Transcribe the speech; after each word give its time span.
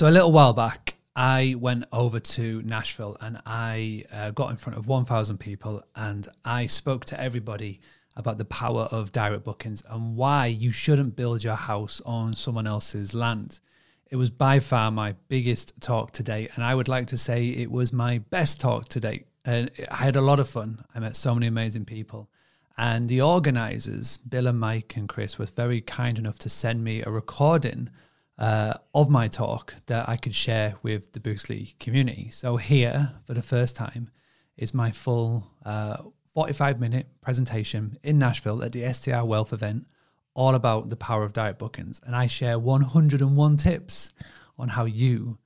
So 0.00 0.08
a 0.08 0.08
little 0.08 0.32
while 0.32 0.54
back, 0.54 0.94
I 1.14 1.56
went 1.58 1.84
over 1.92 2.20
to 2.20 2.62
Nashville 2.62 3.18
and 3.20 3.38
I 3.44 4.04
uh, 4.10 4.30
got 4.30 4.50
in 4.50 4.56
front 4.56 4.78
of 4.78 4.86
1,000 4.86 5.36
people 5.36 5.82
and 5.94 6.26
I 6.42 6.68
spoke 6.68 7.04
to 7.04 7.20
everybody 7.20 7.82
about 8.16 8.38
the 8.38 8.46
power 8.46 8.88
of 8.90 9.12
direct 9.12 9.44
bookings 9.44 9.82
and 9.90 10.16
why 10.16 10.46
you 10.46 10.70
shouldn't 10.70 11.16
build 11.16 11.44
your 11.44 11.54
house 11.54 12.00
on 12.06 12.34
someone 12.34 12.66
else's 12.66 13.12
land. 13.12 13.60
It 14.10 14.16
was 14.16 14.30
by 14.30 14.58
far 14.58 14.90
my 14.90 15.16
biggest 15.28 15.78
talk 15.82 16.12
to 16.12 16.22
date, 16.22 16.52
and 16.54 16.64
I 16.64 16.74
would 16.74 16.88
like 16.88 17.08
to 17.08 17.18
say 17.18 17.50
it 17.50 17.70
was 17.70 17.92
my 17.92 18.20
best 18.30 18.58
talk 18.58 18.88
to 18.88 19.00
date. 19.00 19.26
And 19.44 19.70
I 19.90 19.96
had 19.96 20.16
a 20.16 20.22
lot 20.22 20.40
of 20.40 20.48
fun. 20.48 20.82
I 20.94 21.00
met 21.00 21.14
so 21.14 21.34
many 21.34 21.46
amazing 21.46 21.84
people. 21.84 22.30
And 22.78 23.06
the 23.06 23.20
organizers, 23.20 24.16
Bill 24.16 24.46
and 24.46 24.58
Mike 24.58 24.96
and 24.96 25.10
Chris, 25.10 25.38
were 25.38 25.44
very 25.44 25.82
kind 25.82 26.18
enough 26.18 26.38
to 26.38 26.48
send 26.48 26.82
me 26.82 27.02
a 27.02 27.10
recording 27.10 27.90
uh, 28.40 28.74
of 28.94 29.10
my 29.10 29.28
talk 29.28 29.74
that 29.86 30.08
I 30.08 30.16
could 30.16 30.34
share 30.34 30.74
with 30.82 31.12
the 31.12 31.20
Boostly 31.20 31.78
community. 31.78 32.30
So 32.30 32.56
here, 32.56 33.12
for 33.26 33.34
the 33.34 33.42
first 33.42 33.76
time, 33.76 34.10
is 34.56 34.72
my 34.72 34.90
full 34.90 35.46
uh, 35.64 35.98
45 36.34 36.80
minute 36.80 37.06
presentation 37.20 37.98
in 38.02 38.18
Nashville 38.18 38.62
at 38.64 38.72
the 38.72 38.90
STR 38.92 39.24
Wealth 39.24 39.52
event, 39.52 39.86
all 40.34 40.54
about 40.54 40.88
the 40.88 40.96
power 40.96 41.22
of 41.22 41.34
direct 41.34 41.58
bookings. 41.58 42.00
And 42.06 42.16
I 42.16 42.26
share 42.26 42.58
101 42.58 43.56
tips 43.58 44.12
on 44.58 44.68
how 44.68 44.86
you 44.86 45.38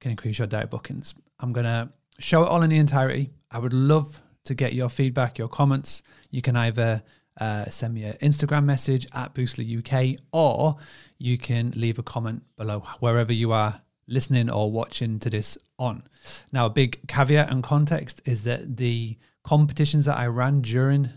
can 0.00 0.10
increase 0.10 0.38
your 0.38 0.48
direct 0.48 0.70
bookings. 0.70 1.14
I'm 1.38 1.52
going 1.52 1.64
to 1.64 1.90
show 2.18 2.42
it 2.42 2.48
all 2.48 2.62
in 2.62 2.70
the 2.70 2.78
entirety. 2.78 3.30
I 3.50 3.58
would 3.60 3.72
love 3.72 4.20
to 4.44 4.54
get 4.54 4.72
your 4.72 4.88
feedback, 4.88 5.38
your 5.38 5.48
comments. 5.48 6.02
You 6.30 6.42
can 6.42 6.56
either 6.56 7.02
uh, 7.38 7.66
send 7.66 7.94
me 7.94 8.04
an 8.04 8.16
Instagram 8.22 8.64
message 8.64 9.06
at 9.12 9.34
Boostly 9.34 9.78
UK, 9.78 10.20
or 10.32 10.76
you 11.18 11.38
can 11.38 11.72
leave 11.76 11.98
a 11.98 12.02
comment 12.02 12.42
below 12.56 12.80
wherever 13.00 13.32
you 13.32 13.52
are 13.52 13.80
listening 14.06 14.50
or 14.50 14.70
watching 14.70 15.18
to 15.20 15.30
this 15.30 15.56
on. 15.78 16.02
Now, 16.52 16.66
a 16.66 16.70
big 16.70 17.06
caveat 17.06 17.50
and 17.50 17.62
context 17.62 18.20
is 18.24 18.44
that 18.44 18.76
the 18.76 19.16
competitions 19.44 20.04
that 20.04 20.18
I 20.18 20.26
ran 20.26 20.60
during 20.60 21.10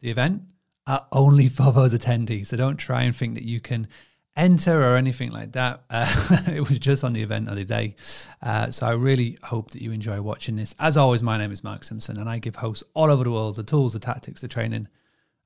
the 0.00 0.10
event 0.10 0.42
are 0.86 1.06
only 1.12 1.48
for 1.48 1.72
those 1.72 1.94
attendees. 1.94 2.46
So 2.46 2.56
don't 2.56 2.76
try 2.76 3.02
and 3.02 3.14
think 3.14 3.34
that 3.34 3.44
you 3.44 3.60
can 3.60 3.88
enter 4.34 4.82
or 4.82 4.96
anything 4.96 5.30
like 5.30 5.52
that. 5.52 5.82
Uh, 5.90 6.42
it 6.50 6.66
was 6.66 6.78
just 6.78 7.04
on 7.04 7.12
the 7.12 7.22
event 7.22 7.48
of 7.48 7.56
the 7.56 7.64
day. 7.64 7.94
Uh, 8.40 8.70
so 8.70 8.86
I 8.86 8.92
really 8.92 9.38
hope 9.42 9.72
that 9.72 9.82
you 9.82 9.92
enjoy 9.92 10.20
watching 10.22 10.56
this. 10.56 10.74
As 10.78 10.96
always, 10.96 11.22
my 11.22 11.36
name 11.36 11.52
is 11.52 11.62
Mark 11.62 11.84
Simpson, 11.84 12.18
and 12.18 12.28
I 12.28 12.38
give 12.38 12.56
hosts 12.56 12.82
all 12.94 13.10
over 13.10 13.24
the 13.24 13.30
world 13.30 13.56
the 13.56 13.62
tools, 13.62 13.92
the 13.92 13.98
tactics, 13.98 14.40
the 14.40 14.48
training, 14.48 14.88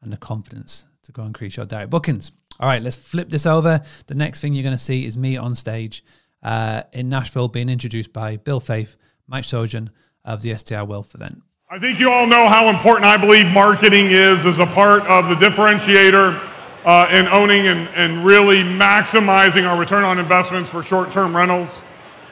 and 0.06 0.12
the 0.12 0.16
confidence 0.16 0.86
to 1.02 1.12
go 1.12 1.24
increase 1.24 1.56
your 1.56 1.66
direct 1.66 1.90
bookings. 1.90 2.32
All 2.58 2.68
right, 2.68 2.80
let's 2.80 2.96
flip 2.96 3.28
this 3.28 3.44
over. 3.44 3.82
The 4.06 4.14
next 4.14 4.40
thing 4.40 4.54
you're 4.54 4.62
going 4.62 4.76
to 4.76 4.82
see 4.82 5.04
is 5.04 5.16
me 5.16 5.36
on 5.36 5.54
stage 5.54 6.02
uh, 6.42 6.84
in 6.92 7.08
Nashville 7.08 7.48
being 7.48 7.68
introduced 7.68 8.12
by 8.12 8.36
Bill 8.36 8.60
Faeth, 8.60 8.96
Mike 9.26 9.44
Sjogren 9.44 9.90
of 10.24 10.42
the 10.42 10.54
STR 10.54 10.84
Wealth 10.84 11.14
event. 11.14 11.42
I 11.68 11.78
think 11.80 11.98
you 11.98 12.10
all 12.10 12.26
know 12.26 12.48
how 12.48 12.68
important 12.68 13.06
I 13.06 13.16
believe 13.16 13.46
marketing 13.52 14.06
is 14.06 14.46
as 14.46 14.60
a 14.60 14.66
part 14.66 15.02
of 15.02 15.28
the 15.28 15.34
differentiator 15.34 16.40
uh, 16.84 17.08
in 17.10 17.26
owning 17.26 17.66
and, 17.66 17.88
and 17.88 18.24
really 18.24 18.62
maximizing 18.62 19.68
our 19.68 19.78
return 19.78 20.04
on 20.04 20.20
investments 20.20 20.70
for 20.70 20.84
short 20.84 21.10
term 21.10 21.36
rentals. 21.36 21.80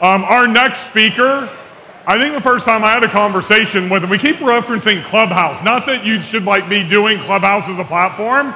Um, 0.00 0.22
our 0.24 0.46
next 0.46 0.88
speaker, 0.88 1.50
I 2.06 2.18
think 2.18 2.34
the 2.34 2.40
first 2.40 2.66
time 2.66 2.84
I 2.84 2.92
had 2.92 3.02
a 3.02 3.08
conversation 3.08 3.88
with 3.88 4.04
him, 4.04 4.10
we 4.10 4.18
keep 4.18 4.36
referencing 4.36 5.02
Clubhouse. 5.04 5.62
Not 5.62 5.86
that 5.86 6.04
you 6.04 6.20
should 6.20 6.44
like 6.44 6.68
be 6.68 6.86
doing 6.86 7.18
Clubhouse 7.20 7.66
as 7.68 7.78
a 7.78 7.84
platform, 7.84 8.52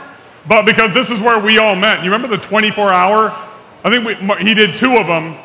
but 0.46 0.66
because 0.66 0.92
this 0.92 1.10
is 1.10 1.22
where 1.22 1.38
we 1.38 1.56
all 1.58 1.74
met. 1.74 2.04
You 2.04 2.10
remember 2.12 2.36
the 2.36 2.42
24 2.42 2.90
hour? 2.90 3.30
I 3.84 3.90
think 3.90 4.04
we, 4.04 4.44
he 4.44 4.54
did 4.54 4.74
two 4.74 4.96
of 4.96 5.06
them, 5.06 5.36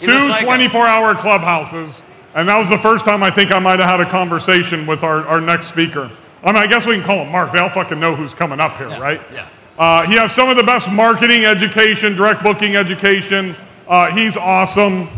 He's 0.00 0.08
two 0.08 0.44
24 0.44 0.86
hour 0.86 1.14
clubhouses. 1.14 2.02
And 2.34 2.48
that 2.48 2.58
was 2.58 2.68
the 2.68 2.78
first 2.78 3.04
time 3.04 3.22
I 3.22 3.30
think 3.30 3.52
I 3.52 3.58
might 3.58 3.78
have 3.78 3.88
had 3.88 4.00
a 4.00 4.08
conversation 4.10 4.86
with 4.86 5.04
our, 5.04 5.24
our 5.26 5.40
next 5.40 5.66
speaker. 5.66 6.10
I 6.42 6.46
mean, 6.46 6.56
I 6.56 6.66
guess 6.66 6.86
we 6.86 6.94
can 6.94 7.04
call 7.04 7.18
him 7.18 7.30
Mark. 7.30 7.52
They 7.52 7.58
all 7.58 7.68
fucking 7.70 8.00
know 8.00 8.16
who's 8.16 8.34
coming 8.34 8.58
up 8.58 8.76
here, 8.78 8.88
right? 8.88 9.20
yeah. 9.32 9.46
Uh, 9.78 10.06
he 10.06 10.14
has 10.14 10.32
some 10.32 10.48
of 10.48 10.56
the 10.56 10.62
best 10.62 10.90
marketing 10.90 11.44
education, 11.44 12.14
direct 12.16 12.42
booking 12.42 12.76
education. 12.76 13.54
Uh, 13.86 14.10
he's 14.10 14.36
awesome. 14.36 15.08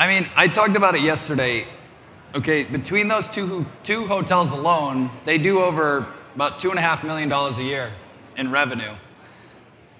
I 0.00 0.06
mean, 0.06 0.26
I 0.34 0.48
talked 0.48 0.76
about 0.76 0.94
it 0.94 1.02
yesterday. 1.02 1.66
Okay, 2.34 2.64
between 2.64 3.06
those 3.06 3.28
two 3.28 3.66
two 3.82 4.06
hotels 4.06 4.50
alone, 4.50 5.10
they 5.26 5.36
do 5.36 5.60
over 5.60 6.06
about 6.34 6.58
two 6.58 6.70
and 6.70 6.78
a 6.78 6.82
half 6.82 7.04
million 7.04 7.28
dollars 7.28 7.58
a 7.58 7.62
year 7.62 7.92
in 8.34 8.50
revenue. 8.50 8.94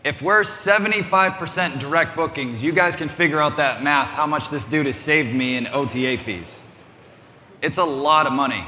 If 0.03 0.23
we're 0.23 0.41
75% 0.41 1.81
direct 1.81 2.17
bookings, 2.17 2.63
you 2.63 2.73
guys 2.73 2.97
can 2.97 3.09
figure 3.09 3.43
out 3.43 3.59
that 3.59 3.83
math, 3.83 4.07
how 4.07 4.27
much 4.27 4.49
this 4.49 4.65
dude 4.65 4.87
has 4.87 4.97
saved 4.97 5.35
me 5.35 5.57
in 5.57 5.67
OTA 5.67 6.17
fees. 6.17 6.63
It's 7.61 7.77
a 7.77 7.85
lot 7.85 8.27
of 8.27 8.33
money, 8.33 8.65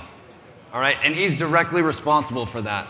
all 0.74 0.80
right? 0.80 0.98
And 1.02 1.14
he's 1.14 1.34
directly 1.34 1.80
responsible 1.80 2.44
for 2.44 2.60
that. 2.60 2.86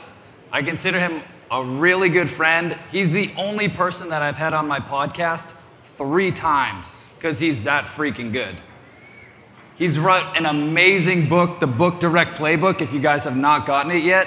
I 0.50 0.62
consider 0.62 0.98
him 0.98 1.22
a 1.52 1.62
really 1.64 2.08
good 2.08 2.28
friend. 2.28 2.76
He's 2.90 3.12
the 3.12 3.30
only 3.36 3.68
person 3.68 4.08
that 4.08 4.20
I've 4.20 4.36
had 4.36 4.52
on 4.52 4.66
my 4.66 4.80
podcast 4.80 5.52
three 5.84 6.32
times 6.32 7.01
because 7.22 7.38
he's 7.38 7.62
that 7.62 7.84
freaking 7.84 8.32
good. 8.32 8.56
He's 9.76 9.96
wrote 9.96 10.36
an 10.36 10.44
amazing 10.44 11.28
book, 11.28 11.60
the 11.60 11.68
Book 11.68 12.00
Direct 12.00 12.36
Playbook. 12.36 12.80
If 12.80 12.92
you 12.92 12.98
guys 12.98 13.22
have 13.22 13.36
not 13.36 13.64
gotten 13.64 13.92
it 13.92 14.02
yet, 14.02 14.26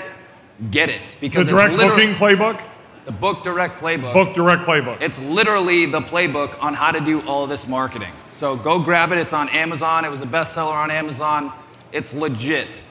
get 0.71 0.89
it 0.89 1.07
The 1.07 1.17
because 1.19 1.49
direct 1.49 1.73
it's 1.73 1.77
literally 1.77 2.13
booking 2.13 2.15
playbook, 2.15 2.63
the 3.03 3.11
Book 3.11 3.43
Direct 3.43 3.81
Playbook. 3.81 4.13
book 4.13 4.33
direct 4.33 4.61
playbook. 4.61 5.01
It's 5.01 5.19
literally 5.19 5.85
the 5.85 5.99
playbook 5.99 6.57
on 6.63 6.73
how 6.73 6.91
to 6.91 7.01
do 7.01 7.21
all 7.27 7.45
this 7.47 7.67
marketing. 7.67 8.13
So 8.31 8.55
go 8.55 8.79
grab 8.79 9.11
it. 9.11 9.17
It's 9.17 9.33
on 9.33 9.49
Amazon. 9.49 10.05
It 10.05 10.09
was 10.09 10.21
a 10.21 10.25
bestseller 10.25 10.71
on 10.71 10.89
Amazon. 10.89 11.51
It's 11.91 12.13
legit. 12.13 12.81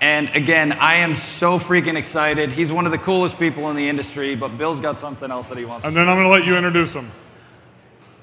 And 0.00 0.30
again, 0.30 0.72
I 0.72 0.94
am 0.94 1.14
so 1.14 1.58
freaking 1.58 1.96
excited. 1.96 2.52
He's 2.52 2.72
one 2.72 2.86
of 2.86 2.92
the 2.92 2.98
coolest 2.98 3.38
people 3.38 3.68
in 3.68 3.76
the 3.76 3.86
industry, 3.86 4.34
but 4.34 4.56
Bill's 4.56 4.80
got 4.80 4.98
something 4.98 5.30
else 5.30 5.50
that 5.50 5.58
he 5.58 5.66
wants 5.66 5.82
to 5.82 5.88
And 5.88 5.96
then 5.96 6.08
I'm 6.08 6.16
going 6.16 6.26
to 6.26 6.30
let 6.30 6.46
you 6.46 6.56
introduce 6.56 6.94
him. 6.94 7.10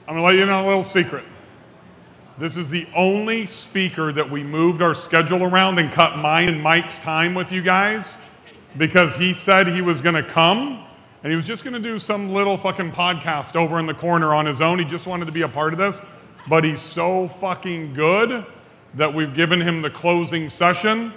I'm 0.06 0.16
going 0.16 0.28
to 0.28 0.28
let 0.34 0.36
you 0.36 0.46
know 0.46 0.66
a 0.66 0.68
little 0.68 0.84
secret. 0.84 1.24
This 2.38 2.58
is 2.58 2.69
the 2.69 2.86
only 2.94 3.46
speaker 3.46 4.12
that 4.12 4.30
we 4.30 4.44
moved 4.44 4.81
our 4.81 4.94
schedule 4.94 5.44
around 5.44 5.80
and 5.80 5.90
cut 5.94 6.18
mine 6.18 6.50
and 6.50 6.62
Mike's 6.62 6.97
time 6.97 7.34
with 7.34 7.53
you 7.53 7.62
guys 7.62 8.18
because 8.78 9.16
he 9.16 9.34
said 9.34 9.66
he 9.66 9.80
was 9.81 10.02
going 10.02 10.16
to 10.16 10.24
come 10.24 10.86
and 11.24 11.31
he 11.31 11.38
was 11.38 11.46
just 11.46 11.63
going 11.63 11.74
to 11.74 11.80
do 11.80 11.97
some 11.97 12.31
little 12.31 12.58
fucking 12.58 12.92
podcast 12.92 13.56
over 13.56 13.80
in 13.80 13.86
the 13.86 13.94
corner 13.94 14.34
on 14.34 14.46
his 14.46 14.59
own. 14.59 14.78
He 14.78 14.84
just 14.84 15.08
wanted 15.08 15.24
to 15.25 15.31
be 15.31 15.44
a 15.44 15.47
part 15.47 15.72
of 15.72 15.80
this, 15.80 16.02
but 16.50 16.66
he's 16.66 16.81
so 16.81 17.30
fucking 17.40 17.94
good 17.94 18.46
that 18.96 19.13
we've 19.13 19.34
given 19.34 19.62
him 19.62 19.81
the 19.81 19.90
closing 19.90 20.50
session. 20.50 21.13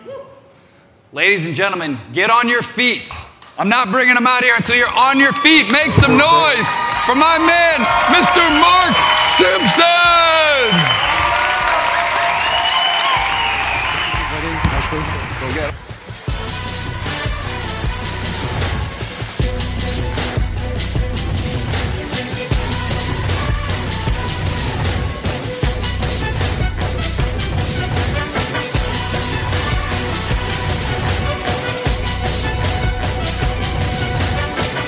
Ladies 1.13 1.45
and 1.45 1.57
gentlemen, 1.57 1.99
get 2.13 2.31
on 2.31 2.49
your 2.49 2.63
feet. 2.63 3.13
I'm 3.59 3.69
not 3.69 3.91
bringing 3.91 4.17
him 4.17 4.29
out 4.29 4.45
here 4.45 4.55
until 4.55 4.77
you're 4.77 4.89
on 4.91 5.19
your 5.19 5.33
feet. 5.33 5.73
Make 5.73 5.91
some 5.91 6.17
noise 6.17 6.96
for 7.07 7.15
my 7.15 7.39
man, 7.39 7.79
Mr. 8.11 8.43
Mark 8.61 8.93
Simpson. 9.39 9.87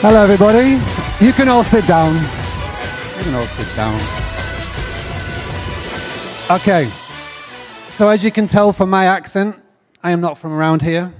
Hello, 0.01 0.23
everybody. 0.23 0.98
You 1.21 1.33
can 1.33 1.49
all 1.49 1.65
sit 1.65 1.85
down. 1.85 2.15
You 2.15 3.25
can 3.25 3.35
all 3.35 3.47
sit 3.47 3.75
down. 3.75 3.95
Okay. 6.49 6.89
So, 7.89 8.09
as 8.09 8.23
you 8.23 8.31
can 8.31 8.47
tell 8.47 8.73
from 8.73 8.89
my 8.89 9.07
accent, 9.07 9.57
I 10.01 10.13
am 10.13 10.21
not 10.21 10.39
from 10.39 10.53
around 10.53 10.81
here. 10.81 11.13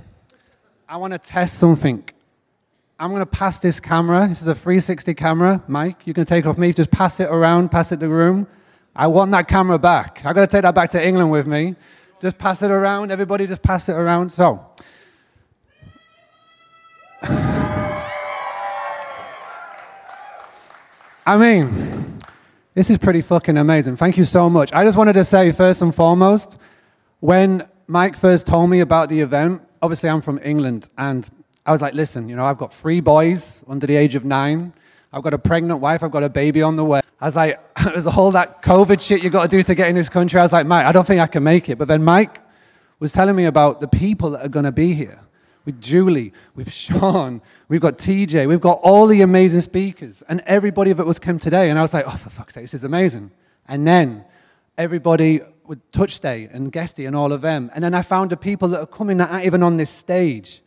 I 0.89 0.99
want 0.99 1.15
to 1.15 1.19
test 1.19 1.59
something. 1.59 2.09
I'm 3.01 3.11
going 3.11 3.23
to 3.23 3.27
pass 3.27 3.59
this 3.59 3.81
camera. 3.81 4.29
This 4.29 4.41
is 4.41 4.47
a 4.47 4.55
360 4.55 5.15
camera. 5.15 5.65
Mike, 5.67 6.07
you 6.07 6.15
can 6.15 6.25
take 6.25 6.45
it 6.45 6.49
off 6.49 6.59
me. 6.59 6.73
Just 6.73 6.93
pass 6.93 7.19
it 7.19 7.29
around, 7.29 7.71
pass 7.71 7.91
it 7.91 7.99
the 7.99 8.09
room. 8.09 8.47
I 8.95 9.09
want 9.09 9.33
that 9.33 9.49
camera 9.49 9.81
back. 9.81 10.23
I've 10.25 10.37
got 10.37 10.43
to 10.43 10.57
take 10.57 10.63
that 10.63 10.77
back 10.77 10.91
to 10.91 11.05
England 11.05 11.33
with 11.33 11.49
me. 11.49 11.75
Just 12.21 12.39
pass 12.39 12.63
it 12.63 12.71
around. 12.71 13.11
Everybody, 13.11 13.49
just 13.49 13.63
pass 13.63 13.89
it 13.89 13.95
around. 13.95 14.31
So, 14.31 14.65
I 21.29 21.37
mean, 21.37 22.21
this 22.73 22.89
is 22.89 22.97
pretty 22.97 23.21
fucking 23.21 23.59
amazing. 23.59 23.99
Thank 23.99 24.17
you 24.17 24.25
so 24.25 24.49
much. 24.49 24.73
I 24.73 24.83
just 24.83 24.97
wanted 24.97 25.13
to 25.13 25.25
say, 25.25 25.53
first 25.53 25.83
and 25.83 25.95
foremost, 25.95 26.57
when 27.21 27.69
Mike 27.87 28.17
first 28.17 28.47
told 28.47 28.71
me 28.71 28.81
about 28.81 29.11
the 29.11 29.21
event, 29.21 29.61
obviously 29.83 30.09
I'm 30.09 30.23
from 30.23 30.41
England, 30.43 30.89
and 30.97 31.29
I 31.67 31.73
was 31.73 31.83
like, 31.83 31.93
listen, 31.93 32.31
you 32.31 32.35
know, 32.35 32.47
I've 32.47 32.57
got 32.57 32.73
three 32.73 33.01
boys 33.01 33.63
under 33.69 33.87
the 33.87 33.95
age 33.95 34.15
of 34.15 34.25
nine. 34.25 34.73
I've 35.13 35.23
got 35.23 35.35
a 35.35 35.39
pregnant 35.39 35.81
wife. 35.81 36.03
I've 36.03 36.13
got 36.13 36.23
a 36.23 36.31
baby 36.31 36.63
on 36.63 36.77
the 36.77 36.85
way. 36.87 37.03
I 37.21 37.27
was 37.27 37.37
like, 37.37 37.61
there's 37.85 38.07
all 38.07 38.31
that 38.31 38.63
COVID 38.63 39.07
shit 39.07 39.23
you 39.23 39.29
got 39.29 39.43
to 39.43 39.49
do 39.55 39.63
to 39.63 39.75
get 39.75 39.91
in 39.91 39.97
this 39.97 40.09
country. 40.09 40.41
I 40.41 40.45
was 40.45 40.55
like, 40.55 40.67
Mike, 40.67 40.87
I 40.87 40.93
don't 40.93 41.07
think 41.07 41.21
I 41.21 41.27
can 41.27 41.43
make 41.43 41.69
it. 41.69 41.77
But 41.77 41.89
then 41.89 42.03
Mike 42.03 42.41
was 43.01 43.13
telling 43.13 43.37
me 43.37 43.45
about 43.45 43.83
the 43.83 43.89
people 43.89 44.31
that 44.31 44.47
are 44.47 44.49
going 44.49 44.65
to 44.65 44.73
be 44.73 44.95
here 44.95 45.21
with 45.69 45.83
Julie, 45.83 46.33
with 46.55 46.73
Sean, 46.73 47.43
we've 47.69 47.83
got 47.83 47.99
TJ, 47.99 48.49
we've 48.49 48.59
got 48.59 48.81
all 48.83 49.07
the 49.07 49.21
amazing 49.21 49.61
speakers, 49.61 50.23
and 50.27 50.43
everybody 50.47 50.95
that 50.95 51.05
was 51.05 51.19
come 51.19 51.39
today. 51.39 51.69
And 51.69 51.79
I 51.79 51.83
was 51.83 51.93
like, 51.93 52.07
oh, 52.07 52.17
for 52.17 52.31
fuck's 52.31 52.55
sake, 52.55 52.65
this 52.65 52.73
is 52.73 52.85
amazing. 52.85 53.31
And 53.67 53.87
then 53.87 54.25
everybody 54.79 55.43
with 55.67 55.93
Touch 55.93 56.17
Stay 56.17 56.49
and 56.51 56.73
Guesty 56.73 57.05
and 57.05 57.15
all 57.15 57.35
of 57.35 57.43
them. 57.43 57.71
And 57.75 57.85
then 57.85 57.93
I 57.93 58.01
found 58.01 58.31
the 58.31 58.37
people 58.39 58.69
that 58.69 58.81
are 58.81 58.87
coming 58.87 59.19
that 59.19 59.31
aren't 59.31 59.45
even 59.45 59.63
on 59.63 59.77
this 59.77 59.91
stage. 59.91 60.63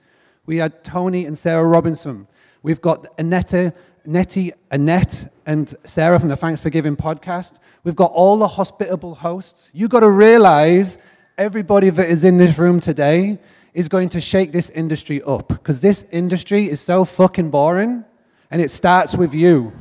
We 0.45 0.57
had 0.57 0.83
Tony 0.83 1.25
and 1.25 1.35
Sarah 1.35 1.65
Robinson. 1.65 2.27
We've 2.61 2.79
got 2.79 3.07
Annette, 3.17 3.75
Nettie, 4.05 4.53
Annette, 4.69 5.33
and 5.47 5.73
Sarah 5.83 6.19
from 6.19 6.29
the 6.29 6.35
Thanks 6.35 6.61
for 6.61 6.69
Visiting 6.69 6.95
podcast. 6.95 7.53
We've 7.83 7.95
got 7.95 8.11
all 8.11 8.37
the 8.37 8.47
hospitable 8.47 9.15
hosts. 9.15 9.71
You've 9.73 9.89
got 9.89 10.01
to 10.01 10.11
realize 10.11 10.99
everybody 11.39 11.89
that 11.89 12.07
is 12.07 12.23
in 12.23 12.37
this 12.37 12.59
room 12.59 12.79
today 12.79 13.39
is 13.73 13.87
going 13.87 14.09
to 14.09 14.21
shake 14.21 14.51
this 14.51 14.69
industry 14.69 15.21
up 15.23 15.47
because 15.47 15.79
this 15.79 16.05
industry 16.11 16.69
is 16.69 16.81
so 16.81 17.05
fucking 17.05 17.49
boring 17.49 18.03
and 18.49 18.61
it 18.61 18.69
starts 18.69 19.15
with 19.15 19.33
you. 19.33 19.71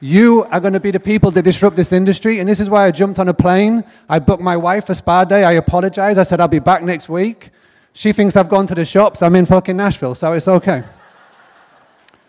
You 0.00 0.44
are 0.44 0.60
going 0.60 0.72
to 0.72 0.80
be 0.80 0.90
the 0.90 1.00
people 1.00 1.30
that 1.30 1.42
disrupt 1.42 1.76
this 1.76 1.92
industry, 1.92 2.38
and 2.38 2.48
this 2.48 2.60
is 2.60 2.68
why 2.68 2.84
I 2.86 2.90
jumped 2.90 3.18
on 3.18 3.28
a 3.28 3.34
plane. 3.34 3.84
I 4.08 4.18
booked 4.18 4.42
my 4.42 4.56
wife 4.56 4.90
a 4.90 4.94
spa 4.94 5.24
day. 5.24 5.44
I 5.44 5.52
apologized. 5.52 6.18
I 6.18 6.24
said 6.24 6.40
I'll 6.40 6.48
be 6.48 6.58
back 6.58 6.82
next 6.82 7.08
week. 7.08 7.50
She 7.94 8.12
thinks 8.12 8.36
I've 8.36 8.48
gone 8.48 8.66
to 8.66 8.74
the 8.74 8.84
shops. 8.84 9.22
I'm 9.22 9.36
in 9.36 9.46
fucking 9.46 9.76
Nashville, 9.76 10.14
so 10.14 10.32
it's 10.32 10.48
okay. 10.48 10.82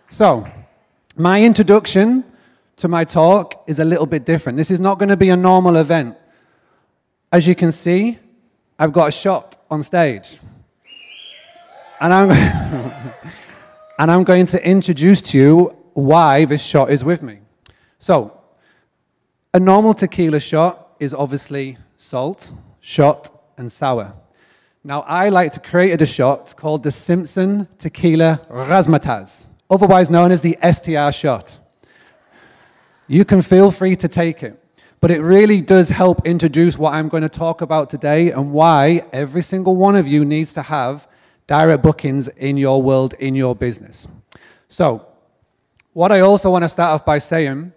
So, 0.09 0.47
my 1.17 1.43
introduction 1.43 2.23
to 2.77 2.87
my 2.87 3.03
talk 3.03 3.63
is 3.67 3.79
a 3.79 3.85
little 3.85 4.05
bit 4.05 4.25
different. 4.25 4.57
This 4.57 4.71
is 4.71 4.79
not 4.79 4.99
going 4.99 5.09
to 5.09 5.17
be 5.17 5.29
a 5.29 5.35
normal 5.35 5.77
event. 5.77 6.15
As 7.31 7.47
you 7.47 7.55
can 7.55 7.71
see, 7.71 8.19
I've 8.77 8.93
got 8.93 9.09
a 9.09 9.11
shot 9.11 9.57
on 9.69 9.83
stage. 9.83 10.39
And 11.99 12.13
I'm, 12.13 12.31
and 13.99 14.11
I'm 14.11 14.23
going 14.23 14.45
to 14.47 14.67
introduce 14.67 15.21
to 15.23 15.37
you 15.37 15.75
why 15.93 16.45
this 16.45 16.63
shot 16.63 16.91
is 16.91 17.03
with 17.05 17.23
me. 17.23 17.39
So, 17.99 18.37
a 19.53 19.59
normal 19.59 19.93
tequila 19.93 20.41
shot 20.41 20.95
is 20.99 21.13
obviously 21.13 21.77
salt, 21.95 22.51
shot, 22.81 23.31
and 23.57 23.71
sour. 23.71 24.13
Now, 24.83 25.01
I 25.01 25.29
like 25.29 25.53
to 25.53 25.59
create 25.59 26.01
a 26.01 26.05
shot 26.05 26.55
called 26.57 26.83
the 26.83 26.91
Simpson 26.91 27.67
Tequila 27.77 28.41
Razzmatazz, 28.49 29.45
otherwise 29.69 30.09
known 30.09 30.31
as 30.31 30.41
the 30.41 30.57
STR 30.61 31.11
shot. 31.11 31.57
You 33.07 33.23
can 33.23 33.41
feel 33.41 33.71
free 33.71 33.95
to 33.95 34.07
take 34.07 34.43
it, 34.43 34.61
but 34.99 35.11
it 35.11 35.21
really 35.21 35.61
does 35.61 35.89
help 35.89 36.27
introduce 36.27 36.77
what 36.77 36.93
I'm 36.93 37.07
going 37.07 37.23
to 37.23 37.29
talk 37.29 37.61
about 37.61 37.89
today 37.89 38.31
and 38.31 38.51
why 38.51 39.05
every 39.13 39.41
single 39.41 39.75
one 39.75 39.95
of 39.95 40.07
you 40.07 40.25
needs 40.25 40.51
to 40.53 40.61
have 40.61 41.07
direct 41.47 41.83
bookings 41.83 42.27
in 42.27 42.57
your 42.57 42.81
world, 42.81 43.13
in 43.19 43.35
your 43.35 43.55
business. 43.55 44.07
So, 44.67 45.05
what 45.93 46.11
I 46.11 46.19
also 46.19 46.51
want 46.51 46.63
to 46.63 46.69
start 46.69 46.93
off 46.93 47.05
by 47.05 47.19
saying 47.19 47.71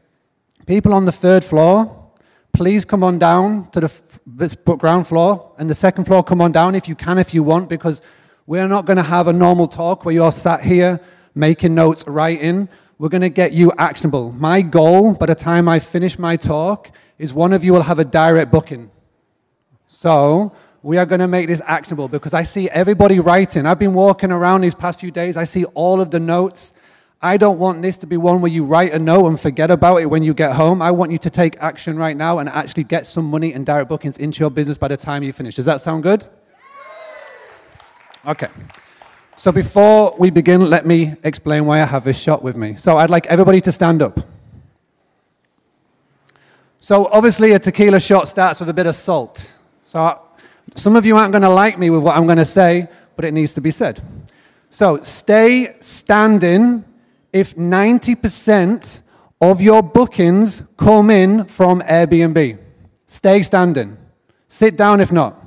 people 0.67 0.93
on 0.93 1.05
the 1.05 1.13
third 1.13 1.45
floor, 1.45 2.11
please 2.53 2.85
come 2.85 3.05
on 3.05 3.19
down 3.19 3.71
to 3.71 3.81
the 3.81 4.77
ground 4.79 5.07
floor, 5.07 5.53
and 5.59 5.71
the 5.71 5.75
second 5.75 6.05
floor, 6.05 6.25
come 6.25 6.41
on 6.41 6.53
down 6.53 6.75
if 6.75 6.89
you 6.89 6.95
can, 6.95 7.19
if 7.19 7.33
you 7.33 7.43
want, 7.43 7.69
because 7.69 8.03
we're 8.47 8.67
not 8.67 8.87
going 8.87 8.97
to 8.97 9.03
have 9.03 9.29
a 9.29 9.33
normal 9.33 9.67
talk 9.69 10.05
where 10.05 10.15
you're 10.15 10.33
sat 10.33 10.63
here 10.63 11.01
making 11.35 11.75
notes, 11.75 12.05
writing. 12.07 12.69
We're 12.99 13.11
going 13.11 13.23
to 13.23 13.29
get 13.29 13.53
you 13.53 13.73
actionable. 13.79 14.33
My 14.33 14.63
goal 14.63 15.15
by 15.15 15.27
the 15.27 15.35
time 15.35 15.69
I 15.69 15.79
finish 15.79 16.19
my 16.19 16.37
talk 16.37 16.91
is 17.19 17.33
one 17.33 17.53
of 17.53 17.63
you 17.63 17.73
will 17.73 17.83
have 17.83 17.99
a 17.99 18.05
direct 18.05 18.51
booking. 18.51 18.91
So, 19.87 20.53
we 20.83 20.97
are 20.97 21.07
going 21.07 21.21
to 21.21 21.29
make 21.29 21.49
this 21.49 21.61
actionable 21.65 22.09
because 22.09 22.35
I 22.35 22.45
see 22.45 22.69
everybody 22.71 23.21
writing. 23.21 23.67
I've 23.67 23.79
been 23.79 23.95
walking 23.95 24.31
around 24.31 24.61
these 24.61 24.75
past 24.75 25.01
few 25.01 25.11
days, 25.11 25.37
I 25.37 25.45
see 25.45 25.65
all 25.67 26.01
of 26.01 26.11
the 26.11 26.21
notes. 26.21 26.73
I 27.21 27.37
don't 27.37 27.59
want 27.59 27.83
this 27.83 27.99
to 27.99 28.07
be 28.07 28.17
one 28.17 28.41
where 28.41 28.53
you 28.53 28.65
write 28.65 28.93
a 28.93 28.99
note 28.99 29.27
and 29.27 29.41
forget 29.41 29.73
about 29.73 29.97
it 29.97 30.07
when 30.07 30.23
you 30.23 30.35
get 30.35 30.53
home. 30.53 30.81
I 30.81 30.93
want 30.93 31.11
you 31.11 31.19
to 31.19 31.31
take 31.31 31.57
action 31.59 31.97
right 31.97 32.17
now 32.17 32.39
and 32.39 32.49
actually 32.49 32.85
get 32.85 33.09
some 33.09 33.25
money 33.25 33.53
and 33.53 33.67
direct 33.67 33.89
bookings 33.89 34.19
into 34.19 34.39
your 34.39 34.51
business 34.51 34.79
by 34.79 34.87
the 34.87 34.97
time 34.97 35.25
you 35.25 35.33
finish. 35.33 35.57
Does 35.57 35.67
that 35.67 35.81
sound 35.81 36.05
good? 36.05 36.25
Okay. 38.25 38.47
So 39.37 39.51
before 39.51 40.15
we 40.17 40.31
begin, 40.31 40.71
let 40.71 40.87
me 40.87 41.17
explain 41.25 41.67
why 41.67 41.81
I 41.81 41.87
have 41.87 42.05
this 42.05 42.19
shot 42.19 42.43
with 42.43 42.57
me. 42.57 42.77
So 42.77 42.99
I'd 42.99 43.11
like 43.11 43.27
everybody 43.27 43.61
to 43.63 43.73
stand 43.73 44.01
up. 44.01 44.21
So 46.79 47.07
obviously 47.07 47.53
a 47.53 47.59
tequila 47.59 47.99
shot 47.99 48.29
starts 48.29 48.61
with 48.61 48.69
a 48.69 48.75
bit 48.75 48.87
of 48.87 48.95
salt. 48.95 49.51
So 49.83 50.21
some 50.75 50.97
of 50.97 51.07
you 51.07 51.17
aren't 51.17 51.33
going 51.33 51.43
to 51.43 51.49
like 51.49 51.79
me 51.79 51.91
with 51.91 52.03
what 52.03 52.17
I'm 52.17 52.27
going 52.27 52.39
to 52.39 52.45
say, 52.45 52.89
but 53.17 53.25
it 53.25 53.33
needs 53.33 53.55
to 53.55 53.61
be 53.61 53.71
said. 53.71 54.01
So 54.71 55.01
stay 55.03 55.77
standing 55.81 56.85
if 57.33 57.57
90% 57.57 59.01
of 59.41 59.61
your 59.61 59.83
bookings 59.83 60.63
come 60.77 61.11
in 61.11 61.45
from 61.45 61.81
Airbnb. 61.83 62.59
Stay 63.07 63.43
standing. 63.43 63.97
Sit 64.49 64.77
down 64.77 65.01
if 65.01 65.13
not. 65.13 65.45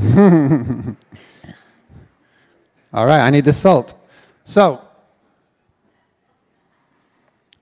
All 2.92 3.06
right, 3.06 3.20
I 3.20 3.30
need 3.30 3.44
the 3.44 3.52
salt. 3.52 3.94
So, 4.44 4.82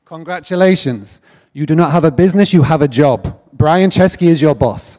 congratulations. 0.05 1.21
You 1.53 1.67
do 1.67 1.75
not 1.75 1.93
have 1.93 2.05
a 2.05 2.11
business, 2.11 2.53
you 2.53 2.63
have 2.63 2.83
a 2.83 2.89
job. 2.89 3.38
Brian 3.59 3.91
Chesky 3.91 4.29
is 4.29 4.41
your 4.41 4.55
boss. 4.55 4.99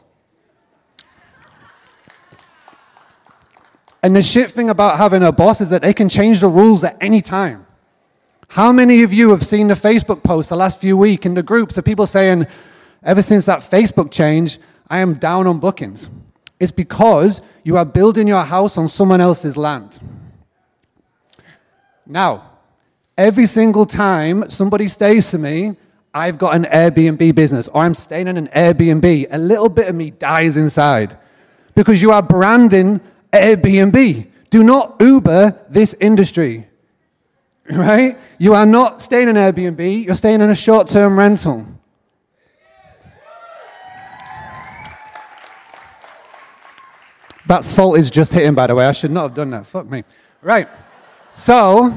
And 4.02 4.14
the 4.14 4.22
shit 4.22 4.50
thing 4.50 4.70
about 4.70 4.98
having 4.98 5.22
a 5.22 5.32
boss 5.32 5.60
is 5.60 5.70
that 5.70 5.82
they 5.82 5.94
can 5.94 6.08
change 6.08 6.40
the 6.40 6.48
rules 6.48 6.84
at 6.84 6.96
any 7.00 7.20
time. 7.20 7.66
How 8.48 8.72
many 8.72 9.02
of 9.02 9.12
you 9.12 9.30
have 9.30 9.44
seen 9.44 9.68
the 9.68 9.74
Facebook 9.74 10.22
post 10.22 10.50
the 10.50 10.56
last 10.56 10.80
few 10.80 10.96
weeks 10.96 11.24
in 11.24 11.34
the 11.34 11.42
groups 11.42 11.78
of 11.78 11.84
people 11.84 12.06
saying, 12.06 12.46
ever 13.02 13.22
since 13.22 13.46
that 13.46 13.60
Facebook 13.60 14.10
change, 14.10 14.58
I 14.88 14.98
am 14.98 15.14
down 15.14 15.46
on 15.46 15.58
bookings? 15.58 16.10
It's 16.58 16.72
because 16.72 17.40
you 17.64 17.78
are 17.78 17.84
building 17.84 18.28
your 18.28 18.42
house 18.42 18.76
on 18.76 18.88
someone 18.88 19.20
else's 19.20 19.56
land. 19.56 20.00
Now, 22.06 22.50
every 23.16 23.46
single 23.46 23.86
time 23.86 24.50
somebody 24.50 24.88
stays 24.88 25.30
to 25.30 25.38
me, 25.38 25.76
I've 26.12 26.38
got 26.38 26.56
an 26.56 26.64
Airbnb 26.64 27.34
business 27.34 27.68
or 27.68 27.82
I'm 27.82 27.94
staying 27.94 28.26
in 28.26 28.36
an 28.36 28.48
Airbnb, 28.48 29.28
a 29.30 29.38
little 29.38 29.68
bit 29.68 29.88
of 29.88 29.94
me 29.94 30.10
dies 30.10 30.56
inside 30.56 31.16
because 31.74 32.02
you 32.02 32.10
are 32.10 32.22
branding 32.22 33.00
Airbnb. 33.32 34.26
Do 34.50 34.64
not 34.64 34.96
Uber 35.00 35.66
this 35.68 35.94
industry, 36.00 36.66
right? 37.70 38.18
You 38.38 38.54
are 38.54 38.66
not 38.66 39.00
staying 39.00 39.28
in 39.28 39.36
Airbnb, 39.36 40.04
you're 40.04 40.14
staying 40.16 40.40
in 40.40 40.50
a 40.50 40.54
short 40.54 40.88
term 40.88 41.16
rental. 41.16 41.66
That 47.46 47.64
salt 47.64 47.98
is 47.98 48.10
just 48.10 48.32
hitting, 48.32 48.54
by 48.54 48.68
the 48.68 48.74
way. 48.74 48.86
I 48.86 48.92
should 48.92 49.10
not 49.10 49.22
have 49.22 49.34
done 49.34 49.50
that. 49.50 49.66
Fuck 49.66 49.90
me. 49.90 50.04
Right. 50.40 50.68
So, 51.32 51.92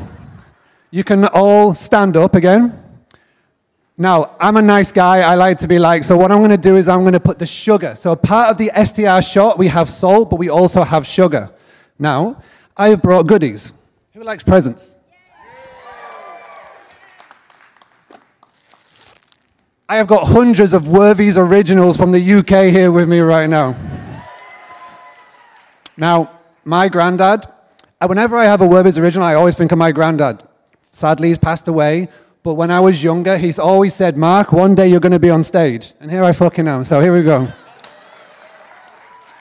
you 0.90 1.04
can 1.04 1.26
all 1.26 1.76
stand 1.76 2.18
up 2.18 2.36
again. 2.36 2.83
Now, 3.98 4.36
I'm 4.40 4.58
a 4.58 4.62
nice 4.62 4.92
guy. 4.92 5.20
I 5.20 5.36
like 5.36 5.60
to 5.60 5.68
be 5.68 5.78
like, 5.78 6.04
so 6.04 6.18
what 6.18 6.32
I'm 6.32 6.40
going 6.40 6.50
to 6.50 6.58
do 6.58 6.78
is 6.78 6.88
I'm 6.88 7.02
going 7.02 7.14
to 7.14 7.20
put 7.20 7.38
the 7.38 7.46
sugar. 7.46 7.96
So, 7.96 8.16
part 8.16 8.50
of 8.50 8.58
the 8.58 8.72
STR 8.84 9.22
shot, 9.22 9.60
we 9.60 9.68
have 9.68 9.88
salt, 9.88 10.32
but 10.32 10.38
we 10.38 10.50
also 10.50 10.84
have 10.84 11.06
sugar. 11.06 11.52
Now, 12.00 12.42
I 12.76 12.90
have 12.90 13.04
brought 13.04 13.28
goodies. 13.28 13.72
Who 14.14 14.24
likes 14.24 14.44
presents? 14.44 14.96
I 19.88 19.98
have 19.98 20.08
got 20.08 20.28
hundreds 20.28 20.74
of 20.74 20.88
Werther's 20.88 21.38
originals 21.38 21.98
from 21.98 22.12
the 22.12 22.34
UK 22.34 22.72
here 22.72 22.92
with 22.92 23.08
me 23.08 23.20
right 23.20 23.48
now. 23.48 23.76
Now, 25.96 26.40
my 26.66 26.90
granddad, 26.90 27.46
uh, 28.02 28.08
whenever 28.08 28.38
I 28.38 28.46
have 28.46 28.62
a 28.62 28.66
Werther's 28.66 28.98
original, 28.98 29.28
I 29.28 29.36
always 29.36 29.56
think 29.56 29.72
of 29.72 29.78
my 29.78 29.92
granddad. 29.92 30.42
Sadly, 30.92 31.28
he's 31.28 31.38
passed 31.38 31.68
away, 31.68 32.10
but 32.44 32.56
when 32.56 32.70
I 32.70 32.82
was 32.82 33.02
younger, 33.02 33.38
he's 33.38 33.58
always 33.58 33.94
said, 33.94 34.18
Mark, 34.18 34.52
one 34.52 34.76
day 34.76 34.90
you're 34.90 35.00
going 35.00 35.14
to 35.14 35.20
be 35.20 35.30
on 35.30 35.46
stage. 35.46 35.94
And 36.02 36.12
here 36.12 36.24
I 36.24 36.34
fucking 36.34 36.68
am. 36.68 36.84
So 36.84 37.00
here 37.00 37.14
we 37.14 37.24
go. 37.24 37.48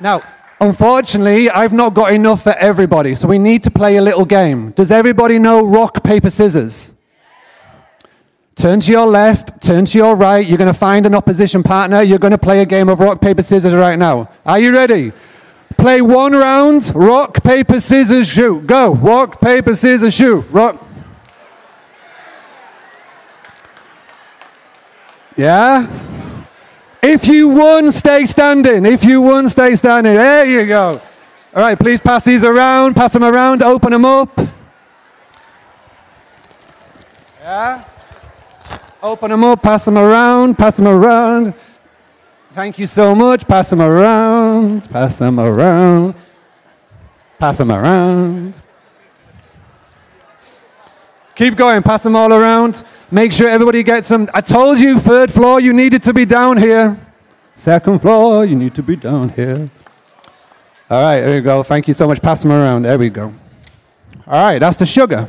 now, 0.00 0.23
unfortunately, 0.61 1.50
I've 1.50 1.73
not 1.73 1.94
got 1.94 2.12
enough 2.12 2.44
for 2.44 2.52
everybody. 2.52 3.16
So 3.16 3.26
we 3.26 3.40
need 3.40 3.64
to 3.64 3.73
play 3.73 3.97
a 3.97 4.02
little 4.02 4.25
game. 4.25 4.71
Does 4.71 4.92
everybody 4.92 5.40
know 5.40 5.66
rock, 5.66 6.04
paper, 6.04 6.30
scissors? 6.30 6.92
Turn 8.54 8.78
to 8.78 8.92
your 8.92 9.06
left, 9.06 9.61
turn 9.61 9.85
to 9.87 9.99
your 9.99 10.14
right. 10.14 10.47
You're 10.47 10.59
going 10.59 10.73
to 10.73 10.78
find 10.78 11.04
an 11.04 11.16
opposition 11.16 11.64
partner. 11.64 12.02
You're 12.02 12.21
going 12.21 12.30
to 12.30 12.38
play 12.38 12.61
a 12.61 12.66
game 12.66 12.88
of 12.88 13.00
rock, 13.00 13.21
paper, 13.21 13.42
scissors 13.42 13.75
right 13.75 13.99
now. 13.99 14.30
Are 14.47 14.61
you 14.61 14.73
ready? 14.73 15.11
Play 15.76 16.02
one 16.02 16.32
round. 16.35 16.92
Rock, 16.94 17.42
paper, 17.42 17.80
scissors, 17.80 18.28
shoot. 18.28 18.64
Go. 18.64 18.94
Rock, 18.94 19.40
paper, 19.40 19.75
scissors, 19.75 20.14
shoot. 20.14 20.44
Rock. 20.50 20.91
Yeah? 25.37 25.87
If 27.03 27.27
you 27.27 27.49
won, 27.49 27.91
stay 27.91 28.25
standing. 28.25 28.87
If 28.87 29.05
you 29.05 29.21
won, 29.23 29.49
stay 29.49 29.75
standing. 29.77 30.15
There 30.15 30.47
you 30.47 30.67
go. 30.67 31.01
All 31.55 31.62
right, 31.62 31.79
please 31.79 32.01
pass 32.01 32.25
these 32.25 32.45
around. 32.45 32.95
Pass 32.95 33.12
them 33.12 33.25
around. 33.25 33.62
Open 33.62 33.91
them 33.91 34.05
up. 34.05 34.41
Yeah? 37.41 37.85
Open 39.03 39.31
them 39.31 39.45
up. 39.45 39.62
Pass 39.62 39.85
them 39.85 39.99
around. 39.99 40.57
Pass 40.57 40.77
them 40.77 40.87
around. 40.87 41.55
Thank 42.53 42.79
you 42.79 42.87
so 42.87 43.15
much. 43.15 43.49
Pass 43.49 43.71
them 43.71 43.83
around. 43.83 44.89
Pass 44.91 45.19
them 45.19 45.41
around. 45.41 46.15
Pass 47.39 47.59
them 47.59 47.73
around. 47.73 48.55
Keep 51.35 51.57
going, 51.57 51.83
pass 51.83 52.03
them 52.03 52.15
all 52.15 52.33
around. 52.33 52.85
Make 53.11 53.33
sure 53.33 53.49
everybody 53.49 53.83
gets 53.83 54.09
them. 54.09 54.29
I 54.35 54.41
told 54.41 54.79
you, 54.79 54.99
third 54.99 55.33
floor, 55.33 55.61
you 55.61 55.73
needed 55.73 56.03
to 56.05 56.12
be 56.12 56.25
down 56.25 56.57
here. 56.59 56.99
Second 57.55 58.01
floor, 58.01 58.45
you 58.45 58.57
need 58.57 58.75
to 58.75 58.83
be 58.83 58.97
down 58.97 59.31
here. 59.31 59.71
All 60.91 61.03
right, 61.03 61.21
there 61.21 61.35
you 61.35 61.41
go. 61.41 61.62
Thank 61.62 61.89
you 61.89 61.95
so 61.95 62.07
much. 62.07 62.21
Pass 62.21 62.43
them 62.43 62.53
around. 62.53 62.83
There 62.83 62.99
we 62.99 63.09
go. 63.09 63.33
All 64.27 64.51
right, 64.51 64.59
that's 64.59 64.77
the 64.77 64.87
sugar. 64.87 65.29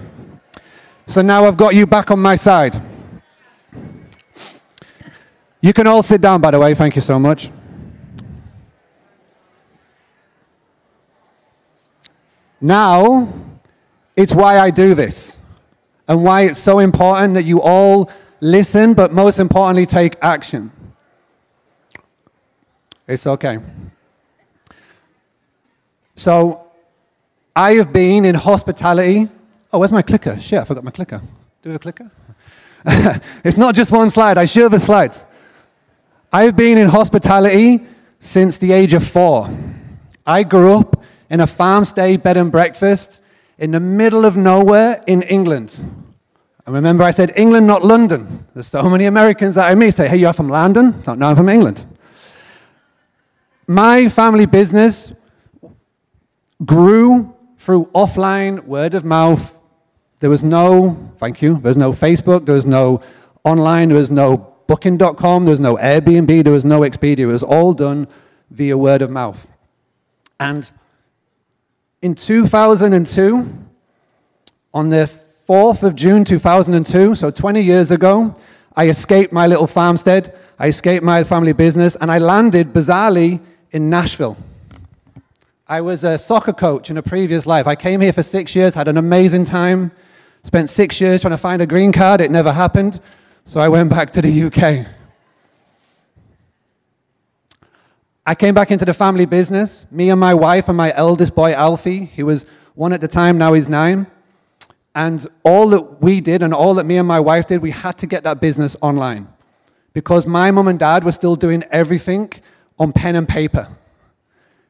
So 1.08 1.22
now 1.22 1.46
I've 1.46 1.58
got 1.58 1.74
you 1.76 1.86
back 1.86 2.12
on 2.12 2.20
my 2.20 2.36
side. 2.36 2.82
You 5.62 5.72
can 5.72 5.88
all 5.88 6.04
sit 6.04 6.20
down, 6.20 6.42
by 6.42 6.52
the 6.52 6.60
way. 6.60 6.74
Thank 6.74 6.96
you 6.96 7.02
so 7.02 7.18
much. 7.18 7.50
Now, 12.60 13.28
it's 14.16 14.34
why 14.34 14.60
I 14.60 14.70
do 14.70 14.96
this 14.96 15.43
and 16.08 16.24
why 16.24 16.42
it's 16.42 16.60
so 16.60 16.80
important 16.80 17.36
that 17.36 17.44
you 17.44 17.62
all 17.62 18.10
listen, 18.40 18.94
but 18.94 19.14
most 19.14 19.40
importantly, 19.40 19.86
take 19.86 20.16
action. 20.22 20.72
It's 23.08 23.26
okay. 23.28 23.60
So, 26.16 26.68
I 27.56 27.74
have 27.74 27.94
been 27.94 28.26
in 28.26 28.36
hospitality. 28.36 29.28
Oh, 29.72 29.80
where's 29.80 29.92
my 29.92 30.02
clicker? 30.02 30.40
Shit, 30.40 30.60
I 30.60 30.64
forgot 30.64 30.84
my 30.84 30.92
clicker. 30.92 31.20
Do 31.62 31.70
we 31.70 31.72
have 31.72 31.82
a 31.82 31.92
clicker? 31.92 32.12
it's 33.44 33.58
not 33.58 33.76
just 33.76 33.92
one 33.92 34.10
slide, 34.10 34.38
I 34.38 34.46
should 34.46 34.64
have 34.64 34.74
a 34.74 34.80
slide. 34.80 35.16
I've 36.32 36.56
been 36.56 36.78
in 36.78 36.88
hospitality 36.88 37.86
since 38.20 38.58
the 38.58 38.72
age 38.72 38.94
of 38.94 39.06
four. 39.06 39.50
I 40.26 40.44
grew 40.44 40.74
up 40.74 41.04
in 41.30 41.40
a 41.40 41.48
farm 41.48 41.86
stay 41.86 42.18
bed 42.18 42.38
and 42.38 42.52
breakfast 42.52 43.22
in 43.58 43.72
the 43.72 43.80
middle 43.80 44.26
of 44.26 44.36
nowhere 44.36 45.04
in 45.08 45.22
England. 45.24 45.84
And 46.66 46.76
remember, 46.76 47.04
I 47.04 47.12
said 47.12 47.34
England, 47.36 47.68
not 47.68 47.84
London. 47.84 48.46
There's 48.54 48.68
so 48.68 48.90
many 48.90 49.06
Americans 49.06 49.56
that 49.56 49.70
I 49.70 49.76
meet 49.76 49.94
say, 49.94 50.08
hey, 50.08 50.18
you're 50.18 50.34
from 50.34 50.50
London? 50.50 51.02
Not 51.06 51.20
No, 51.20 51.28
I'm 51.28 51.36
from 51.36 51.50
England. 51.50 51.86
My 53.68 54.10
family 54.10 54.46
business 54.46 55.14
grew 56.66 57.36
through 57.58 57.86
offline 57.96 58.64
word 58.66 58.94
of 58.94 59.04
mouth. 59.04 59.54
There 60.20 60.30
was 60.30 60.44
no, 60.44 61.12
thank 61.18 61.42
you, 61.42 61.54
there 61.56 61.70
was 61.70 61.78
no 61.78 61.92
Facebook, 61.92 62.46
there 62.46 62.56
was 62.56 62.66
no 62.66 63.02
online, 63.44 63.90
there 63.90 63.98
was 63.98 64.12
no 64.12 64.54
booking.com, 64.68 65.46
there 65.46 65.52
was 65.52 65.60
no 65.60 65.76
Airbnb, 65.78 66.44
there 66.44 66.54
was 66.54 66.66
no 66.66 66.82
Expedia. 66.82 67.20
It 67.20 67.26
was 67.28 67.44
all 67.44 67.74
done 67.74 68.08
via 68.50 68.78
word 68.78 69.02
of 69.02 69.10
mouth. 69.10 69.48
And 70.40 70.72
in 72.04 72.16
2002, 72.16 73.48
on 74.74 74.90
the 74.90 75.10
4th 75.48 75.84
of 75.84 75.96
June 75.96 76.26
2002, 76.26 77.16
so 77.16 77.32
20 77.32 77.62
years 77.62 77.92
ago, 77.92 78.36
I 78.76 78.90
escaped 78.90 79.32
my 79.32 79.48
little 79.48 79.68
farmstead, 79.68 80.38
I 80.60 80.68
escaped 80.68 81.06
my 81.06 81.24
family 81.24 81.54
business, 81.54 81.96
and 81.96 82.12
I 82.12 82.18
landed 82.18 82.74
bizarrely 82.74 83.40
in 83.72 83.90
Nashville. 83.90 84.36
I 85.66 85.80
was 85.80 86.04
a 86.04 86.18
soccer 86.18 86.52
coach 86.52 86.90
in 86.90 86.98
a 86.98 87.02
previous 87.02 87.46
life. 87.46 87.68
I 87.68 87.76
came 87.76 88.02
here 88.02 88.12
for 88.12 88.22
six 88.22 88.54
years, 88.54 88.74
had 88.74 88.90
an 88.90 88.98
amazing 88.98 89.46
time, 89.46 89.94
spent 90.44 90.70
six 90.70 91.00
years 91.00 91.22
trying 91.22 91.32
to 91.32 91.38
find 91.38 91.62
a 91.62 91.66
green 91.66 91.94
card. 91.94 92.20
It 92.20 92.32
never 92.32 92.52
happened, 92.52 93.00
so 93.46 93.62
I 93.62 93.70
went 93.70 93.90
back 93.90 94.12
to 94.12 94.22
the 94.22 94.44
UK. 94.44 94.86
I 98.26 98.36
came 98.36 98.56
back 98.56 98.72
into 98.72 98.86
the 98.86 98.94
family 98.94 99.26
business. 99.26 99.86
Me 99.92 100.10
and 100.10 100.20
my 100.20 100.34
wife 100.34 100.70
and 100.70 100.78
my 100.78 100.94
eldest 100.96 101.36
boy, 101.36 101.52
Alfie, 101.52 102.06
he 102.06 102.24
was 102.24 102.46
one 102.74 102.94
at 102.94 103.02
the 103.02 103.08
time, 103.08 103.38
now 103.38 103.52
he's 103.52 103.68
nine. 103.68 104.08
And 104.96 105.28
all 105.44 105.70
that 105.70 106.02
we 106.02 106.22
did 106.22 106.42
and 106.42 106.54
all 106.54 106.76
that 106.76 106.86
me 106.86 106.96
and 106.98 107.08
my 107.08 107.20
wife 107.20 107.48
did, 107.48 107.62
we 107.62 107.72
had 107.72 107.98
to 107.98 108.08
get 108.08 108.24
that 108.24 108.40
business 108.40 108.78
online. 108.82 109.28
Because 109.92 110.26
my 110.26 110.52
mum 110.52 110.70
and 110.70 110.80
dad 110.80 111.04
were 111.04 111.12
still 111.12 111.36
doing 111.36 111.64
everything 111.70 112.32
on 112.80 112.94
pen 112.94 113.18
and 113.18 113.28
paper. 113.28 113.68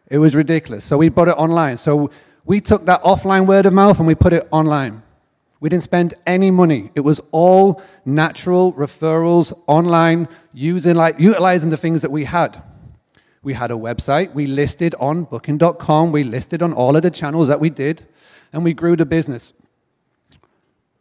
It 0.08 0.18
was 0.18 0.34
ridiculous. 0.34 0.84
So 0.84 0.98
we 0.98 1.10
bought 1.10 1.28
it 1.28 1.38
online. 1.38 1.78
So 1.78 2.10
we 2.46 2.60
took 2.60 2.86
that 2.88 3.04
offline 3.04 3.46
word 3.46 3.68
of 3.68 3.74
mouth 3.74 4.00
and 4.00 4.08
we 4.08 4.16
put 4.16 4.34
it 4.34 4.48
online. 4.50 5.04
We 5.60 5.70
didn't 5.70 5.84
spend 5.84 6.16
any 6.26 6.50
money. 6.50 6.90
It 6.96 7.02
was 7.02 7.22
all 7.32 7.82
natural 8.04 8.74
referrals 8.74 9.58
online, 9.68 10.28
using 10.54 10.96
like 10.96 11.20
utilizing 11.20 11.70
the 11.70 11.78
things 11.78 12.02
that 12.02 12.12
we 12.12 12.26
had. 12.26 12.62
We 13.44 13.54
had 13.54 13.72
a 13.72 13.76
website. 13.76 14.34
We 14.34 14.48
listed 14.48 14.96
on 15.00 15.26
booking.com. 15.26 16.12
We 16.14 16.24
listed 16.24 16.64
on 16.64 16.72
all 16.74 16.96
of 16.96 17.02
the 17.04 17.12
channels 17.12 17.50
that 17.50 17.60
we 17.60 17.70
did, 17.70 18.06
and 18.54 18.64
we 18.64 18.74
grew 18.74 18.96
the 18.96 19.06
business. 19.06 19.54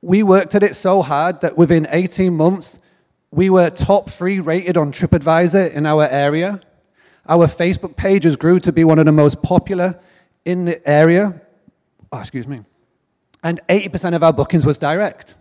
We 0.02 0.24
worked 0.24 0.56
at 0.56 0.64
it 0.64 0.74
so 0.74 1.02
hard 1.02 1.40
that 1.42 1.56
within 1.56 1.86
18 1.88 2.36
months, 2.36 2.80
we 3.30 3.48
were 3.48 3.70
top 3.70 4.10
three 4.10 4.40
rated 4.40 4.76
on 4.76 4.92
TripAdvisor 4.92 5.72
in 5.72 5.86
our 5.86 6.04
area. 6.08 6.60
Our 7.28 7.46
Facebook 7.46 7.96
pages 7.96 8.36
grew 8.36 8.58
to 8.60 8.72
be 8.72 8.82
one 8.82 8.98
of 8.98 9.06
the 9.06 9.12
most 9.12 9.40
popular 9.42 9.98
in 10.44 10.64
the 10.64 10.88
area. 10.88 11.40
Oh, 12.10 12.18
excuse 12.18 12.48
me. 12.48 12.62
And 13.44 13.60
80% 13.68 14.14
of 14.14 14.22
our 14.24 14.32
bookings 14.32 14.66
was 14.66 14.78
direct. 14.78 15.36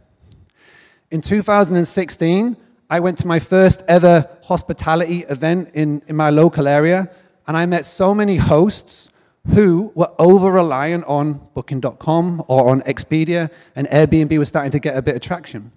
In 1.10 1.22
2016, 1.22 2.55
I 2.92 3.00
went 3.00 3.18
to 3.20 3.28
my 3.28 3.40
first 3.40 3.86
ever 3.88 4.30
hospitality 4.44 5.20
event 5.20 5.70
in, 5.74 6.02
in 6.08 6.16
my 6.18 6.30
local 6.30 6.68
area, 6.68 7.10
and 7.48 7.56
I 7.56 7.66
met 7.66 7.86
so 7.86 8.14
many 8.14 8.36
hosts 8.36 9.10
who 9.54 9.94
were 9.96 10.12
over 10.20 10.52
reliant 10.52 11.06
on 11.06 11.40
Booking.com 11.54 12.44
or 12.50 12.70
on 12.70 12.82
Expedia, 12.82 13.50
and 13.78 13.88
Airbnb 13.88 14.38
was 14.38 14.50
starting 14.50 14.74
to 14.74 14.80
get 14.80 14.98
a 14.98 15.02
bit 15.02 15.16
of 15.16 15.22
traction. 15.22 15.72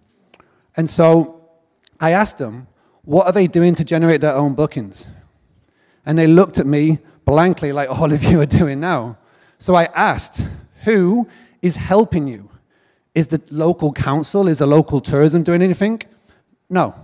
And 0.77 0.91
so 0.91 1.41
I 2.01 2.11
asked 2.11 2.39
them, 2.39 2.67
what 3.03 3.27
are 3.27 3.33
they 3.33 3.47
doing 3.47 3.77
to 3.77 3.85
generate 3.85 4.21
their 4.21 4.35
own 4.35 4.55
bookings? 4.55 5.07
And 6.05 6.19
they 6.19 6.27
looked 6.27 6.59
at 6.59 6.67
me 6.67 6.99
blankly, 7.25 7.71
like 7.71 7.89
all 7.89 8.13
of 8.13 8.25
you 8.25 8.41
are 8.41 8.47
doing 8.47 8.81
now. 8.81 9.19
So 9.59 9.77
I 9.77 9.85
asked, 9.95 10.43
who 10.83 11.29
is 11.63 11.77
helping 11.77 12.27
you? 12.27 12.51
Is 13.15 13.29
the 13.29 13.41
local 13.53 13.93
council, 13.93 14.49
is 14.49 14.59
the 14.59 14.67
local 14.67 15.01
tourism 15.01 15.45
doing 15.45 15.63
anything? 15.63 16.03
No. 16.69 16.95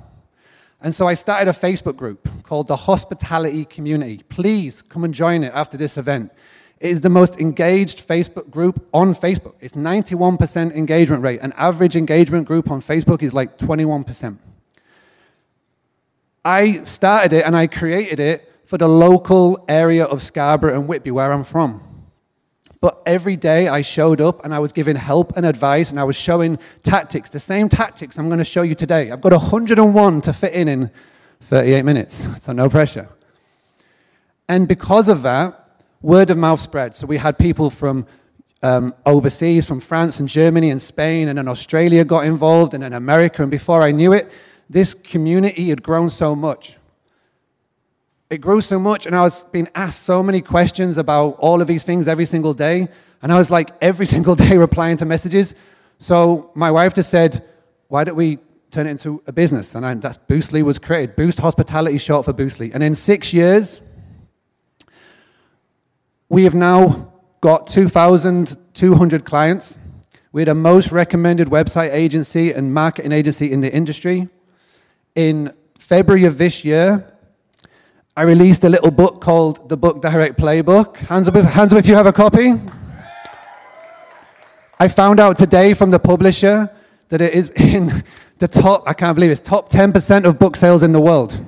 And 0.82 0.94
so 0.94 1.06
I 1.06 1.14
started 1.14 1.48
a 1.48 1.52
Facebook 1.52 1.96
group 1.96 2.28
called 2.42 2.66
the 2.66 2.76
Hospitality 2.76 3.64
Community. 3.66 4.22
Please 4.28 4.82
come 4.82 5.04
and 5.04 5.12
join 5.12 5.44
it 5.44 5.52
after 5.54 5.76
this 5.76 5.98
event. 5.98 6.32
It 6.80 6.90
is 6.90 7.02
the 7.02 7.10
most 7.10 7.38
engaged 7.38 8.06
Facebook 8.06 8.50
group 8.50 8.88
on 8.94 9.14
Facebook. 9.14 9.54
It's 9.60 9.74
91% 9.74 10.74
engagement 10.74 11.22
rate. 11.22 11.40
An 11.42 11.52
average 11.58 11.94
engagement 11.94 12.48
group 12.48 12.70
on 12.70 12.80
Facebook 12.80 13.22
is 13.22 13.34
like 13.34 13.58
21%. 13.58 14.38
I 16.42 16.82
started 16.84 17.34
it 17.34 17.44
and 17.44 17.54
I 17.54 17.66
created 17.66 18.18
it 18.18 18.50
for 18.64 18.78
the 18.78 18.88
local 18.88 19.62
area 19.68 20.04
of 20.04 20.22
Scarborough 20.22 20.74
and 20.74 20.88
Whitby, 20.88 21.10
where 21.10 21.32
I'm 21.32 21.44
from. 21.44 21.82
But 22.80 23.02
every 23.04 23.36
day 23.36 23.68
I 23.68 23.82
showed 23.82 24.20
up 24.20 24.42
and 24.44 24.54
I 24.54 24.58
was 24.58 24.72
giving 24.72 24.96
help 24.96 25.36
and 25.36 25.44
advice 25.44 25.90
and 25.90 26.00
I 26.00 26.04
was 26.04 26.16
showing 26.16 26.58
tactics, 26.82 27.28
the 27.28 27.40
same 27.40 27.68
tactics 27.68 28.18
I'm 28.18 28.28
going 28.28 28.38
to 28.38 28.44
show 28.44 28.62
you 28.62 28.74
today. 28.74 29.10
I've 29.10 29.20
got 29.20 29.32
101 29.32 30.20
to 30.22 30.32
fit 30.32 30.52
in 30.54 30.66
in 30.68 30.90
38 31.42 31.84
minutes, 31.84 32.26
so 32.42 32.52
no 32.52 32.68
pressure. 32.68 33.08
And 34.48 34.66
because 34.66 35.08
of 35.08 35.22
that, 35.22 35.60
word 36.02 36.30
of 36.30 36.38
mouth 36.38 36.60
spread. 36.60 36.94
So 36.94 37.06
we 37.06 37.18
had 37.18 37.38
people 37.38 37.70
from 37.70 38.06
um, 38.62 38.94
overseas, 39.06 39.66
from 39.66 39.80
France 39.80 40.20
and 40.20 40.28
Germany 40.28 40.70
and 40.70 40.80
Spain, 40.80 41.28
and 41.28 41.38
then 41.38 41.48
Australia 41.48 42.04
got 42.04 42.24
involved, 42.24 42.74
and 42.74 42.82
then 42.82 42.92
America. 42.92 43.42
And 43.42 43.50
before 43.50 43.82
I 43.82 43.90
knew 43.90 44.12
it, 44.12 44.30
this 44.68 44.94
community 44.94 45.68
had 45.68 45.82
grown 45.82 46.10
so 46.10 46.34
much 46.34 46.76
it 48.30 48.38
grew 48.40 48.60
so 48.60 48.78
much, 48.78 49.06
and 49.06 49.16
I 49.16 49.22
was 49.22 49.42
being 49.44 49.68
asked 49.74 50.04
so 50.04 50.22
many 50.22 50.40
questions 50.40 50.98
about 50.98 51.36
all 51.40 51.60
of 51.60 51.66
these 51.66 51.82
things 51.82 52.06
every 52.06 52.24
single 52.24 52.54
day. 52.54 52.88
And 53.22 53.32
I 53.32 53.36
was 53.36 53.50
like, 53.50 53.70
every 53.82 54.06
single 54.06 54.36
day 54.36 54.56
replying 54.56 54.96
to 54.98 55.04
messages. 55.04 55.56
So 55.98 56.50
my 56.54 56.70
wife 56.70 56.94
just 56.94 57.10
said, 57.10 57.44
why 57.88 58.04
don't 58.04 58.14
we 58.14 58.38
turn 58.70 58.86
it 58.86 58.90
into 58.90 59.20
a 59.26 59.32
business? 59.32 59.74
And 59.74 59.84
I, 59.84 59.94
that's 59.94 60.16
Boostly 60.16 60.62
was 60.62 60.78
created. 60.78 61.16
Boost 61.16 61.40
Hospitality, 61.40 61.98
short 61.98 62.24
for 62.24 62.32
Boostly. 62.32 62.72
And 62.72 62.84
in 62.84 62.94
six 62.94 63.32
years, 63.32 63.80
we 66.28 66.44
have 66.44 66.54
now 66.54 67.12
got 67.40 67.66
2,200 67.66 69.24
clients. 69.24 69.76
We're 70.32 70.44
the 70.44 70.54
most 70.54 70.92
recommended 70.92 71.48
website 71.48 71.92
agency 71.92 72.52
and 72.52 72.72
marketing 72.72 73.10
agency 73.10 73.50
in 73.50 73.60
the 73.60 73.72
industry. 73.72 74.28
In 75.16 75.52
February 75.78 76.26
of 76.26 76.38
this 76.38 76.64
year, 76.64 77.09
I 78.16 78.22
released 78.22 78.64
a 78.64 78.68
little 78.68 78.90
book 78.90 79.20
called 79.20 79.68
The 79.68 79.76
Book 79.76 80.02
Direct 80.02 80.36
Playbook. 80.36 80.96
Hands 80.96 81.28
up, 81.28 81.36
if, 81.36 81.44
hands 81.44 81.72
up 81.72 81.78
if 81.78 81.86
you 81.86 81.94
have 81.94 82.06
a 82.06 82.12
copy. 82.12 82.54
I 84.80 84.88
found 84.88 85.20
out 85.20 85.38
today 85.38 85.74
from 85.74 85.92
the 85.92 86.00
publisher 86.00 86.68
that 87.10 87.20
it 87.20 87.32
is 87.34 87.50
in 87.52 88.02
the 88.38 88.48
top, 88.48 88.82
I 88.88 88.94
can't 88.94 89.14
believe 89.14 89.30
it's 89.30 89.40
top 89.40 89.70
10% 89.70 90.24
of 90.24 90.40
book 90.40 90.56
sales 90.56 90.82
in 90.82 90.90
the 90.90 91.00
world. 91.00 91.38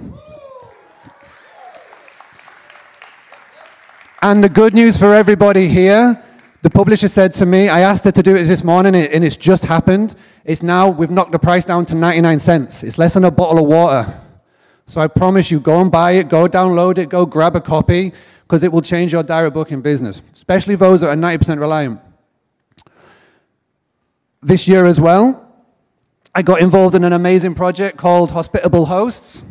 And 4.23 4.45
the 4.45 4.49
good 4.49 4.73
news 4.73 4.97
for 4.97 5.15
everybody 5.15 5.67
here, 5.69 6.23
the 6.63 6.71
publisher 6.71 7.09
said 7.09 7.33
to 7.35 7.45
me, 7.45 7.69
I 7.69 7.81
asked 7.81 8.05
her 8.05 8.13
to 8.13 8.23
do 8.23 8.37
it 8.37 8.45
this 8.45 8.63
morning 8.63 8.95
and 8.95 9.25
it's 9.25 9.37
just 9.37 9.65
happened. 9.65 10.15
It's 10.45 10.63
now, 10.63 10.89
we've 10.89 11.11
knocked 11.11 11.33
the 11.33 11.41
price 11.41 11.65
down 11.65 11.87
to 11.87 11.97
99 11.97 12.39
cents. 12.39 12.85
It's 12.85 12.99
less 12.99 13.15
than 13.15 13.25
a 13.25 13.33
bottle 13.33 13.59
of 13.59 13.65
water. 13.65 14.23
So 14.87 15.01
I 15.01 15.07
promise 15.07 15.51
you, 15.51 15.61
go 15.61 15.81
and 15.81 15.91
buy 15.91 16.13
it, 16.13 16.29
go 16.29 16.47
download 16.49 16.99
it, 16.99 17.09
go 17.09 17.25
grab 17.25 17.57
a 17.57 17.61
copy, 17.61 18.13
because 18.43 18.63
it 18.63 18.73
will 18.73 18.83
change 18.83 19.13
your 19.13 19.23
direct 19.23 19.55
booking 19.55 19.81
business, 19.81 20.21
especially 20.35 20.75
those 20.75 21.01
that 21.01 21.09
are 21.09 21.17
90% 21.17 21.59
reliant. 21.59 22.01
This 24.43 24.67
year 24.69 24.85
as 24.85 25.01
well, 25.01 25.49
I 26.35 26.43
got 26.43 26.61
involved 26.61 26.95
in 26.95 27.05
an 27.05 27.13
amazing 27.13 27.55
project 27.55 27.97
called 27.97 28.31
Hospitable 28.33 28.87
Hosts. 28.87 29.45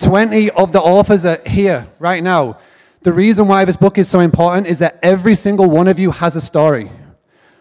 20 0.00 0.50
of 0.50 0.72
the 0.72 0.80
authors 0.80 1.24
are 1.24 1.40
here 1.46 1.86
right 1.98 2.22
now. 2.22 2.58
The 3.02 3.12
reason 3.12 3.48
why 3.48 3.64
this 3.64 3.76
book 3.76 3.98
is 3.98 4.08
so 4.08 4.20
important 4.20 4.66
is 4.66 4.78
that 4.80 4.98
every 5.02 5.34
single 5.34 5.70
one 5.70 5.88
of 5.88 5.98
you 5.98 6.10
has 6.10 6.36
a 6.36 6.40
story. 6.40 6.90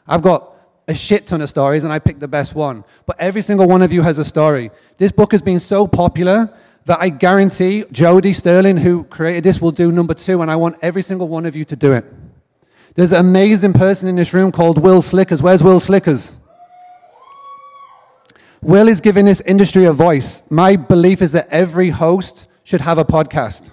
I've 0.08 0.22
got 0.22 0.51
a 0.88 0.94
shit 0.94 1.28
ton 1.28 1.42
of 1.42 1.50
stories 1.50 1.84
and 1.84 1.94
I 1.94 2.00
picked 2.00 2.20
the 2.20 2.28
best 2.28 2.56
one, 2.56 2.84
but 3.06 3.20
every 3.20 3.42
single 3.42 3.68
one 3.68 3.82
of 3.82 3.92
you 3.92 4.02
has 4.02 4.18
a 4.18 4.26
story. 4.26 4.72
This 4.98 5.12
book 5.12 5.32
has 5.32 5.42
been 5.42 5.60
so 5.60 5.88
popular 5.88 6.54
that 6.86 7.00
I 7.00 7.10
guarantee 7.10 7.86
Jody 7.92 8.34
Sterling, 8.34 8.78
who 8.78 9.04
created 9.06 9.44
this, 9.44 9.62
will 9.62 9.72
do 9.72 9.92
number 9.92 10.14
two, 10.14 10.42
and 10.42 10.50
I 10.50 10.56
want 10.56 10.78
every 10.82 11.02
single 11.02 11.28
one 11.28 11.46
of 11.46 11.56
you 11.56 11.64
to 11.66 11.76
do 11.76 11.94
it. 11.94 12.06
There's 12.96 13.12
an 13.12 13.20
amazing 13.20 13.74
person 13.74 14.08
in 14.08 14.16
this 14.16 14.34
room 14.34 14.52
called 14.52 14.78
Will 14.78 15.02
Slickers. 15.02 15.42
Where's 15.42 15.64
Will 15.64 15.80
Slickers? 15.80 16.36
Will 18.62 18.88
is 18.88 19.02
giving 19.02 19.26
this 19.26 19.42
industry 19.42 19.86
a 19.86 19.94
voice. 19.94 20.50
My 20.52 20.76
belief 20.76 21.22
is 21.22 21.32
that 21.32 21.48
every 21.50 21.90
host 21.90 22.48
should 22.64 22.82
have 22.82 22.98
a 22.98 23.06
podcast. 23.06 23.72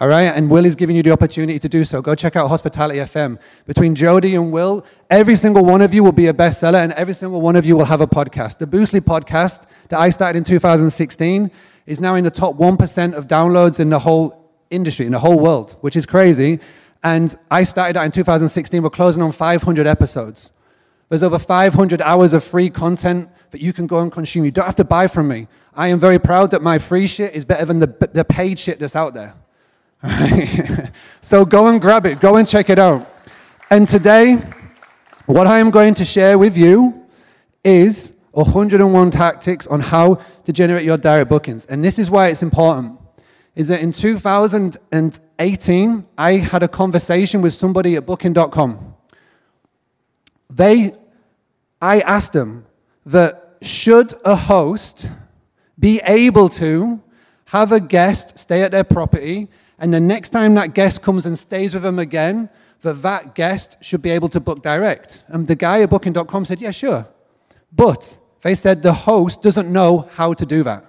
All 0.00 0.06
right, 0.06 0.26
and 0.26 0.48
Will 0.48 0.64
is 0.64 0.76
giving 0.76 0.94
you 0.94 1.02
the 1.02 1.10
opportunity 1.10 1.58
to 1.58 1.68
do 1.68 1.84
so. 1.84 2.00
Go 2.00 2.14
check 2.14 2.36
out 2.36 2.46
Hospitality 2.46 3.00
FM. 3.00 3.36
Between 3.66 3.96
Jody 3.96 4.36
and 4.36 4.52
Will, 4.52 4.86
every 5.10 5.34
single 5.34 5.64
one 5.64 5.82
of 5.82 5.92
you 5.92 6.04
will 6.04 6.12
be 6.12 6.28
a 6.28 6.32
bestseller, 6.32 6.84
and 6.84 6.92
every 6.92 7.14
single 7.14 7.40
one 7.40 7.56
of 7.56 7.66
you 7.66 7.76
will 7.76 7.86
have 7.86 8.00
a 8.00 8.06
podcast. 8.06 8.58
The 8.58 8.66
Boostly 8.68 9.00
podcast 9.00 9.66
that 9.88 9.98
I 9.98 10.10
started 10.10 10.38
in 10.38 10.44
2016 10.44 11.50
is 11.86 11.98
now 11.98 12.14
in 12.14 12.22
the 12.22 12.30
top 12.30 12.56
1% 12.56 13.14
of 13.14 13.26
downloads 13.26 13.80
in 13.80 13.90
the 13.90 13.98
whole 13.98 14.48
industry, 14.70 15.04
in 15.04 15.10
the 15.10 15.18
whole 15.18 15.36
world, 15.36 15.76
which 15.80 15.96
is 15.96 16.06
crazy. 16.06 16.60
And 17.02 17.36
I 17.50 17.64
started 17.64 17.96
that 17.96 18.04
in 18.04 18.12
2016. 18.12 18.80
We're 18.80 18.90
closing 18.90 19.24
on 19.24 19.32
500 19.32 19.84
episodes. 19.84 20.52
There's 21.08 21.24
over 21.24 21.40
500 21.40 22.00
hours 22.02 22.34
of 22.34 22.44
free 22.44 22.70
content 22.70 23.30
that 23.50 23.60
you 23.60 23.72
can 23.72 23.88
go 23.88 23.98
and 23.98 24.12
consume. 24.12 24.44
You 24.44 24.52
don't 24.52 24.66
have 24.66 24.76
to 24.76 24.84
buy 24.84 25.08
from 25.08 25.26
me. 25.26 25.48
I 25.74 25.88
am 25.88 25.98
very 25.98 26.20
proud 26.20 26.52
that 26.52 26.62
my 26.62 26.78
free 26.78 27.08
shit 27.08 27.34
is 27.34 27.44
better 27.44 27.64
than 27.64 27.80
the, 27.80 28.10
the 28.12 28.24
paid 28.24 28.60
shit 28.60 28.78
that's 28.78 28.94
out 28.94 29.14
there. 29.14 29.34
so 31.20 31.44
go 31.44 31.66
and 31.66 31.78
grab 31.80 32.06
it, 32.06 32.20
go 32.20 32.36
and 32.36 32.46
check 32.48 32.70
it 32.70 32.78
out. 32.78 33.12
And 33.70 33.88
today, 33.88 34.36
what 35.26 35.46
I 35.46 35.58
am 35.58 35.70
going 35.70 35.92
to 35.94 36.04
share 36.04 36.38
with 36.38 36.56
you 36.56 37.04
is 37.64 38.12
101 38.32 39.10
tactics 39.10 39.66
on 39.66 39.80
how 39.80 40.20
to 40.44 40.52
generate 40.52 40.84
your 40.84 40.96
direct 40.96 41.28
bookings. 41.28 41.66
And 41.66 41.84
this 41.84 41.98
is 41.98 42.10
why 42.10 42.28
it's 42.28 42.42
important. 42.42 42.98
Is 43.54 43.68
that 43.68 43.80
in 43.80 43.92
2018, 43.92 46.06
I 46.16 46.32
had 46.36 46.62
a 46.62 46.68
conversation 46.68 47.42
with 47.42 47.52
somebody 47.54 47.96
at 47.96 48.06
booking.com. 48.06 48.94
They, 50.50 50.94
I 51.82 52.00
asked 52.00 52.32
them, 52.32 52.64
that 53.04 53.58
should 53.62 54.14
a 54.24 54.36
host 54.36 55.06
be 55.78 56.00
able 56.04 56.48
to 56.50 57.02
have 57.46 57.72
a 57.72 57.80
guest 57.80 58.38
stay 58.38 58.62
at 58.62 58.70
their 58.70 58.84
property, 58.84 59.48
and 59.78 59.94
the 59.94 60.00
next 60.00 60.30
time 60.30 60.54
that 60.54 60.74
guest 60.74 61.02
comes 61.02 61.26
and 61.26 61.38
stays 61.38 61.74
with 61.74 61.82
them 61.82 61.98
again, 61.98 62.50
that 62.82 63.02
that 63.02 63.34
guest 63.34 63.76
should 63.80 64.02
be 64.02 64.10
able 64.10 64.28
to 64.30 64.40
book 64.40 64.62
direct. 64.62 65.22
And 65.28 65.46
the 65.46 65.54
guy 65.54 65.82
at 65.82 65.90
booking.com 65.90 66.44
said, 66.44 66.60
Yeah, 66.60 66.70
sure. 66.70 67.06
But 67.72 68.18
they 68.42 68.54
said 68.54 68.82
the 68.82 68.92
host 68.92 69.42
doesn't 69.42 69.70
know 69.72 70.08
how 70.12 70.32
to 70.34 70.46
do 70.46 70.62
that, 70.62 70.84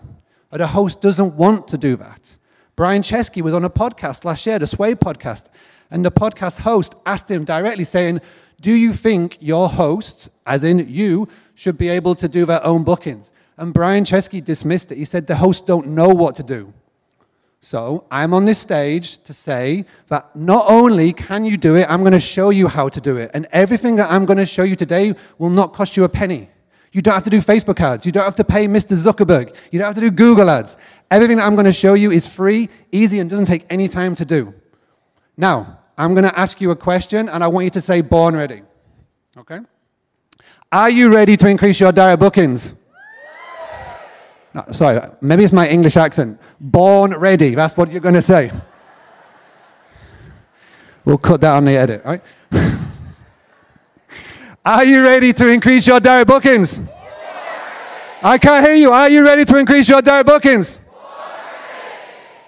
or 0.52 0.58
the 0.58 0.67
host 0.67 1.02
doesn't 1.02 1.36
want 1.36 1.67
to 1.69 1.78
do 1.78 1.95
that. 1.97 2.36
Brian 2.75 3.02
Chesky 3.02 3.41
was 3.41 3.54
on 3.54 3.65
a 3.65 3.69
podcast 3.69 4.23
last 4.23 4.45
year, 4.45 4.58
the 4.58 4.67
Sway 4.67 4.95
podcast, 4.95 5.47
and 5.91 6.06
the 6.06 6.12
podcast 6.12 6.62
host 6.62 6.95
asked 7.06 7.30
him 7.30 7.43
directly, 7.43 7.84
saying, 7.84 8.21
Do 8.62 8.71
you 8.71 8.93
think 8.93 9.38
your 9.41 9.67
hosts, 9.67 10.30
as 10.45 10.63
in 10.63 10.88
you, 10.88 11.28
should 11.56 11.78
be 11.78 11.89
able 11.89 12.15
to 12.15 12.30
do 12.30 12.45
their 12.45 12.65
own 12.65 12.84
bookings. 12.86 13.34
And 13.58 13.73
Brian 13.73 14.06
Chesky 14.06 14.41
dismissed 14.41 14.93
it. 14.93 14.97
He 14.97 15.04
said 15.04 15.28
the 15.28 15.36
hosts 15.36 15.65
don't 15.65 15.88
know 15.88 16.08
what 16.08 16.36
to 16.36 16.43
do. 16.43 16.73
So 17.62 18.06
I'm 18.10 18.34
on 18.34 18.45
this 18.45 18.60
stage 18.60 19.22
to 19.24 19.34
say 19.34 19.86
that 20.08 20.34
not 20.36 20.65
only 20.69 21.12
can 21.12 21.43
you 21.43 21.58
do 21.58 21.76
it, 21.76 21.86
I'm 21.89 22.02
going 22.02 22.13
to 22.13 22.19
show 22.19 22.52
you 22.52 22.67
how 22.67 22.88
to 22.88 23.02
do 23.02 23.17
it. 23.17 23.32
And 23.34 23.48
everything 23.52 23.98
that 23.98 24.10
I'm 24.10 24.26
going 24.26 24.38
to 24.38 24.45
show 24.45 24.63
you 24.63 24.78
today 24.78 25.13
will 25.38 25.50
not 25.50 25.74
cost 25.74 25.98
you 25.98 26.06
a 26.06 26.10
penny. 26.10 26.48
You 26.91 27.02
don't 27.02 27.13
have 27.13 27.26
to 27.26 27.30
do 27.30 27.39
Facebook 27.39 27.80
ads. 27.82 28.06
You 28.06 28.12
don't 28.12 28.24
have 28.24 28.38
to 28.38 28.43
pay 28.43 28.67
Mr. 28.67 28.95
Zuckerberg. 28.95 29.56
You 29.72 29.80
don't 29.80 29.88
have 29.88 29.95
to 29.95 30.02
do 30.02 30.10
Google 30.10 30.50
ads. 30.50 30.78
Everything 31.12 31.38
that 31.38 31.45
I'm 31.45 31.56
going 31.56 31.65
to 31.65 31.74
show 31.74 31.93
you 31.93 32.12
is 32.12 32.28
free, 32.28 32.69
easy, 32.91 33.19
and 33.19 33.30
doesn't 33.30 33.45
take 33.45 33.65
any 33.69 33.88
time 33.88 34.15
to 34.15 34.26
do. 34.26 34.54
Now, 35.38 35.80
I'm 35.98 36.13
going 36.13 36.24
to 36.24 36.39
ask 36.39 36.62
you 36.62 36.72
a 36.72 36.76
question, 36.76 37.28
and 37.28 37.43
I 37.43 37.48
want 37.48 37.65
you 37.65 37.69
to 37.72 37.82
say 37.82 38.02
born 38.02 38.36
ready. 38.36 38.63
Okay? 39.38 39.60
Are 40.72 40.89
you 40.89 41.13
ready 41.13 41.36
to 41.38 41.48
increase 41.48 41.80
your 41.80 41.91
direct 41.91 42.22
bookings? 42.22 42.79
No, 44.54 44.66
sorry, 44.72 45.00
maybe 45.22 45.44
it's 45.44 45.54
my 45.54 45.68
English 45.68 45.96
accent. 45.96 46.40
Born 46.60 47.14
ready, 47.16 47.56
that's 47.56 47.78
what 47.78 47.92
you're 47.92 48.02
going 48.02 48.16
to 48.16 48.22
say. 48.22 48.52
We'll 51.06 51.18
cut 51.18 51.42
that 51.42 51.56
on 51.56 51.66
the 51.66 51.78
edit, 51.78 52.04
right? 52.04 52.22
Are 54.66 54.84
you 54.84 55.02
ready 55.04 55.34
to 55.34 55.48
increase 55.48 55.88
your 55.88 56.00
direct 56.00 56.28
bookings? 56.28 56.80
I 58.22 58.38
can't 58.38 58.66
hear 58.66 58.76
you. 58.76 58.92
Are 58.92 59.10
you 59.10 59.24
ready 59.24 59.46
to 59.46 59.58
increase 59.58 59.88
your 59.88 60.02
direct 60.02 60.28
bookings? 60.28 60.80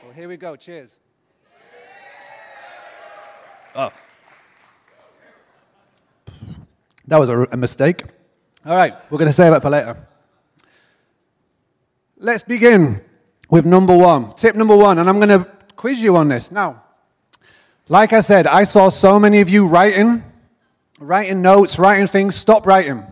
Well, 0.03 0.13
here 0.13 0.27
we 0.27 0.37
go. 0.37 0.55
Cheers. 0.55 0.99
Oh. 3.73 3.91
That 7.07 7.19
was 7.19 7.29
a, 7.29 7.41
a 7.43 7.57
mistake. 7.57 8.03
All 8.65 8.75
right, 8.75 8.93
we're 9.09 9.17
going 9.17 9.29
to 9.29 9.33
save 9.33 9.51
that 9.53 9.61
for 9.61 9.69
later. 9.69 9.97
Let's 12.23 12.43
begin 12.43 13.01
with 13.49 13.65
number 13.65 13.97
one. 13.97 14.35
Tip 14.35 14.55
number 14.55 14.75
one, 14.75 14.99
and 14.99 15.09
I'm 15.09 15.17
going 15.17 15.29
to 15.29 15.49
quiz 15.75 15.99
you 15.99 16.17
on 16.17 16.27
this. 16.27 16.51
Now, 16.51 16.83
like 17.89 18.13
I 18.13 18.19
said, 18.19 18.45
I 18.45 18.63
saw 18.63 18.89
so 18.89 19.19
many 19.19 19.41
of 19.41 19.49
you 19.49 19.65
writing, 19.65 20.21
writing 20.99 21.41
notes, 21.41 21.79
writing 21.79 22.05
things. 22.05 22.35
Stop 22.35 22.67
writing. 22.67 23.03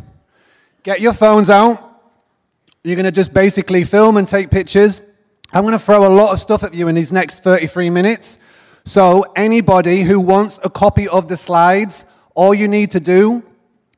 Get 0.83 1.01
your 1.01 1.13
phones 1.13 1.49
out. 1.49 2.03
You're 2.83 2.97
going 2.97 3.05
to 3.05 3.11
just 3.11 3.33
basically 3.33 3.83
film 3.83 4.15
and 4.15 4.27
take 4.27 4.51
pictures. 4.51 5.01
I'm 5.51 5.63
going 5.63 5.71
to 5.71 5.83
throw 5.83 6.05
a 6.05 6.13
lot 6.13 6.31
of 6.31 6.39
stuff 6.39 6.63
at 6.63 6.75
you 6.75 6.87
in 6.87 6.93
these 6.93 7.11
next 7.11 7.39
33 7.39 7.89
minutes. 7.89 8.37
So, 8.85 9.25
anybody 9.35 10.03
who 10.03 10.19
wants 10.19 10.59
a 10.63 10.69
copy 10.69 11.07
of 11.07 11.27
the 11.27 11.35
slides, 11.35 12.05
all 12.35 12.53
you 12.53 12.67
need 12.67 12.91
to 12.91 12.99
do 12.99 13.41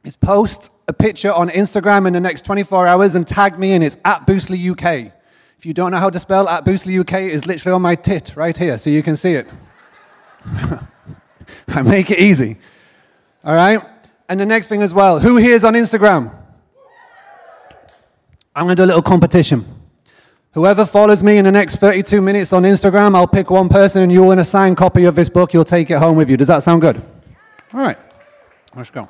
is 0.06 0.16
post 0.16 0.72
a 0.88 0.94
picture 0.94 1.32
on 1.32 1.50
Instagram 1.50 2.08
in 2.08 2.14
the 2.14 2.20
next 2.20 2.46
24 2.46 2.88
hours 2.88 3.16
and 3.16 3.28
tag 3.28 3.58
me 3.58 3.74
in. 3.74 3.82
It's 3.82 3.98
at 4.04 4.26
Boostly 4.26 4.72
UK. 4.72 5.14
If 5.58 5.66
you 5.66 5.74
don't 5.74 5.92
know 5.92 6.00
how 6.00 6.10
to 6.10 6.20
spell 6.20 6.50
at 6.50 6.66
Boostly 6.66 7.00
UK, 7.00 7.32
is 7.32 7.46
literally 7.46 7.76
on 7.76 7.82
my 7.82 7.96
tit 7.96 8.36
right 8.36 8.58
here, 8.58 8.78
so 8.78 8.90
you 8.90 9.04
can 9.04 9.16
see 9.16 9.36
it. 9.36 9.48
I 11.68 11.82
make 11.84 12.10
it 12.10 12.20
easy. 12.20 12.58
All 13.44 13.54
right? 13.54 13.82
And 14.28 14.40
the 14.40 14.46
next 14.46 14.68
thing 14.68 14.82
as 14.82 14.94
well, 14.94 15.20
who 15.20 15.38
here 15.38 15.56
is 15.56 15.64
on 15.64 15.74
Instagram? 15.74 16.36
I'm 18.56 18.66
going 18.66 18.76
to 18.76 18.82
do 18.82 18.86
a 18.86 18.88
little 18.88 19.02
competition. 19.02 19.66
Whoever 20.54 20.86
follows 20.86 21.24
me 21.24 21.38
in 21.38 21.46
the 21.46 21.52
next 21.52 21.78
32 21.78 22.22
minutes 22.22 22.52
on 22.52 22.64
Instagram, 22.64 23.16
I'll 23.16 23.28
pick 23.28 23.50
one 23.50 23.70
person 23.70 24.02
and 24.02 24.12
you'll 24.12 24.28
win 24.28 24.40
a 24.40 24.44
signed 24.44 24.76
copy 24.76 25.06
of 25.06 25.16
this 25.16 25.30
book. 25.30 25.54
You'll 25.54 25.64
take 25.64 25.90
it 25.90 25.98
home 25.98 26.18
with 26.18 26.30
you. 26.30 26.36
Does 26.36 26.50
that 26.50 26.64
sound 26.64 26.82
good? 26.82 27.02
All 27.74 27.80
right. 27.80 27.98
Let's 28.76 28.90
go. 28.90 29.08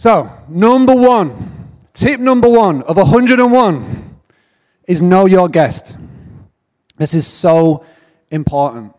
So, 0.00 0.30
number 0.48 0.94
one, 0.94 1.68
tip 1.92 2.20
number 2.20 2.48
one 2.48 2.80
of 2.84 2.96
101 2.96 4.18
is 4.88 5.02
know 5.02 5.26
your 5.26 5.46
guest. 5.46 5.94
This 6.96 7.12
is 7.12 7.26
so 7.26 7.84
important. 8.30 8.94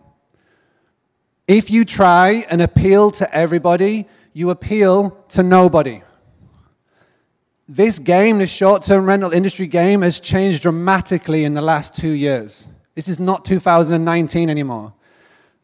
If 1.48 1.72
you 1.72 1.86
try 1.86 2.46
and 2.52 2.62
appeal 2.62 3.10
to 3.14 3.36
everybody, 3.36 4.08
you 4.34 4.52
appeal 4.52 5.26
to 5.30 5.42
nobody. 5.42 6.04
this 7.68 7.98
game, 7.98 8.38
this 8.38 8.52
short 8.52 8.84
term 8.84 9.08
rental 9.08 9.32
industry 9.32 9.66
game, 9.66 10.04
has 10.04 10.20
changed 10.20 10.62
dramatically 10.62 11.46
in 11.46 11.56
the 11.56 11.64
last 11.64 11.96
two 11.96 12.12
years. 12.12 12.68
This 12.94 13.08
is 13.08 13.18
not 13.18 13.44
2019 13.44 14.52
anymore. 14.52 14.94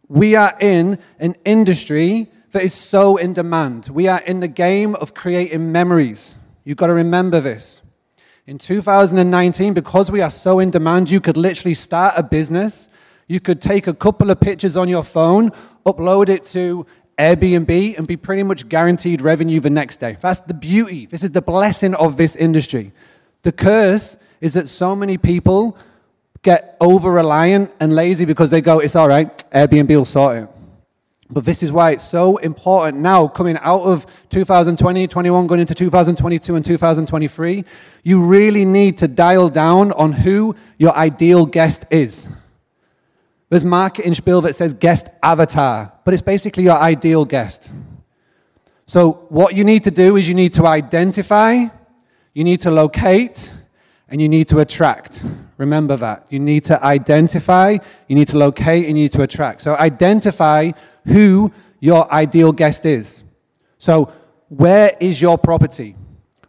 We 0.08 0.36
are 0.36 0.58
in 0.60 0.98
an 1.20 1.36
industry 1.46 2.32
that 2.58 2.64
is 2.64 2.74
so 2.74 3.18
in 3.18 3.34
demand. 3.34 3.88
We 3.90 4.08
are 4.08 4.20
in 4.22 4.40
the 4.40 4.48
game 4.48 4.96
of 4.96 5.14
creating 5.14 5.72
memories. 5.72 6.34
You've 6.64 6.78
got 6.78 6.88
to 6.88 6.94
remember 6.96 7.40
this. 7.40 7.84
In 8.48 8.58
2019, 8.58 9.76
because 9.76 10.10
we 10.10 10.22
are 10.22 10.32
so 10.32 10.58
in 10.58 10.72
demand, 10.72 11.12
you 11.12 11.22
could 11.22 11.38
literally 11.38 11.76
start 11.76 12.16
a 12.18 12.24
business. 12.24 12.90
You 13.28 13.40
could 13.40 13.62
take 13.62 13.86
a 13.86 13.94
couple 13.94 14.32
of 14.32 14.40
pictures 14.40 14.76
on 14.76 14.90
your 14.90 15.04
phone, 15.04 15.52
upload 15.86 16.30
it 16.30 16.46
to 16.46 16.88
Airbnb, 17.20 17.96
and 17.96 18.08
be 18.08 18.18
pretty 18.18 18.42
much 18.42 18.68
guaranteed 18.68 19.22
revenue 19.22 19.60
the 19.60 19.70
next 19.70 20.00
day. 20.00 20.18
That's 20.20 20.40
the 20.40 20.56
beauty. 20.56 21.06
This 21.06 21.24
is 21.24 21.34
the 21.34 21.44
blessing 21.44 21.94
of 21.94 22.18
this 22.18 22.36
industry. 22.36 22.92
The 23.44 23.52
curse 23.52 24.18
is 24.42 24.56
that 24.56 24.68
so 24.68 24.96
many 24.96 25.20
people 25.20 25.78
get 26.42 26.76
over 26.82 27.12
reliant 27.12 27.72
and 27.80 27.94
lazy 27.94 28.26
because 28.26 28.50
they 28.50 28.62
go, 28.62 28.80
it's 28.80 28.96
all 28.96 29.10
right, 29.10 29.48
Airbnb 29.52 29.90
will 29.90 30.06
sort 30.06 30.38
it. 30.38 30.57
But 31.30 31.44
this 31.44 31.62
is 31.62 31.72
why 31.72 31.92
it's 31.92 32.08
so 32.08 32.38
important 32.38 33.00
now, 33.00 33.28
coming 33.28 33.58
out 33.62 33.82
of 33.82 34.06
2020, 34.30 35.08
21, 35.08 35.48
going 35.48 35.60
into 35.60 35.76
2022 35.76 36.56
and 36.56 36.64
2023. 36.64 37.66
You 38.04 38.24
really 38.24 38.64
need 38.64 38.98
to 39.00 39.08
dial 39.10 39.50
down 39.50 39.92
on 39.92 40.14
who 40.14 40.56
your 40.78 40.96
ideal 40.96 41.46
guest 41.46 41.86
is. 41.92 42.30
There's 43.50 43.66
marketing 43.66 44.14
spiel 44.14 44.42
that 44.42 44.56
says 44.56 44.74
guest 44.74 45.08
avatar, 45.24 45.94
but 46.06 46.14
it's 46.14 46.24
basically 46.24 46.64
your 46.64 46.78
ideal 46.78 47.26
guest. 47.26 47.72
So, 48.86 49.26
what 49.30 49.54
you 49.54 49.66
need 49.66 49.84
to 49.84 49.92
do 49.92 50.16
is 50.16 50.30
you 50.30 50.36
need 50.36 50.54
to 50.54 50.66
identify, 50.66 51.66
you 52.34 52.44
need 52.44 52.62
to 52.62 52.72
locate, 52.72 53.52
and 54.10 54.22
you 54.22 54.30
need 54.30 54.48
to 54.50 54.60
attract. 54.60 55.24
Remember 55.58 55.98
that. 55.98 56.26
You 56.30 56.40
need 56.40 56.64
to 56.66 56.82
identify, 56.84 57.78
you 58.08 58.16
need 58.16 58.30
to 58.30 58.38
locate, 58.38 58.88
and 58.88 58.98
you 58.98 59.04
need 59.06 59.12
to 59.14 59.24
attract. 59.24 59.62
So, 59.62 59.76
identify 59.76 60.72
who 61.08 61.52
your 61.80 62.12
ideal 62.12 62.52
guest 62.52 62.86
is. 62.86 63.24
So, 63.80 64.12
where 64.50 64.96
is 65.00 65.22
your 65.22 65.38
property? 65.38 65.96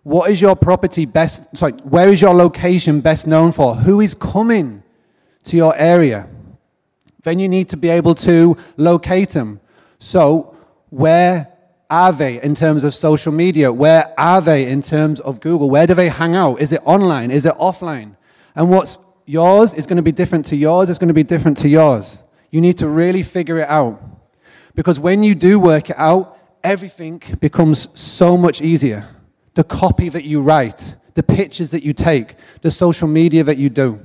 What 0.03 0.31
is 0.31 0.40
your 0.40 0.57
property 0.57 1.05
best? 1.05 1.42
Sorry, 1.57 1.73
where 1.73 2.09
is 2.09 2.21
your 2.21 2.35
location 2.35 3.01
best 3.01 3.27
known 3.27 3.53
for? 3.53 3.75
Who 3.75 4.01
is 4.01 4.14
coming 4.14 4.83
to 5.44 5.57
your 5.57 5.77
area? 5.77 6.29
Then 7.23 7.38
you 7.38 7.49
need 7.49 7.68
to 7.71 7.77
be 7.77 7.88
able 7.88 8.14
to 8.16 8.57
locate 8.77 9.31
them. 9.31 9.61
So, 9.99 10.57
where 10.90 11.49
are 11.90 12.12
they 12.12 12.40
in 12.42 12.55
terms 12.55 12.85
of 12.85 12.94
social 12.94 13.33
media? 13.33 13.73
Where 13.73 14.12
are 14.18 14.40
they 14.40 14.71
in 14.71 14.83
terms 14.83 15.21
of 15.21 15.40
Google? 15.40 15.71
Where 15.71 15.87
do 15.87 15.94
they 15.94 16.09
hang 16.09 16.37
out? 16.37 16.61
Is 16.61 16.73
it 16.73 16.81
online? 16.85 17.31
Is 17.31 17.44
it 17.44 17.55
offline? 17.55 18.16
And 18.55 18.71
what's 18.71 18.99
yours 19.25 19.75
is 19.75 19.87
going 19.87 19.97
to 19.97 20.03
be 20.03 20.12
different 20.12 20.47
to 20.47 20.57
yours, 20.57 20.88
it's 20.88 20.99
going 20.99 21.09
to 21.09 21.14
be 21.14 21.23
different 21.23 21.59
to 21.59 21.68
yours. 21.68 22.23
You 22.51 22.61
need 22.61 22.79
to 22.79 22.88
really 22.88 23.23
figure 23.23 23.59
it 23.59 23.68
out. 23.68 24.03
Because 24.79 25.01
when 25.01 25.25
you 25.25 25.35
do 25.35 25.59
work 25.59 25.91
it 25.91 25.99
out, 25.99 26.38
everything 26.62 27.21
becomes 27.41 27.88
so 28.01 28.37
much 28.37 28.62
easier. 28.62 29.05
The 29.55 29.64
copy 29.64 30.09
that 30.09 30.23
you 30.23 30.41
write, 30.41 30.95
the 31.14 31.23
pictures 31.25 31.73
that 31.73 31.83
you 31.83 31.93
take, 31.93 32.37
the 32.62 32.71
social 32.71 33.09
media 33.09 33.43
that 33.43 33.59
you 33.59 33.71
do. 33.71 33.99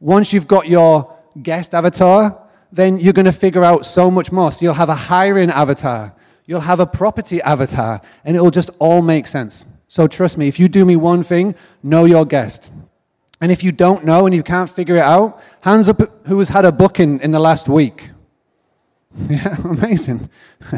Once 0.00 0.32
you've 0.32 0.48
got 0.48 0.66
your 0.66 1.16
guest 1.40 1.72
avatar, 1.72 2.36
then 2.72 2.98
you're 2.98 3.12
going 3.12 3.26
to 3.26 3.38
figure 3.46 3.62
out 3.62 3.86
so 3.86 4.10
much 4.10 4.32
more. 4.32 4.50
So 4.50 4.64
you'll 4.64 4.74
have 4.74 4.88
a 4.88 4.96
hiring 4.96 5.50
avatar, 5.50 6.12
you'll 6.46 6.58
have 6.72 6.80
a 6.80 6.86
property 6.86 7.40
avatar, 7.42 8.00
and 8.24 8.36
it 8.36 8.40
will 8.40 8.50
just 8.50 8.70
all 8.80 9.02
make 9.02 9.28
sense. 9.28 9.64
So 9.86 10.08
trust 10.08 10.36
me, 10.36 10.48
if 10.48 10.58
you 10.58 10.66
do 10.66 10.84
me 10.84 10.96
one 10.96 11.22
thing, 11.22 11.54
know 11.80 12.06
your 12.06 12.26
guest. 12.26 12.72
And 13.40 13.52
if 13.52 13.62
you 13.62 13.70
don't 13.70 14.04
know 14.04 14.26
and 14.26 14.34
you 14.34 14.42
can't 14.42 14.68
figure 14.68 14.96
it 14.96 15.06
out, 15.16 15.40
hands 15.60 15.88
up 15.88 16.26
who 16.26 16.40
has 16.40 16.48
had 16.48 16.64
a 16.64 16.72
booking 16.72 17.20
in 17.20 17.30
the 17.30 17.38
last 17.38 17.68
week. 17.68 18.10
Yeah, 19.28 19.56
amazing. 19.64 20.28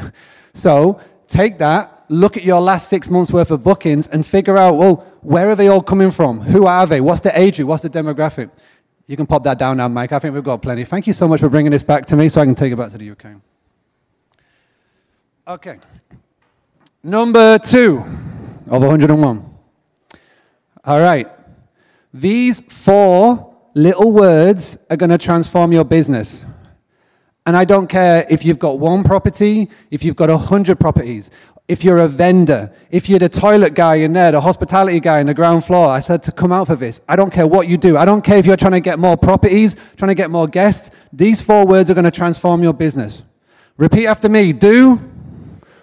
so 0.55 1.01
take 1.29 1.59
that, 1.59 2.05
look 2.09 2.37
at 2.37 2.45
your 2.45 2.61
last 2.61 2.89
six 2.89 3.09
months 3.09 3.33
worth 3.33 3.51
of 3.51 3.63
bookings 3.63 4.07
and 4.09 4.27
figure 4.27 4.57
out, 4.57 4.75
well, 4.77 4.97
where 5.23 5.49
are 5.51 5.55
they 5.55 5.69
all 5.69 5.83
coming 5.83 6.11
from? 6.11 6.41
Who 6.41 6.67
are 6.67 6.87
they? 6.87 7.01
What's 7.01 7.21
the 7.21 7.39
age 7.39 7.57
group? 7.57 7.69
What's 7.69 7.83
the 7.83 7.91
demographic? 7.91 8.51
You 9.07 9.17
can 9.17 9.27
pop 9.27 9.43
that 9.45 9.59
down 9.59 9.77
now, 9.77 9.89
Mike. 9.89 10.13
I 10.13 10.19
think 10.19 10.35
we've 10.35 10.45
got 10.45 10.63
plenty. 10.63 10.85
Thank 10.85 11.07
you 11.07 11.13
so 11.13 11.29
much 11.29 11.41
for 11.41 11.49
bringing 11.49 11.73
this 11.73 11.83
back 11.83 12.07
to 12.07 12.17
me 12.17 12.29
so 12.29 12.41
I 12.41 12.45
can 12.45 12.55
take 12.55 12.73
it 12.73 12.77
back 12.77 12.91
to 12.91 12.99
the 12.99 13.11
UK. 13.11 13.27
Okay. 15.47 15.79
Number 17.03 17.59
two 17.59 17.99
of 18.71 18.83
101. 18.83 19.45
All 20.85 21.01
right. 21.01 21.29
These 22.15 22.63
four 22.63 23.55
little 23.75 24.11
words 24.13 24.79
are 24.89 24.97
going 24.97 25.11
to 25.11 25.19
transform 25.19 25.73
your 25.73 25.85
business. 25.85 26.45
And 27.47 27.57
I 27.57 27.65
don't 27.65 27.89
care 27.89 28.27
if 28.31 28.45
you've 28.45 28.59
got 28.59 28.79
one 28.79 29.05
property, 29.05 29.71
if 29.91 30.05
you've 30.05 30.17
got 30.17 30.31
a 30.31 30.39
hundred 30.39 30.81
properties, 30.81 31.31
if 31.67 31.83
you're 31.83 31.99
a 31.99 32.09
vendor, 32.09 32.71
if 32.91 33.09
you're 33.09 33.19
the 33.19 33.29
toilet 33.29 33.75
guy 33.75 33.97
in 33.97 34.13
there, 34.13 34.33
the 34.33 34.41
hospitality 34.41 35.01
guy 35.01 35.21
in 35.21 35.27
the 35.27 35.35
ground 35.35 35.65
floor. 35.65 35.89
I 35.89 36.01
said 36.01 36.23
to 36.25 36.33
come 36.33 36.53
out 36.53 36.67
for 36.67 36.77
this. 36.77 37.01
I 37.09 37.17
don't 37.17 37.33
care 37.33 37.47
what 37.47 37.69
you 37.69 37.79
do. 37.79 37.97
I 37.97 38.05
don't 38.05 38.23
care 38.23 38.37
if 38.37 38.47
you're 38.47 38.57
trying 38.57 38.73
to 38.73 38.81
get 38.81 38.99
more 38.99 39.17
properties, 39.17 39.77
trying 39.97 40.09
to 40.11 40.15
get 40.15 40.31
more 40.31 40.47
guests. 40.47 40.91
These 41.13 41.41
four 41.41 41.67
words 41.67 41.89
are 41.91 41.95
going 41.95 42.05
to 42.05 42.11
transform 42.11 42.63
your 42.63 42.75
business. 42.75 43.23
Repeat 43.79 44.07
after 44.07 44.29
me. 44.29 44.53
Do, 44.53 45.01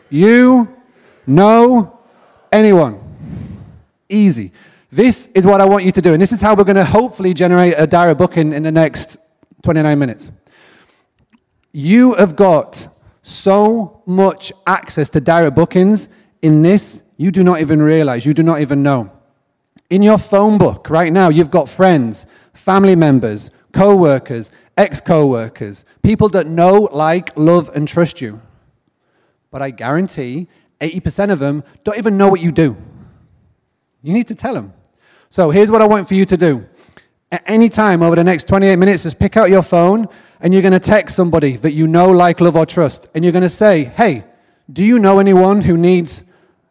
you, 0.09 0.75
know, 1.25 1.99
anyone. 2.51 2.99
Easy. 4.07 4.51
This 4.91 5.29
is 5.33 5.45
what 5.45 5.61
I 5.61 5.65
want 5.65 5.85
you 5.85 5.91
to 5.93 6.01
do. 6.01 6.13
And 6.13 6.21
this 6.21 6.31
is 6.31 6.41
how 6.41 6.53
we're 6.53 6.65
going 6.65 6.75
to 6.75 6.85
hopefully 6.85 7.33
generate 7.33 7.75
a 7.77 7.87
direct 7.87 8.19
booking 8.19 8.53
in 8.53 8.63
the 8.63 8.71
next 8.71 9.17
29 9.63 9.97
minutes. 9.97 10.31
You 11.71 12.15
have 12.15 12.35
got 12.35 12.87
so 13.23 14.01
much 14.05 14.51
access 14.67 15.09
to 15.09 15.21
direct 15.21 15.55
bookings 15.55 16.09
in 16.41 16.61
this, 16.61 17.03
you 17.17 17.31
do 17.31 17.43
not 17.43 17.61
even 17.61 17.81
realize, 17.81 18.25
you 18.25 18.33
do 18.33 18.43
not 18.43 18.61
even 18.61 18.81
know. 18.81 19.11
In 19.89 20.01
your 20.01 20.17
phone 20.17 20.57
book 20.57 20.89
right 20.89 21.13
now, 21.13 21.29
you've 21.29 21.51
got 21.51 21.69
friends, 21.69 22.25
family 22.53 22.95
members, 22.95 23.51
co 23.73 23.95
workers, 23.95 24.51
ex 24.77 24.99
co 24.99 25.27
workers, 25.27 25.85
people 26.01 26.29
that 26.29 26.47
know, 26.47 26.89
like, 26.91 27.35
love, 27.37 27.69
and 27.75 27.87
trust 27.87 28.21
you. 28.21 28.41
But 29.51 29.61
I 29.61 29.69
guarantee 29.69 30.47
80% 30.79 31.31
of 31.31 31.39
them 31.39 31.63
don't 31.83 31.97
even 31.97 32.17
know 32.17 32.29
what 32.29 32.41
you 32.41 32.51
do. 32.51 32.75
You 34.01 34.13
need 34.13 34.27
to 34.27 34.35
tell 34.35 34.53
them. 34.53 34.73
So 35.29 35.51
here's 35.51 35.69
what 35.69 35.81
I 35.81 35.85
want 35.85 36.07
for 36.07 36.15
you 36.15 36.25
to 36.25 36.37
do. 36.37 36.67
At 37.31 37.43
any 37.45 37.69
time 37.69 38.01
over 38.01 38.15
the 38.15 38.23
next 38.23 38.47
28 38.47 38.75
minutes, 38.77 39.03
just 39.03 39.19
pick 39.19 39.37
out 39.37 39.49
your 39.49 39.61
phone 39.61 40.07
and 40.41 40.53
you're 40.53 40.61
going 40.61 40.73
to 40.73 40.79
text 40.79 41.15
somebody 41.15 41.55
that 41.57 41.73
you 41.73 41.87
know, 41.87 42.09
like, 42.09 42.41
love, 42.41 42.55
or 42.55 42.65
trust, 42.65 43.07
and 43.13 43.23
you're 43.23 43.31
going 43.31 43.41
to 43.43 43.49
say, 43.49 43.85
Hey, 43.85 44.23
do 44.71 44.83
you 44.83 44.99
know 44.99 45.19
anyone 45.19 45.61
who 45.61 45.77
needs 45.77 46.23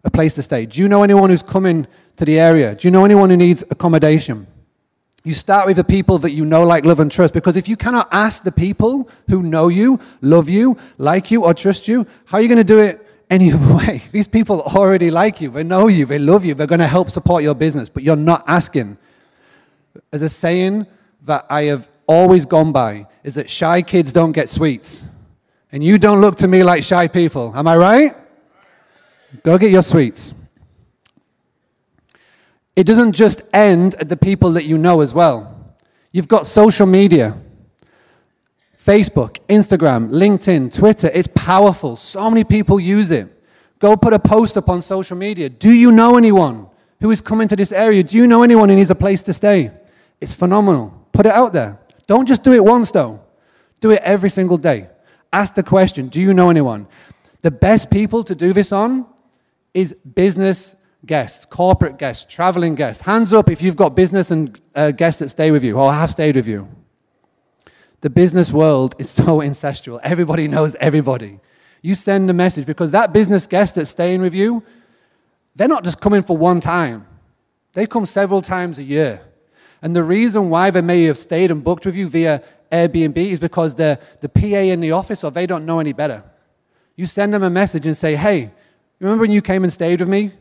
a 0.04 0.10
place 0.10 0.34
to 0.34 0.42
stay? 0.42 0.66
Do 0.66 0.80
you 0.80 0.88
know 0.88 1.02
anyone 1.02 1.30
who's 1.30 1.42
coming 1.42 1.86
to 2.16 2.24
the 2.24 2.38
area? 2.38 2.74
Do 2.74 2.88
you 2.88 2.90
know 2.90 3.04
anyone 3.04 3.30
who 3.30 3.36
needs 3.36 3.62
accommodation? 3.70 4.46
You 5.22 5.34
start 5.34 5.66
with 5.66 5.76
the 5.76 5.84
people 5.84 6.18
that 6.18 6.30
you 6.30 6.46
know, 6.46 6.64
like, 6.64 6.84
love, 6.84 6.98
and 6.98 7.12
trust. 7.12 7.34
Because 7.34 7.56
if 7.56 7.68
you 7.68 7.76
cannot 7.76 8.08
ask 8.10 8.42
the 8.42 8.52
people 8.52 9.08
who 9.28 9.42
know 9.42 9.68
you, 9.68 10.00
love 10.22 10.48
you, 10.48 10.78
like 10.96 11.30
you, 11.30 11.44
or 11.44 11.52
trust 11.52 11.88
you, 11.88 12.06
how 12.24 12.38
are 12.38 12.40
you 12.40 12.48
going 12.48 12.58
to 12.58 12.64
do 12.64 12.78
it 12.78 13.06
any 13.28 13.52
other 13.52 13.74
way? 13.76 14.02
These 14.12 14.28
people 14.28 14.62
already 14.62 15.10
like 15.10 15.40
you, 15.40 15.50
they 15.50 15.62
know 15.62 15.88
you, 15.88 16.06
they 16.06 16.18
love 16.18 16.44
you, 16.44 16.54
they're 16.54 16.66
going 16.66 16.80
to 16.80 16.86
help 16.86 17.10
support 17.10 17.42
your 17.42 17.54
business, 17.54 17.88
but 17.88 18.02
you're 18.02 18.16
not 18.16 18.44
asking. 18.46 18.96
As 20.10 20.22
a 20.22 20.28
saying 20.28 20.86
that 21.26 21.44
I 21.50 21.64
have 21.64 21.86
always 22.10 22.44
gone 22.44 22.72
by 22.72 23.06
is 23.22 23.36
that 23.36 23.48
shy 23.48 23.80
kids 23.82 24.12
don't 24.12 24.32
get 24.32 24.48
sweets. 24.48 25.04
And 25.70 25.84
you 25.84 25.96
don't 25.96 26.20
look 26.20 26.36
to 26.38 26.48
me 26.48 26.64
like 26.64 26.82
shy 26.82 27.06
people. 27.06 27.52
Am 27.54 27.68
I 27.68 27.76
right? 27.76 28.16
Go 29.44 29.56
get 29.56 29.70
your 29.70 29.82
sweets. 29.82 30.34
It 32.74 32.84
doesn't 32.84 33.12
just 33.12 33.42
end 33.54 33.94
at 33.94 34.08
the 34.08 34.16
people 34.16 34.50
that 34.52 34.64
you 34.64 34.76
know 34.76 35.02
as 35.02 35.14
well. 35.14 35.76
You've 36.10 36.26
got 36.26 36.46
social 36.46 36.86
media 36.86 37.36
Facebook, 38.84 39.38
Instagram, 39.48 40.10
LinkedIn, 40.10 40.74
Twitter. 40.74 41.10
It's 41.14 41.28
powerful. 41.28 41.94
So 41.94 42.28
many 42.30 42.42
people 42.44 42.80
use 42.80 43.10
it. 43.10 43.28
Go 43.78 43.96
put 43.96 44.12
a 44.12 44.18
post 44.18 44.56
up 44.56 44.68
on 44.68 44.82
social 44.82 45.16
media. 45.16 45.48
Do 45.48 45.70
you 45.72 45.92
know 45.92 46.16
anyone 46.16 46.66
who 47.00 47.10
is 47.10 47.20
coming 47.20 47.46
to 47.48 47.56
this 47.56 47.72
area? 47.72 48.02
Do 48.02 48.16
you 48.16 48.26
know 48.26 48.42
anyone 48.42 48.68
who 48.68 48.74
needs 48.74 48.90
a 48.90 48.94
place 48.94 49.22
to 49.24 49.32
stay? 49.32 49.70
It's 50.20 50.32
phenomenal. 50.32 50.92
Put 51.12 51.26
it 51.26 51.32
out 51.32 51.52
there. 51.52 51.79
Don't 52.10 52.26
just 52.26 52.42
do 52.42 52.52
it 52.52 52.64
once, 52.64 52.90
though. 52.90 53.20
Do 53.78 53.92
it 53.92 54.02
every 54.02 54.30
single 54.30 54.56
day. 54.56 54.88
Ask 55.32 55.54
the 55.54 55.62
question 55.62 56.08
Do 56.08 56.20
you 56.20 56.34
know 56.34 56.50
anyone? 56.50 56.88
The 57.42 57.52
best 57.52 57.88
people 57.88 58.24
to 58.24 58.34
do 58.34 58.52
this 58.52 58.72
on 58.72 59.06
is 59.74 59.92
business 59.92 60.74
guests, 61.06 61.44
corporate 61.44 61.98
guests, 61.98 62.26
traveling 62.28 62.74
guests. 62.74 63.04
Hands 63.04 63.32
up 63.32 63.48
if 63.48 63.62
you've 63.62 63.76
got 63.76 63.94
business 63.94 64.32
and 64.32 64.60
uh, 64.74 64.90
guests 64.90 65.20
that 65.20 65.28
stay 65.28 65.52
with 65.52 65.62
you 65.62 65.78
or 65.78 65.92
have 65.92 66.10
stayed 66.10 66.34
with 66.34 66.48
you. 66.48 66.66
The 68.00 68.10
business 68.10 68.50
world 68.50 68.96
is 68.98 69.08
so 69.08 69.38
incestual. 69.48 70.00
Everybody 70.02 70.48
knows 70.48 70.74
everybody. 70.80 71.38
You 71.80 71.94
send 71.94 72.28
a 72.28 72.32
message 72.32 72.66
because 72.66 72.90
that 72.90 73.12
business 73.12 73.46
guest 73.46 73.76
that's 73.76 73.90
staying 73.90 74.20
with 74.20 74.34
you, 74.34 74.64
they're 75.54 75.68
not 75.68 75.84
just 75.84 76.00
coming 76.00 76.24
for 76.24 76.36
one 76.36 76.58
time, 76.58 77.06
they 77.72 77.86
come 77.86 78.04
several 78.04 78.42
times 78.42 78.80
a 78.80 78.82
year. 78.82 79.29
And 79.82 79.96
the 79.96 80.02
reason 80.02 80.50
why 80.50 80.70
they 80.70 80.82
may 80.82 81.04
have 81.04 81.16
stayed 81.16 81.50
and 81.50 81.64
booked 81.64 81.86
with 81.86 81.96
you 81.96 82.08
via 82.08 82.42
Airbnb 82.70 83.16
is 83.16 83.40
because 83.40 83.74
the, 83.74 83.98
the 84.20 84.28
PA 84.28 84.46
in 84.46 84.80
the 84.80 84.92
office 84.92 85.24
or 85.24 85.30
they 85.30 85.46
don't 85.46 85.66
know 85.66 85.80
any 85.80 85.92
better. 85.92 86.22
You 86.96 87.06
send 87.06 87.32
them 87.32 87.42
a 87.42 87.50
message 87.50 87.86
and 87.86 87.96
say, 87.96 88.14
hey, 88.14 88.50
remember 88.98 89.22
when 89.22 89.30
you 89.30 89.42
came 89.42 89.64
and 89.64 89.72
stayed 89.72 90.00
with 90.00 90.08
me? 90.08 90.32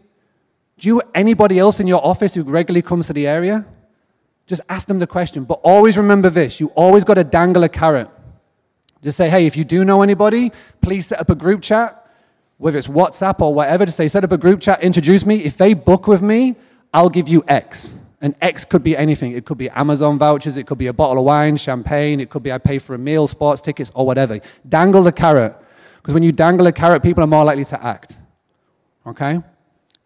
Do 0.78 0.88
you 0.88 1.02
anybody 1.14 1.60
else 1.60 1.80
in 1.80 1.88
your 1.88 2.06
office 2.06 2.34
who 2.34 2.44
regularly 2.44 2.82
comes 2.82 3.08
to 3.08 3.14
the 3.14 3.28
area? 3.28 3.66
Just 4.48 4.62
ask 4.70 4.88
them 4.88 5.00
the 5.00 5.08
question. 5.08 5.44
But 5.44 5.60
always 5.64 5.98
remember 5.98 6.30
this 6.30 6.60
you 6.60 6.68
always 6.70 7.04
got 7.04 7.16
to 7.16 7.24
dangle 7.24 7.64
a 7.64 7.70
carrot. 7.70 8.10
Just 9.02 9.18
say, 9.18 9.30
hey, 9.30 9.46
if 9.46 9.56
you 9.56 9.64
do 9.64 9.86
know 9.86 10.02
anybody, 10.02 10.52
please 10.82 11.08
set 11.08 11.20
up 11.20 11.30
a 11.30 11.36
group 11.36 11.62
chat, 11.62 12.06
whether 12.58 12.78
it's 12.78 12.88
WhatsApp 12.88 13.40
or 13.40 13.54
whatever, 13.54 13.86
to 13.86 13.92
say, 13.92 14.10
set 14.10 14.26
up 14.26 14.32
a 14.34 14.38
group 14.38 14.60
chat, 14.60 14.84
introduce 14.84 15.26
me. 15.26 15.38
If 15.38 15.56
they 15.56 15.74
book 15.74 16.08
with 16.08 16.22
me, 16.22 16.56
I'll 16.94 17.10
give 17.10 17.30
you 17.30 17.44
X. 17.48 17.96
And 18.22 18.36
X 18.42 18.66
could 18.66 18.84
be 18.84 18.98
anything. 18.98 19.32
It 19.32 19.46
could 19.46 19.58
be 19.58 19.70
Amazon 19.70 20.18
vouchers, 20.18 20.58
it 20.58 20.68
could 20.68 20.78
be 20.78 20.88
a 20.88 20.94
bottle 20.94 21.20
of 21.20 21.26
wine, 21.26 21.56
champagne, 21.56 22.20
it 22.20 22.30
could 22.30 22.44
be 22.44 22.52
I 22.52 22.58
pay 22.58 22.80
for 22.80 22.94
a 22.94 22.98
meal, 22.98 23.28
sports 23.28 23.62
tickets, 23.62 23.92
or 23.96 24.06
whatever. 24.06 24.40
Dangle 24.68 25.04
the 25.04 25.12
carrot. 25.12 25.56
Because 25.98 26.14
when 26.14 26.24
you 26.24 26.32
dangle 26.32 26.68
a 26.68 26.72
carrot, 26.72 27.02
people 27.02 27.24
are 27.24 27.28
more 27.28 27.46
likely 27.46 27.66
to 27.66 27.84
act. 27.84 28.18
Okay? 29.06 29.40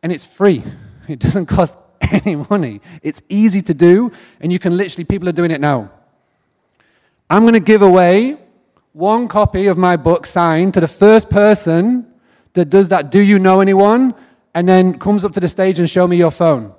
And 0.03 0.11
it's 0.11 0.23
free, 0.23 0.63
it 1.07 1.19
doesn't 1.19 1.47
cost 1.47 1.75
any 2.01 2.35
money. 2.35 2.81
It's 3.01 3.21
easy 3.29 3.61
to 3.63 3.73
do, 3.73 4.11
and 4.39 4.53
you 4.53 4.59
can 4.59 4.77
literally, 4.77 5.05
people 5.05 5.27
are 5.27 5.33
doing 5.33 5.51
it 5.51 5.61
now. 5.61 5.91
I'm 7.29 7.43
going 7.43 7.53
to 7.53 7.59
give 7.59 7.81
away 7.81 8.37
one 8.91 9.27
copy 9.27 9.65
of 9.67 9.77
my 9.77 9.97
book 9.97 10.27
signed 10.27 10.75
to 10.75 10.79
the 10.79 10.87
first 10.87 11.29
person 11.29 12.13
that 12.53 12.65
does 12.65 12.89
that. 12.89 13.11
Do 13.11 13.19
you 13.19 13.39
know 13.39 13.59
anyone? 13.59 14.13
And 14.53 14.69
then 14.69 14.99
comes 14.99 15.25
up 15.25 15.31
to 15.31 15.39
the 15.39 15.49
stage 15.49 15.79
and 15.79 15.89
show 15.89 16.07
me 16.07 16.15
your 16.15 16.29
phone. 16.29 16.73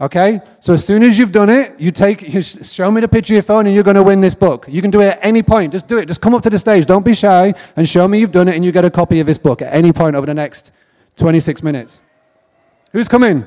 Okay? 0.00 0.40
So 0.60 0.74
as 0.74 0.84
soon 0.84 1.02
as 1.02 1.18
you've 1.18 1.32
done 1.32 1.50
it, 1.50 1.78
you 1.80 1.90
take, 1.90 2.22
you 2.22 2.40
show 2.42 2.90
me 2.90 3.00
the 3.00 3.08
picture 3.08 3.34
of 3.34 3.36
your 3.36 3.42
phone 3.42 3.66
and 3.66 3.74
you're 3.74 3.84
going 3.84 3.96
to 3.96 4.02
win 4.02 4.20
this 4.20 4.34
book. 4.34 4.66
You 4.68 4.80
can 4.80 4.90
do 4.90 5.00
it 5.00 5.08
at 5.08 5.18
any 5.22 5.42
point. 5.42 5.72
Just 5.72 5.88
do 5.88 5.98
it. 5.98 6.06
Just 6.06 6.20
come 6.20 6.34
up 6.34 6.42
to 6.42 6.50
the 6.50 6.58
stage. 6.58 6.86
Don't 6.86 7.04
be 7.04 7.14
shy 7.14 7.52
and 7.76 7.88
show 7.88 8.06
me 8.06 8.20
you've 8.20 8.32
done 8.32 8.48
it 8.48 8.54
and 8.54 8.64
you 8.64 8.70
get 8.70 8.84
a 8.84 8.90
copy 8.90 9.18
of 9.18 9.26
this 9.26 9.38
book 9.38 9.60
at 9.60 9.74
any 9.74 9.92
point 9.92 10.14
over 10.14 10.26
the 10.26 10.34
next 10.34 10.70
26 11.16 11.62
minutes. 11.64 12.00
Who's 12.92 13.08
coming? 13.08 13.46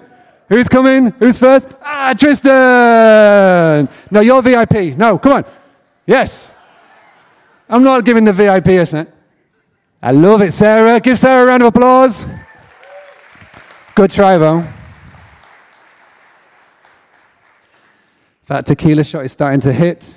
Who's 0.49 0.67
coming? 0.67 1.11
Who's 1.11 1.37
first? 1.37 1.69
Ah, 1.81 2.13
Tristan! 2.17 3.87
No, 4.11 4.19
you're 4.19 4.41
VIP. 4.41 4.97
No, 4.97 5.17
come 5.17 5.31
on. 5.31 5.45
Yes. 6.05 6.53
I'm 7.69 7.83
not 7.83 8.03
giving 8.03 8.25
the 8.25 8.33
VIP 8.33 8.67
a 8.67 8.85
cent. 8.85 9.09
I 10.03 10.11
love 10.11 10.41
it, 10.41 10.51
Sarah. 10.51 10.99
Give 10.99 11.17
Sarah 11.17 11.43
a 11.43 11.45
round 11.45 11.63
of 11.63 11.67
applause. 11.67 12.25
Good 13.95 14.11
try, 14.11 14.37
though. 14.37 14.67
That 18.51 18.65
tequila 18.65 19.05
shot 19.05 19.23
is 19.23 19.31
starting 19.31 19.61
to 19.61 19.71
hit. 19.71 20.13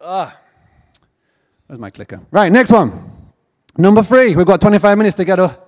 Ah, 0.00 0.36
where's 1.66 1.80
my 1.80 1.90
clicker? 1.90 2.20
Right, 2.30 2.52
next 2.52 2.70
one. 2.70 3.10
Number 3.76 4.04
three. 4.04 4.36
We've 4.36 4.46
got 4.46 4.60
25 4.60 4.96
minutes 4.96 5.16
to 5.16 5.24
get 5.24 5.40
a, 5.40 5.58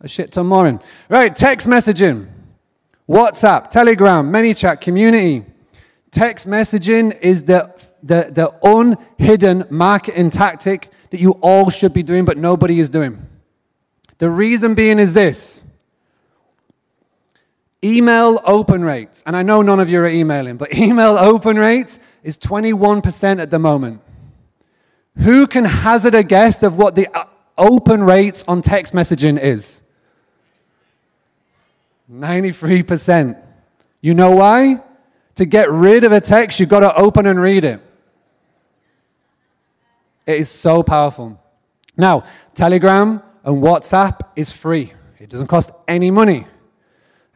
a 0.00 0.08
shit 0.08 0.32
ton 0.32 0.48
more 0.48 0.66
in. 0.66 0.80
Right, 1.08 1.34
text 1.34 1.68
messaging, 1.68 2.26
WhatsApp, 3.08 3.70
Telegram, 3.70 4.28
ManyChat, 4.32 4.80
community. 4.80 5.44
Text 6.10 6.48
messaging 6.48 7.16
is 7.20 7.44
the, 7.44 7.72
the, 8.02 8.32
the 8.32 8.52
unhidden 8.64 9.64
marketing 9.70 10.30
tactic 10.30 10.90
that 11.10 11.20
you 11.20 11.30
all 11.40 11.70
should 11.70 11.94
be 11.94 12.02
doing, 12.02 12.24
but 12.24 12.36
nobody 12.36 12.80
is 12.80 12.88
doing. 12.88 13.16
The 14.18 14.28
reason 14.28 14.74
being 14.74 14.98
is 14.98 15.14
this 15.14 15.62
Email 17.84 18.40
open 18.46 18.82
rates, 18.82 19.22
and 19.26 19.36
I 19.36 19.42
know 19.42 19.60
none 19.60 19.78
of 19.78 19.90
you 19.90 20.00
are 20.00 20.06
emailing, 20.06 20.56
but 20.56 20.74
email 20.78 21.18
open 21.18 21.58
rates 21.58 21.98
is 22.22 22.38
21% 22.38 23.42
at 23.42 23.50
the 23.50 23.58
moment. 23.58 24.00
Who 25.18 25.46
can 25.46 25.66
hazard 25.66 26.14
a 26.14 26.22
guess 26.22 26.62
of 26.62 26.78
what 26.78 26.94
the 26.94 27.06
uh, 27.14 27.26
open 27.58 28.02
rates 28.02 28.42
on 28.48 28.62
text 28.62 28.94
messaging 28.94 29.38
is? 29.38 29.82
93%. 32.10 33.40
You 34.00 34.14
know 34.14 34.34
why? 34.34 34.82
To 35.36 35.44
get 35.44 35.70
rid 35.70 36.04
of 36.04 36.12
a 36.12 36.20
text, 36.20 36.60
you've 36.60 36.68
got 36.68 36.80
to 36.80 36.94
open 36.96 37.26
and 37.26 37.38
read 37.38 37.64
it. 37.64 37.80
It 40.26 40.38
is 40.38 40.48
so 40.48 40.82
powerful. 40.82 41.38
Now, 41.96 42.24
Telegram 42.54 43.22
and 43.44 43.62
WhatsApp 43.62 44.20
is 44.36 44.50
free, 44.50 44.92
it 45.18 45.28
doesn't 45.28 45.48
cost 45.48 45.70
any 45.86 46.10
money. 46.10 46.46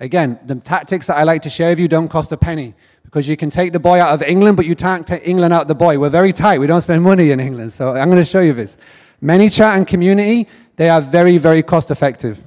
Again, 0.01 0.39
the 0.47 0.55
tactics 0.57 1.09
that 1.09 1.17
I 1.17 1.25
like 1.25 1.43
to 1.43 1.51
share 1.51 1.71
with 1.71 1.81
you 1.81 1.89
don't 1.89 2.09
cost 2.09 2.31
a 2.33 2.37
penny 2.37 2.75
because 3.03 3.27
you 3.27 3.37
can 3.37 3.51
take 3.51 3.73
the 3.73 3.81
boy 3.81 4.01
out 4.01 4.15
of 4.15 4.23
England, 4.23 4.57
but 4.57 4.67
you 4.67 4.77
can't 4.77 5.07
take 5.07 5.27
England 5.27 5.53
out 5.53 5.63
of 5.63 5.69
the 5.69 5.75
boy. 5.75 5.99
We're 5.99 6.11
very 6.11 6.33
tight. 6.33 6.59
We 6.59 6.67
don't 6.67 6.83
spend 6.83 7.03
money 7.03 7.31
in 7.31 7.41
England. 7.41 7.73
So 7.73 7.95
I'm 7.95 8.09
going 8.09 8.23
to 8.23 8.31
show 8.31 8.41
you 8.41 8.53
this. 8.53 8.77
ManyChat 9.23 9.77
and 9.77 9.87
community, 9.87 10.47
they 10.77 10.89
are 10.89 11.01
very, 11.01 11.39
very 11.39 11.63
cost 11.63 11.91
effective. 11.91 12.43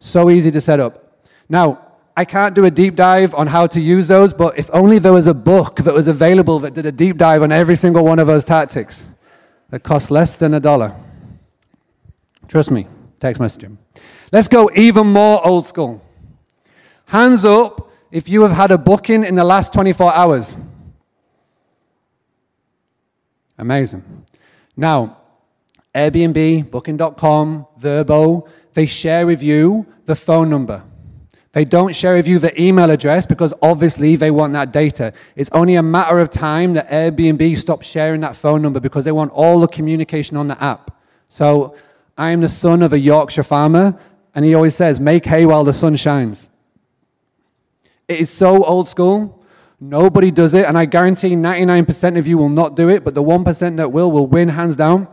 So 0.00 0.30
easy 0.30 0.50
to 0.50 0.60
set 0.60 0.80
up. 0.80 1.26
Now, 1.48 1.84
I 2.16 2.24
can't 2.24 2.54
do 2.54 2.64
a 2.64 2.70
deep 2.70 2.96
dive 2.96 3.34
on 3.34 3.46
how 3.46 3.66
to 3.68 3.80
use 3.80 4.08
those, 4.08 4.32
but 4.32 4.58
if 4.58 4.70
only 4.72 4.98
there 4.98 5.12
was 5.12 5.26
a 5.26 5.34
book 5.34 5.76
that 5.76 5.94
was 5.94 6.08
available 6.08 6.58
that 6.60 6.74
did 6.74 6.86
a 6.86 6.92
deep 6.92 7.16
dive 7.16 7.42
on 7.42 7.52
every 7.52 7.76
single 7.76 8.04
one 8.04 8.18
of 8.18 8.26
those 8.26 8.44
tactics 8.44 9.08
that 9.70 9.82
cost 9.82 10.10
less 10.10 10.36
than 10.36 10.54
a 10.54 10.60
dollar. 10.60 10.92
Trust 12.48 12.70
me, 12.70 12.86
text 13.20 13.40
messaging. 13.40 13.76
Let's 14.32 14.48
go 14.48 14.70
even 14.74 15.06
more 15.06 15.46
old 15.46 15.66
school. 15.66 16.02
Hands 17.08 17.42
up 17.46 17.90
if 18.10 18.28
you 18.28 18.42
have 18.42 18.52
had 18.52 18.70
a 18.70 18.76
booking 18.76 19.24
in 19.24 19.34
the 19.34 19.44
last 19.44 19.72
24 19.72 20.14
hours. 20.14 20.58
Amazing. 23.56 24.04
Now, 24.76 25.16
Airbnb, 25.94 26.70
Booking.com, 26.70 27.66
Vrbo, 27.80 28.46
they 28.74 28.84
share 28.84 29.26
with 29.26 29.42
you 29.42 29.86
the 30.04 30.14
phone 30.14 30.50
number. 30.50 30.82
They 31.52 31.64
don't 31.64 31.94
share 31.94 32.14
with 32.14 32.28
you 32.28 32.38
the 32.38 32.62
email 32.62 32.90
address 32.90 33.24
because 33.24 33.54
obviously 33.62 34.16
they 34.16 34.30
want 34.30 34.52
that 34.52 34.70
data. 34.70 35.14
It's 35.34 35.48
only 35.52 35.76
a 35.76 35.82
matter 35.82 36.18
of 36.18 36.28
time 36.28 36.74
that 36.74 36.90
Airbnb 36.90 37.56
stops 37.56 37.86
sharing 37.86 38.20
that 38.20 38.36
phone 38.36 38.60
number 38.60 38.80
because 38.80 39.06
they 39.06 39.12
want 39.12 39.32
all 39.32 39.60
the 39.60 39.66
communication 39.66 40.36
on 40.36 40.48
the 40.48 40.62
app. 40.62 40.94
So 41.30 41.74
I 42.18 42.32
am 42.32 42.42
the 42.42 42.50
son 42.50 42.82
of 42.82 42.92
a 42.92 42.98
Yorkshire 42.98 43.44
farmer, 43.44 43.98
and 44.34 44.44
he 44.44 44.54
always 44.54 44.74
says, 44.74 45.00
Make 45.00 45.24
hay 45.24 45.46
while 45.46 45.64
the 45.64 45.72
sun 45.72 45.96
shines. 45.96 46.50
It 48.08 48.20
is 48.20 48.30
so 48.30 48.64
old 48.64 48.88
school. 48.88 49.44
Nobody 49.80 50.30
does 50.30 50.54
it, 50.54 50.64
and 50.64 50.76
I 50.76 50.86
guarantee 50.86 51.36
99% 51.36 52.18
of 52.18 52.26
you 52.26 52.38
will 52.38 52.48
not 52.48 52.74
do 52.74 52.88
it, 52.88 53.04
but 53.04 53.14
the 53.14 53.22
1% 53.22 53.76
that 53.76 53.92
will 53.92 54.10
will 54.10 54.26
win 54.26 54.48
hands 54.48 54.74
down. 54.74 55.06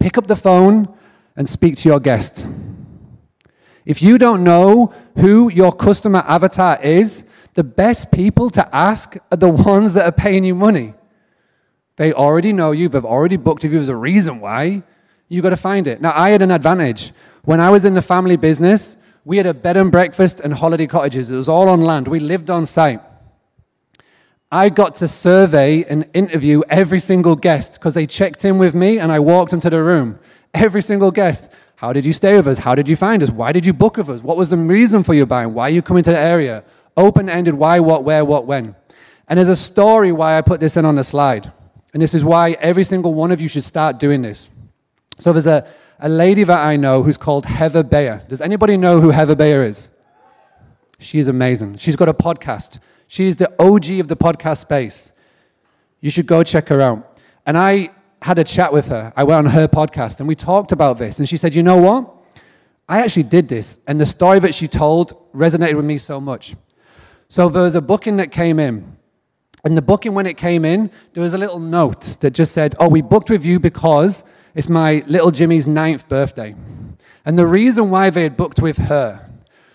Pick 0.00 0.18
up 0.18 0.26
the 0.26 0.36
phone 0.36 0.92
and 1.36 1.48
speak 1.48 1.76
to 1.78 1.88
your 1.88 2.00
guest. 2.00 2.46
If 3.86 4.02
you 4.02 4.18
don't 4.18 4.42
know 4.42 4.92
who 5.16 5.50
your 5.50 5.72
customer 5.72 6.24
avatar 6.26 6.82
is, 6.82 7.24
the 7.54 7.64
best 7.64 8.10
people 8.10 8.50
to 8.50 8.74
ask 8.74 9.16
are 9.30 9.36
the 9.36 9.48
ones 9.72 9.94
that 9.94 10.04
are 10.04 10.12
paying 10.12 10.44
you 10.44 10.54
money. 10.54 10.92
They 11.94 12.12
already 12.12 12.52
know 12.52 12.72
you, 12.72 12.88
they've 12.88 13.04
already 13.04 13.36
booked 13.36 13.64
you, 13.64 13.70
there's 13.70 13.88
a 13.88 13.96
reason 13.96 14.40
why. 14.40 14.82
You've 15.28 15.42
got 15.42 15.50
to 15.50 15.56
find 15.56 15.86
it. 15.86 16.00
Now, 16.00 16.12
I 16.14 16.30
had 16.30 16.42
an 16.42 16.50
advantage. 16.50 17.12
When 17.44 17.60
I 17.60 17.70
was 17.70 17.84
in 17.84 17.94
the 17.94 18.02
family 18.02 18.36
business, 18.36 18.96
we 19.26 19.38
had 19.38 19.46
a 19.46 19.52
bed 19.52 19.76
and 19.76 19.90
breakfast 19.90 20.38
and 20.38 20.54
holiday 20.54 20.86
cottages. 20.86 21.30
It 21.30 21.34
was 21.34 21.48
all 21.48 21.68
on 21.68 21.80
land. 21.80 22.06
We 22.06 22.20
lived 22.20 22.48
on 22.48 22.64
site. 22.64 23.00
I 24.52 24.68
got 24.68 24.94
to 24.96 25.08
survey 25.08 25.82
and 25.82 26.08
interview 26.14 26.62
every 26.68 27.00
single 27.00 27.34
guest 27.34 27.72
because 27.72 27.94
they 27.94 28.06
checked 28.06 28.44
in 28.44 28.56
with 28.56 28.72
me 28.72 29.00
and 29.00 29.10
I 29.10 29.18
walked 29.18 29.50
them 29.50 29.58
to 29.62 29.68
the 29.68 29.82
room. 29.82 30.20
Every 30.54 30.80
single 30.80 31.10
guest. 31.10 31.50
How 31.74 31.92
did 31.92 32.04
you 32.04 32.12
stay 32.12 32.36
with 32.36 32.46
us? 32.46 32.58
How 32.58 32.76
did 32.76 32.88
you 32.88 32.94
find 32.94 33.20
us? 33.20 33.30
Why 33.30 33.50
did 33.50 33.66
you 33.66 33.72
book 33.72 33.96
with 33.96 34.08
us? 34.08 34.22
What 34.22 34.36
was 34.36 34.48
the 34.48 34.56
reason 34.56 35.02
for 35.02 35.12
your 35.12 35.26
buying? 35.26 35.52
Why 35.52 35.64
are 35.64 35.70
you 35.70 35.82
coming 35.82 36.04
to 36.04 36.12
the 36.12 36.18
area? 36.18 36.62
Open 36.96 37.28
ended 37.28 37.54
why, 37.54 37.80
what, 37.80 38.04
where, 38.04 38.24
what, 38.24 38.46
when. 38.46 38.76
And 39.26 39.38
there's 39.38 39.48
a 39.48 39.56
story 39.56 40.12
why 40.12 40.38
I 40.38 40.42
put 40.42 40.60
this 40.60 40.76
in 40.76 40.84
on 40.84 40.94
the 40.94 41.02
slide. 41.02 41.50
And 41.92 42.00
this 42.00 42.14
is 42.14 42.24
why 42.24 42.52
every 42.60 42.84
single 42.84 43.12
one 43.12 43.32
of 43.32 43.40
you 43.40 43.48
should 43.48 43.64
start 43.64 43.98
doing 43.98 44.22
this. 44.22 44.50
So 45.18 45.32
there's 45.32 45.48
a, 45.48 45.66
a 45.98 46.08
lady 46.08 46.44
that 46.44 46.64
I 46.64 46.76
know 46.76 47.02
who's 47.02 47.16
called 47.16 47.46
Heather 47.46 47.82
Bayer. 47.82 48.22
Does 48.28 48.40
anybody 48.40 48.76
know 48.76 49.00
who 49.00 49.10
Heather 49.10 49.34
Bayer 49.34 49.62
is? 49.62 49.88
She's 50.98 51.28
amazing. 51.28 51.76
She's 51.76 51.96
got 51.96 52.08
a 52.08 52.14
podcast. 52.14 52.78
She's 53.08 53.36
the 53.36 53.50
OG 53.60 53.90
of 54.00 54.08
the 54.08 54.16
podcast 54.16 54.58
space. 54.58 55.12
You 56.00 56.10
should 56.10 56.26
go 56.26 56.42
check 56.42 56.68
her 56.68 56.80
out. 56.80 57.18
And 57.46 57.56
I 57.56 57.90
had 58.22 58.38
a 58.38 58.44
chat 58.44 58.72
with 58.72 58.88
her. 58.88 59.12
I 59.16 59.24
went 59.24 59.46
on 59.46 59.52
her 59.52 59.68
podcast 59.68 60.18
and 60.18 60.28
we 60.28 60.34
talked 60.34 60.72
about 60.72 60.98
this. 60.98 61.18
And 61.18 61.28
she 61.28 61.36
said, 61.36 61.54
You 61.54 61.62
know 61.62 61.76
what? 61.76 62.12
I 62.88 63.02
actually 63.02 63.24
did 63.24 63.48
this. 63.48 63.78
And 63.86 64.00
the 64.00 64.06
story 64.06 64.38
that 64.40 64.54
she 64.54 64.68
told 64.68 65.32
resonated 65.32 65.74
with 65.74 65.84
me 65.84 65.98
so 65.98 66.20
much. 66.20 66.54
So 67.28 67.48
there 67.48 67.62
was 67.62 67.74
a 67.74 67.80
booking 67.80 68.16
that 68.16 68.30
came 68.30 68.58
in. 68.58 68.96
And 69.64 69.76
the 69.76 69.82
booking, 69.82 70.14
when 70.14 70.26
it 70.26 70.36
came 70.36 70.64
in, 70.64 70.90
there 71.12 71.22
was 71.22 71.34
a 71.34 71.38
little 71.38 71.58
note 71.58 72.16
that 72.20 72.30
just 72.30 72.52
said, 72.52 72.74
Oh, 72.78 72.88
we 72.88 73.02
booked 73.02 73.30
with 73.30 73.44
you 73.44 73.58
because 73.58 74.22
it's 74.56 74.70
my 74.70 75.04
little 75.06 75.30
Jimmy's 75.30 75.66
ninth 75.66 76.08
birthday. 76.08 76.56
And 77.26 77.38
the 77.38 77.46
reason 77.46 77.90
why 77.90 78.08
they 78.08 78.22
had 78.22 78.36
booked 78.36 78.60
with 78.60 78.78
her 78.78 79.28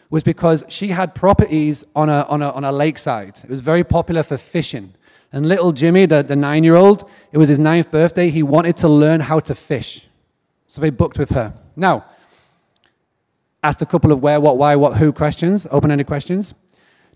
was 0.09 0.23
because 0.23 0.65
she 0.69 0.87
had 0.87 1.13
properties 1.13 1.85
on 1.95 2.09
a, 2.09 2.23
on 2.23 2.41
a, 2.41 2.49
on 2.49 2.63
a 2.63 2.71
lakeside. 2.71 3.39
It 3.43 3.49
was 3.49 3.59
very 3.59 3.83
popular 3.83 4.23
for 4.23 4.37
fishing. 4.37 4.95
And 5.31 5.47
little 5.47 5.71
Jimmy, 5.71 6.07
the, 6.07 6.23
the 6.23 6.35
nine 6.35 6.63
year 6.63 6.75
old, 6.75 7.07
it 7.31 7.37
was 7.37 7.47
his 7.47 7.59
ninth 7.59 7.91
birthday. 7.91 8.29
He 8.29 8.41
wanted 8.41 8.75
to 8.77 8.89
learn 8.89 9.21
how 9.21 9.39
to 9.41 9.53
fish. 9.53 10.07
So 10.65 10.81
they 10.81 10.89
booked 10.89 11.19
with 11.19 11.29
her. 11.29 11.53
Now, 11.75 12.05
asked 13.63 13.83
a 13.83 13.85
couple 13.85 14.11
of 14.11 14.21
where, 14.21 14.41
what, 14.41 14.57
why, 14.57 14.75
what, 14.75 14.97
who 14.97 15.13
questions, 15.13 15.67
open 15.69 15.91
ended 15.91 16.07
questions. 16.07 16.55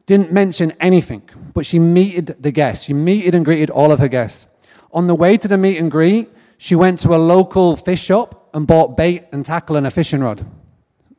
Didn't 0.06 0.32
mention 0.32 0.72
anything, 0.80 1.24
but 1.56 1.66
she 1.66 1.80
meted 1.80 2.36
the 2.40 2.52
guests. 2.52 2.86
She 2.86 2.94
meted 2.94 3.34
and 3.34 3.44
greeted 3.44 3.72
all 3.72 3.92
of 3.92 4.00
her 4.00 4.08
guests. 4.08 4.46
On 4.94 5.08
the 5.08 5.16
way 5.16 5.36
to 5.36 5.48
the 5.48 5.58
meet 5.58 5.78
and 5.78 5.90
greet, 5.90 6.30
she 6.58 6.76
went 6.76 7.00
to 7.00 7.14
a 7.14 7.18
local 7.18 7.76
fish 7.76 8.04
shop 8.04 8.50
and 8.54 8.66
bought 8.66 8.96
bait 8.96 9.26
and 9.32 9.46
tackle 9.46 9.76
and 9.76 9.86
a 9.86 9.92
fishing 9.92 10.22
rod. 10.22 10.46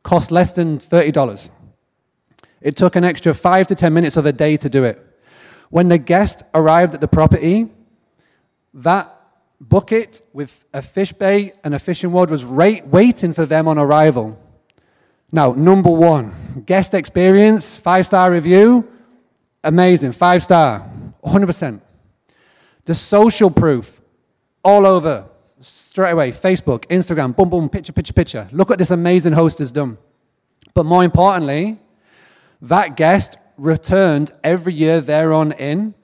Cost 0.03 0.31
less 0.31 0.51
than 0.51 0.79
$30. 0.79 1.49
It 2.61 2.75
took 2.75 2.95
an 2.95 3.03
extra 3.03 3.33
five 3.33 3.67
to 3.67 3.75
10 3.75 3.93
minutes 3.93 4.17
of 4.17 4.25
a 4.25 4.31
day 4.31 4.57
to 4.57 4.69
do 4.69 4.83
it. 4.83 5.03
When 5.69 5.89
the 5.89 5.97
guest 5.97 6.43
arrived 6.53 6.95
at 6.95 7.01
the 7.01 7.07
property, 7.07 7.67
that 8.73 9.13
bucket 9.59 10.21
with 10.33 10.65
a 10.73 10.81
fish 10.81 11.13
bait 11.13 11.53
and 11.63 11.75
a 11.75 11.79
fishing 11.79 12.11
rod 12.11 12.29
was 12.29 12.43
right, 12.43 12.85
waiting 12.87 13.33
for 13.33 13.45
them 13.45 13.67
on 13.67 13.77
arrival. 13.77 14.37
Now, 15.31 15.51
number 15.51 15.89
one, 15.89 16.63
guest 16.65 16.93
experience, 16.93 17.75
five 17.75 18.05
star 18.05 18.31
review, 18.31 18.87
amazing, 19.63 20.13
five 20.13 20.41
star, 20.41 20.85
100%. 21.23 21.81
The 22.85 22.95
social 22.95 23.49
proof, 23.51 23.99
all 24.63 24.85
over, 24.85 25.25
straight 25.61 26.11
away, 26.11 26.31
Facebook, 26.31 26.85
Instagram, 26.87 27.35
boom, 27.35 27.49
boom, 27.49 27.69
picture, 27.69 27.93
picture, 27.93 28.13
picture. 28.13 28.47
Look 28.51 28.69
what 28.69 28.79
this 28.79 28.91
amazing 28.91 29.33
host 29.33 29.59
has 29.59 29.71
done. 29.71 29.97
But 30.73 30.85
more 30.85 31.03
importantly, 31.03 31.79
that 32.61 32.95
guest 32.95 33.37
returned 33.57 34.31
every 34.43 34.73
year 34.73 35.01
thereon 35.01 35.51
in, 35.53 35.95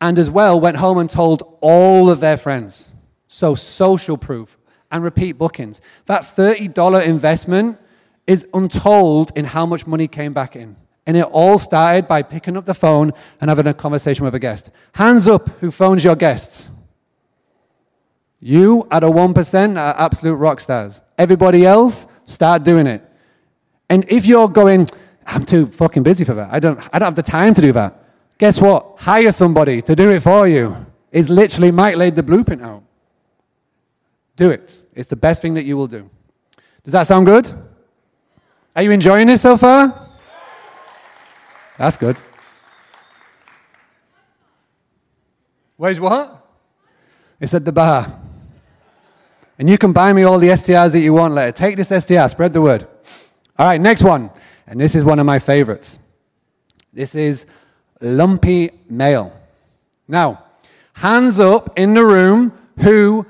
and 0.00 0.18
as 0.18 0.30
well 0.30 0.60
went 0.60 0.76
home 0.76 0.98
and 0.98 1.08
told 1.08 1.58
all 1.60 2.10
of 2.10 2.20
their 2.20 2.36
friends. 2.36 2.92
So, 3.28 3.54
social 3.54 4.16
proof 4.16 4.58
and 4.90 5.02
repeat 5.02 5.32
bookings. 5.32 5.80
That 6.06 6.22
$30 6.22 7.04
investment 7.04 7.78
is 8.26 8.46
untold 8.52 9.32
in 9.36 9.44
how 9.44 9.66
much 9.66 9.86
money 9.86 10.08
came 10.08 10.32
back 10.32 10.56
in. 10.56 10.76
And 11.06 11.16
it 11.16 11.24
all 11.24 11.58
started 11.58 12.08
by 12.08 12.22
picking 12.22 12.56
up 12.56 12.66
the 12.66 12.74
phone 12.74 13.12
and 13.40 13.48
having 13.48 13.66
a 13.68 13.74
conversation 13.74 14.24
with 14.24 14.34
a 14.34 14.40
guest. 14.40 14.70
Hands 14.94 15.28
up 15.28 15.48
who 15.60 15.70
phones 15.70 16.02
your 16.02 16.16
guests. 16.16 16.68
You 18.40 18.86
at 18.90 19.02
a 19.02 19.06
1% 19.06 19.78
are 19.78 19.94
absolute 19.98 20.34
rock 20.34 20.60
stars. 20.60 21.02
Everybody 21.16 21.64
else, 21.64 22.06
start 22.26 22.64
doing 22.64 22.86
it. 22.86 23.02
And 23.88 24.04
if 24.08 24.26
you're 24.26 24.48
going, 24.48 24.86
I'm 25.26 25.44
too 25.44 25.66
fucking 25.66 26.02
busy 26.02 26.24
for 26.24 26.34
that, 26.34 26.48
I 26.52 26.58
don't, 26.58 26.78
I 26.92 26.98
don't 26.98 27.06
have 27.06 27.14
the 27.14 27.22
time 27.22 27.54
to 27.54 27.60
do 27.60 27.72
that. 27.72 28.02
Guess 28.38 28.60
what? 28.60 28.96
Hire 28.98 29.32
somebody 29.32 29.80
to 29.82 29.96
do 29.96 30.10
it 30.10 30.20
for 30.20 30.46
you. 30.46 30.76
It's 31.10 31.28
literally 31.28 31.70
Mike 31.70 31.96
laid 31.96 32.16
the 32.16 32.22
blueprint 32.22 32.62
out. 32.62 32.82
Do 34.36 34.50
it. 34.50 34.82
It's 34.94 35.08
the 35.08 35.16
best 35.16 35.40
thing 35.40 35.54
that 35.54 35.64
you 35.64 35.76
will 35.76 35.86
do. 35.86 36.10
Does 36.84 36.92
that 36.92 37.06
sound 37.06 37.26
good? 37.26 37.50
Are 38.74 38.82
you 38.82 38.90
enjoying 38.90 39.30
it 39.30 39.38
so 39.38 39.56
far? 39.56 40.08
That's 41.78 41.96
good. 41.96 42.16
Where's 45.76 46.00
what? 46.00 46.46
It's 47.40 47.54
at 47.54 47.64
the 47.64 47.72
bar. 47.72 48.20
And 49.58 49.70
you 49.70 49.78
can 49.78 49.92
buy 49.92 50.12
me 50.12 50.22
all 50.22 50.38
the 50.38 50.48
STRs 50.48 50.92
that 50.92 51.00
you 51.00 51.14
want 51.14 51.34
later. 51.34 51.52
Take 51.52 51.76
this 51.76 51.88
STR, 51.88 52.28
spread 52.28 52.52
the 52.52 52.60
word. 52.60 52.86
All 53.58 53.66
right, 53.66 53.80
next 53.80 54.02
one. 54.02 54.30
And 54.66 54.80
this 54.80 54.94
is 54.94 55.04
one 55.04 55.18
of 55.18 55.26
my 55.26 55.38
favorites. 55.38 55.98
This 56.92 57.14
is 57.14 57.46
lumpy 58.00 58.70
mail. 58.88 59.32
Now, 60.08 60.42
hands 60.94 61.40
up 61.40 61.78
in 61.78 61.94
the 61.94 62.04
room 62.04 62.52
who 62.80 63.26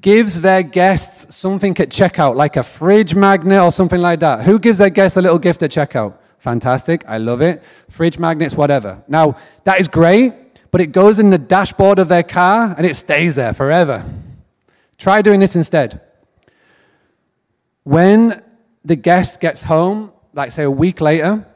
gives 0.00 0.40
their 0.40 0.62
guests 0.62 1.34
something 1.34 1.78
at 1.78 1.90
checkout, 1.90 2.34
like 2.36 2.56
a 2.56 2.62
fridge 2.62 3.14
magnet 3.14 3.60
or 3.60 3.72
something 3.72 4.00
like 4.00 4.20
that. 4.20 4.44
Who 4.44 4.58
gives 4.58 4.78
their 4.78 4.90
guests 4.90 5.16
a 5.16 5.22
little 5.22 5.38
gift 5.38 5.62
at 5.62 5.70
checkout? 5.70 6.14
Fantastic. 6.38 7.04
I 7.08 7.18
love 7.18 7.40
it. 7.40 7.62
Fridge 7.88 8.18
magnets, 8.18 8.54
whatever. 8.54 9.02
Now, 9.08 9.36
that 9.64 9.80
is 9.80 9.88
great, 9.88 10.34
but 10.70 10.80
it 10.80 10.88
goes 10.88 11.18
in 11.18 11.30
the 11.30 11.38
dashboard 11.38 11.98
of 11.98 12.08
their 12.08 12.22
car 12.22 12.74
and 12.76 12.86
it 12.86 12.96
stays 12.96 13.34
there 13.34 13.54
forever. 13.54 14.04
Try 14.98 15.22
doing 15.22 15.40
this 15.40 15.56
instead. 15.56 16.00
When 17.82 18.42
the 18.84 18.96
guest 18.96 19.40
gets 19.40 19.62
home, 19.62 20.12
like 20.32 20.52
say 20.52 20.64
a 20.64 20.70
week 20.70 21.00
later, 21.00 21.46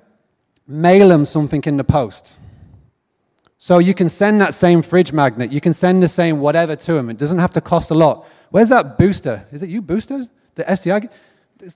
mail 0.67 1.09
them 1.09 1.25
something 1.25 1.63
in 1.65 1.77
the 1.77 1.85
post. 1.85 2.39
So 3.57 3.79
you 3.79 3.93
can 3.93 4.09
send 4.09 4.41
that 4.41 4.55
same 4.55 4.83
fridge 4.83 5.13
magnet, 5.13 5.51
you 5.51 5.61
can 5.61 5.73
send 5.73 6.03
the 6.03 6.09
same 6.09 6.39
whatever 6.39 6.77
to 6.77 6.93
them. 6.93 7.11
It 7.11 7.19
doesn't 7.19 7.39
have 7.39 7.53
to 7.55 7.61
cost 7.61 7.91
a 7.91 7.95
lot. 7.95 8.27
Where's 8.51 8.69
that 8.69 8.99
booster? 8.99 9.47
Is 9.53 9.63
it 9.63 9.69
you, 9.69 9.83
booster? 9.83 10.29
The 10.55 10.77
STR? 10.77 11.09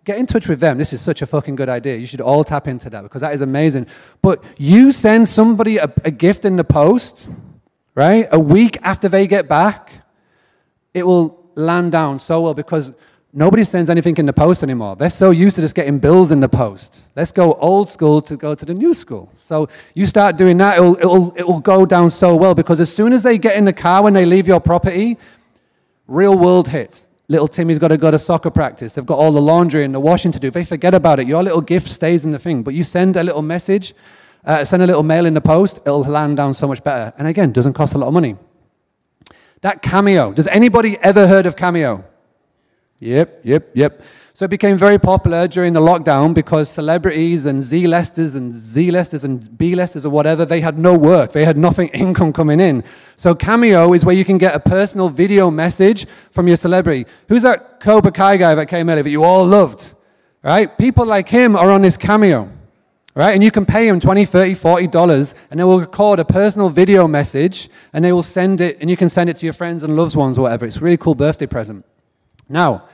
Get 0.04 0.18
in 0.18 0.26
touch 0.26 0.46
with 0.46 0.60
them. 0.60 0.78
This 0.78 0.92
is 0.92 1.00
such 1.00 1.22
a 1.22 1.26
fucking 1.26 1.56
good 1.56 1.68
idea. 1.68 1.96
You 1.96 2.06
should 2.06 2.20
all 2.20 2.44
tap 2.44 2.68
into 2.68 2.88
that 2.90 3.02
because 3.02 3.20
that 3.20 3.34
is 3.34 3.40
amazing. 3.40 3.88
But 4.22 4.44
you 4.56 4.92
send 4.92 5.28
somebody 5.28 5.78
a, 5.78 5.92
a 6.04 6.10
gift 6.12 6.44
in 6.44 6.56
the 6.56 6.64
post, 6.64 7.28
right? 7.96 8.28
A 8.30 8.38
week 8.38 8.78
after 8.82 9.08
they 9.08 9.26
get 9.26 9.48
back, 9.48 9.90
it 10.94 11.04
will 11.04 11.41
land 11.54 11.92
down 11.92 12.18
so 12.18 12.40
well 12.40 12.54
because 12.54 12.92
Nobody 13.34 13.64
sends 13.64 13.88
anything 13.88 14.18
in 14.18 14.26
the 14.26 14.32
post 14.32 14.62
anymore. 14.62 14.94
They're 14.94 15.08
so 15.08 15.30
used 15.30 15.56
to 15.56 15.62
just 15.62 15.74
getting 15.74 15.98
bills 15.98 16.32
in 16.32 16.40
the 16.40 16.50
post. 16.50 17.08
Let's 17.16 17.32
go 17.32 17.54
old 17.54 17.88
school 17.88 18.20
to 18.20 18.36
go 18.36 18.54
to 18.54 18.64
the 18.66 18.74
new 18.74 18.92
school. 18.92 19.30
So 19.36 19.70
you 19.94 20.04
start 20.04 20.36
doing 20.36 20.58
that, 20.58 20.76
it'll, 20.76 20.98
it'll, 20.98 21.32
it'll 21.34 21.60
go 21.60 21.86
down 21.86 22.10
so 22.10 22.36
well 22.36 22.54
because 22.54 22.78
as 22.78 22.94
soon 22.94 23.14
as 23.14 23.22
they 23.22 23.38
get 23.38 23.56
in 23.56 23.64
the 23.64 23.72
car 23.72 24.02
when 24.02 24.12
they 24.12 24.26
leave 24.26 24.46
your 24.46 24.60
property, 24.60 25.16
real 26.06 26.36
world 26.36 26.68
hits. 26.68 27.06
Little 27.28 27.48
Timmy's 27.48 27.78
got 27.78 27.88
to 27.88 27.96
go 27.96 28.10
to 28.10 28.18
soccer 28.18 28.50
practice. 28.50 28.92
They've 28.92 29.06
got 29.06 29.18
all 29.18 29.32
the 29.32 29.40
laundry 29.40 29.82
and 29.82 29.94
the 29.94 30.00
washing 30.00 30.32
to 30.32 30.38
do. 30.38 30.50
They 30.50 30.64
forget 30.64 30.92
about 30.92 31.18
it. 31.18 31.26
Your 31.26 31.42
little 31.42 31.62
gift 31.62 31.88
stays 31.88 32.26
in 32.26 32.32
the 32.32 32.38
thing. 32.38 32.62
But 32.62 32.74
you 32.74 32.84
send 32.84 33.16
a 33.16 33.24
little 33.24 33.40
message, 33.40 33.94
uh, 34.44 34.66
send 34.66 34.82
a 34.82 34.86
little 34.86 35.02
mail 35.02 35.24
in 35.24 35.32
the 35.32 35.40
post, 35.40 35.78
it'll 35.86 36.02
land 36.02 36.36
down 36.36 36.52
so 36.52 36.68
much 36.68 36.84
better. 36.84 37.14
And 37.16 37.26
again, 37.26 37.50
doesn't 37.50 37.72
cost 37.72 37.94
a 37.94 37.98
lot 37.98 38.08
of 38.08 38.12
money. 38.12 38.36
That 39.62 39.80
Cameo. 39.80 40.32
Does 40.32 40.48
anybody 40.48 40.98
ever 40.98 41.26
heard 41.26 41.46
of 41.46 41.56
Cameo? 41.56 42.04
Yep, 42.98 43.40
yep, 43.44 43.70
yep. 43.74 44.02
So 44.34 44.44
it 44.44 44.48
became 44.48 44.76
very 44.76 44.98
popular 44.98 45.46
during 45.46 45.72
the 45.72 45.80
lockdown 45.80 46.34
because 46.34 46.70
celebrities 46.70 47.46
and 47.46 47.62
Z-listers 47.62 48.34
and 48.34 48.54
Z-listers 48.54 49.24
and 49.24 49.58
B-listers 49.58 50.06
or 50.06 50.10
whatever, 50.10 50.44
they 50.44 50.60
had 50.60 50.78
no 50.78 50.96
work. 50.96 51.32
They 51.32 51.44
had 51.44 51.56
nothing 51.56 51.88
income 51.94 52.32
coming 52.32 52.60
in. 52.60 52.82
So 53.16 53.34
Cameo 53.34 53.92
is 53.92 54.04
where 54.04 54.14
you 54.14 54.24
can 54.24 54.38
get 54.38 54.54
a 54.54 54.60
personal 54.60 55.08
video 55.08 55.50
message 55.50 56.06
from 56.30 56.48
your 56.48 56.56
celebrity. 56.56 57.06
Who's 57.28 57.42
that 57.42 57.80
Cobra 57.80 58.12
Kai 58.12 58.38
guy 58.38 58.54
that 58.54 58.66
came 58.66 58.88
earlier 58.88 59.02
that 59.02 59.10
you 59.10 59.22
all 59.22 59.44
loved? 59.44 59.94
Right? 60.42 60.76
People 60.76 61.06
like 61.06 61.28
him 61.28 61.54
are 61.54 61.70
on 61.70 61.82
this 61.82 61.96
Cameo. 61.96 62.50
Right? 63.14 63.32
And 63.32 63.44
you 63.44 63.50
can 63.50 63.66
pay 63.66 63.86
them 63.86 64.00
20, 64.00 64.24
30, 64.24 64.54
40 64.54 64.86
dollars 64.86 65.34
and 65.50 65.60
they 65.60 65.64
will 65.64 65.80
record 65.80 66.18
a 66.18 66.24
personal 66.24 66.70
video 66.70 67.06
message 67.06 67.68
and 67.92 68.02
they 68.02 68.12
will 68.12 68.22
send 68.22 68.62
it 68.62 68.78
and 68.80 68.88
you 68.88 68.96
can 68.96 69.10
send 69.10 69.28
it 69.28 69.36
to 69.38 69.46
your 69.46 69.52
friends 69.52 69.82
and 69.82 69.96
loved 69.96 70.16
ones 70.16 70.38
or 70.38 70.42
whatever. 70.42 70.64
It's 70.64 70.78
a 70.78 70.80
really 70.80 70.96
cool 70.96 71.14
birthday 71.14 71.46
present. 71.46 71.84
Now, 72.48 72.88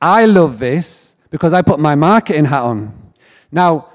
I 0.00 0.24
love 0.24 0.58
this 0.58 1.14
because 1.28 1.52
I 1.52 1.60
put 1.60 1.78
my 1.78 1.94
marketing 1.94 2.46
hat 2.46 2.62
on. 2.62 3.12
Now, 3.52 3.88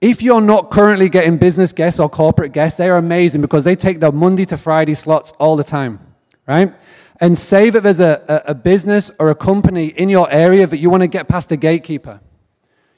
if 0.00 0.22
you're 0.22 0.40
not 0.40 0.70
currently 0.70 1.08
getting 1.08 1.38
business 1.38 1.72
guests 1.72 1.98
or 1.98 2.08
corporate 2.08 2.52
guests, 2.52 2.76
they're 2.76 2.96
amazing 2.96 3.40
because 3.40 3.64
they 3.64 3.74
take 3.76 4.00
the 4.00 4.12
Monday 4.12 4.44
to 4.46 4.56
Friday 4.56 4.94
slots 4.94 5.32
all 5.38 5.56
the 5.56 5.64
time, 5.64 5.98
right? 6.46 6.72
And 7.20 7.36
say 7.36 7.70
that 7.70 7.82
there's 7.82 7.98
a, 7.98 8.44
a, 8.46 8.50
a 8.50 8.54
business 8.54 9.10
or 9.18 9.30
a 9.30 9.34
company 9.34 9.86
in 9.86 10.08
your 10.08 10.30
area 10.30 10.66
that 10.66 10.78
you 10.78 10.88
want 10.88 11.02
to 11.02 11.08
get 11.08 11.26
past 11.26 11.48
the 11.48 11.56
gatekeeper. 11.56 12.20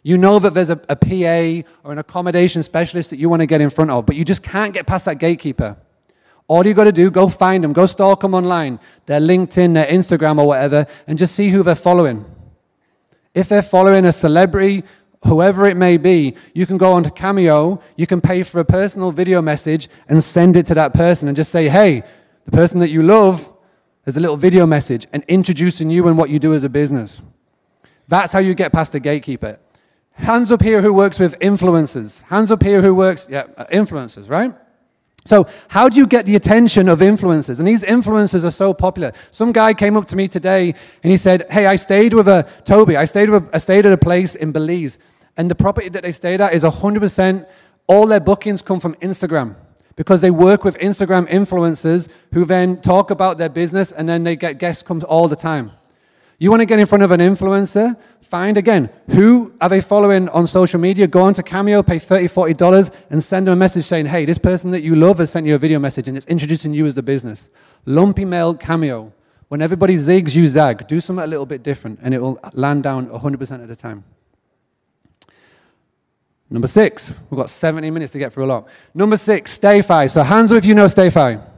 You 0.02 0.16
know 0.16 0.38
that 0.38 0.54
there's 0.54 0.70
a, 0.70 0.80
a 0.88 0.96
PA 0.96 1.68
or 1.84 1.92
an 1.92 1.98
accommodation 1.98 2.62
specialist 2.62 3.10
that 3.10 3.18
you 3.18 3.28
want 3.28 3.40
to 3.40 3.46
get 3.46 3.60
in 3.60 3.70
front 3.70 3.90
of, 3.90 4.06
but 4.06 4.16
you 4.16 4.24
just 4.24 4.42
can't 4.42 4.72
get 4.72 4.86
past 4.86 5.04
that 5.04 5.18
gatekeeper. 5.18 5.76
All 6.48 6.66
you 6.66 6.74
got 6.74 6.84
to 6.84 6.92
do, 6.92 7.10
go 7.10 7.28
find 7.28 7.62
them, 7.62 7.72
go 7.72 7.86
stalk 7.86 8.20
them 8.20 8.34
online, 8.34 8.80
their 9.06 9.20
LinkedIn, 9.20 9.74
their 9.74 9.86
Instagram, 9.86 10.40
or 10.40 10.46
whatever, 10.46 10.86
and 11.06 11.18
just 11.18 11.34
see 11.34 11.50
who 11.50 11.62
they're 11.62 11.74
following. 11.74 12.24
If 13.34 13.48
they're 13.48 13.62
following 13.62 14.04
a 14.04 14.12
celebrity, 14.12 14.82
whoever 15.24 15.66
it 15.66 15.76
may 15.76 15.96
be, 15.96 16.34
you 16.54 16.66
can 16.66 16.78
go 16.78 16.92
onto 16.92 17.10
Cameo, 17.10 17.80
you 17.96 18.06
can 18.06 18.20
pay 18.20 18.42
for 18.42 18.58
a 18.60 18.64
personal 18.64 19.12
video 19.12 19.40
message 19.40 19.88
and 20.08 20.24
send 20.24 20.56
it 20.56 20.66
to 20.66 20.74
that 20.74 20.92
person 20.92 21.28
and 21.28 21.36
just 21.36 21.52
say, 21.52 21.68
hey, 21.68 22.02
the 22.46 22.50
person 22.50 22.80
that 22.80 22.88
you 22.88 23.02
love, 23.02 23.52
there's 24.04 24.16
a 24.16 24.20
little 24.20 24.36
video 24.36 24.66
message 24.66 25.06
and 25.12 25.22
introducing 25.28 25.90
you 25.90 26.08
and 26.08 26.16
what 26.16 26.30
you 26.30 26.38
do 26.38 26.54
as 26.54 26.64
a 26.64 26.68
business. 26.68 27.20
That's 28.08 28.32
how 28.32 28.40
you 28.40 28.54
get 28.54 28.72
past 28.72 28.94
a 28.94 29.00
gatekeeper. 29.00 29.58
Hands 30.20 30.52
up 30.52 30.62
here 30.62 30.82
who 30.82 30.92
works 30.92 31.18
with 31.18 31.38
influencers. 31.38 32.22
Hands 32.24 32.50
up 32.50 32.62
here 32.62 32.82
who 32.82 32.94
works, 32.94 33.26
yeah, 33.30 33.44
uh, 33.56 33.64
influencers, 33.72 34.28
right? 34.28 34.54
So, 35.24 35.46
how 35.68 35.88
do 35.88 35.96
you 35.96 36.06
get 36.06 36.26
the 36.26 36.36
attention 36.36 36.88
of 36.88 37.00
influencers? 37.00 37.58
And 37.58 37.66
these 37.66 37.82
influencers 37.82 38.44
are 38.44 38.50
so 38.50 38.72
popular. 38.72 39.12
Some 39.30 39.52
guy 39.52 39.74
came 39.74 39.96
up 39.96 40.06
to 40.06 40.16
me 40.16 40.28
today 40.28 40.74
and 41.02 41.10
he 41.10 41.16
said, 41.16 41.46
Hey, 41.50 41.66
I 41.66 41.76
stayed 41.76 42.14
with 42.14 42.28
a 42.28 42.48
Toby, 42.64 42.96
I 42.96 43.06
stayed, 43.06 43.30
with 43.30 43.48
I 43.54 43.58
stayed 43.58 43.86
at 43.86 43.92
a 43.92 43.98
place 43.98 44.34
in 44.34 44.52
Belize, 44.52 44.98
and 45.36 45.50
the 45.50 45.54
property 45.54 45.88
that 45.88 46.02
they 46.02 46.12
stayed 46.12 46.40
at 46.40 46.52
is 46.52 46.64
100%, 46.64 47.46
all 47.86 48.06
their 48.06 48.20
bookings 48.20 48.62
come 48.62 48.80
from 48.80 48.94
Instagram 48.96 49.56
because 49.96 50.20
they 50.20 50.30
work 50.30 50.64
with 50.64 50.76
Instagram 50.78 51.28
influencers 51.28 52.08
who 52.32 52.44
then 52.44 52.80
talk 52.80 53.10
about 53.10 53.36
their 53.36 53.48
business 53.48 53.92
and 53.92 54.08
then 54.08 54.24
they 54.24 54.36
get 54.36 54.58
guests 54.58 54.82
come 54.82 55.02
all 55.08 55.28
the 55.28 55.36
time. 55.36 55.72
You 56.42 56.48
want 56.50 56.60
to 56.60 56.66
get 56.66 56.78
in 56.78 56.86
front 56.86 57.04
of 57.04 57.10
an 57.10 57.20
influencer? 57.20 57.94
Find 58.22 58.56
again 58.56 58.88
who 59.10 59.52
are 59.60 59.68
they 59.68 59.82
following 59.82 60.26
on 60.30 60.46
social 60.46 60.80
media. 60.80 61.06
Go 61.06 61.20
on 61.20 61.34
to 61.34 61.42
Cameo, 61.42 61.82
pay 61.82 61.98
$30, 61.98 62.32
$40, 62.56 62.90
and 63.10 63.22
send 63.22 63.46
them 63.46 63.52
a 63.52 63.56
message 63.56 63.84
saying, 63.84 64.06
hey, 64.06 64.24
this 64.24 64.38
person 64.38 64.70
that 64.70 64.80
you 64.80 64.94
love 64.94 65.18
has 65.18 65.30
sent 65.30 65.46
you 65.46 65.54
a 65.54 65.58
video 65.58 65.78
message 65.78 66.08
and 66.08 66.16
it's 66.16 66.24
introducing 66.26 66.72
you 66.72 66.86
as 66.86 66.94
the 66.94 67.02
business. 67.02 67.50
Lumpy 67.84 68.24
mail 68.24 68.54
Cameo. 68.54 69.12
When 69.48 69.60
everybody 69.60 69.96
zigs, 69.96 70.34
you 70.34 70.46
zag. 70.46 70.86
Do 70.86 70.98
something 70.98 71.22
a 71.22 71.26
little 71.26 71.44
bit 71.44 71.62
different 71.62 71.98
and 72.02 72.14
it 72.14 72.22
will 72.22 72.40
land 72.54 72.84
down 72.84 73.10
100% 73.10 73.62
of 73.62 73.68
the 73.68 73.76
time. 73.76 74.02
Number 76.48 76.68
six, 76.68 77.12
we've 77.28 77.38
got 77.38 77.50
70 77.50 77.90
minutes 77.90 78.12
to 78.12 78.18
get 78.18 78.32
through 78.32 78.46
a 78.46 78.46
lot. 78.46 78.68
Number 78.94 79.18
six, 79.18 79.58
StayFi. 79.58 80.10
So 80.10 80.22
hands 80.22 80.52
up 80.52 80.56
if 80.56 80.64
you 80.64 80.74
know 80.74 80.86
StayFi. 80.86 81.49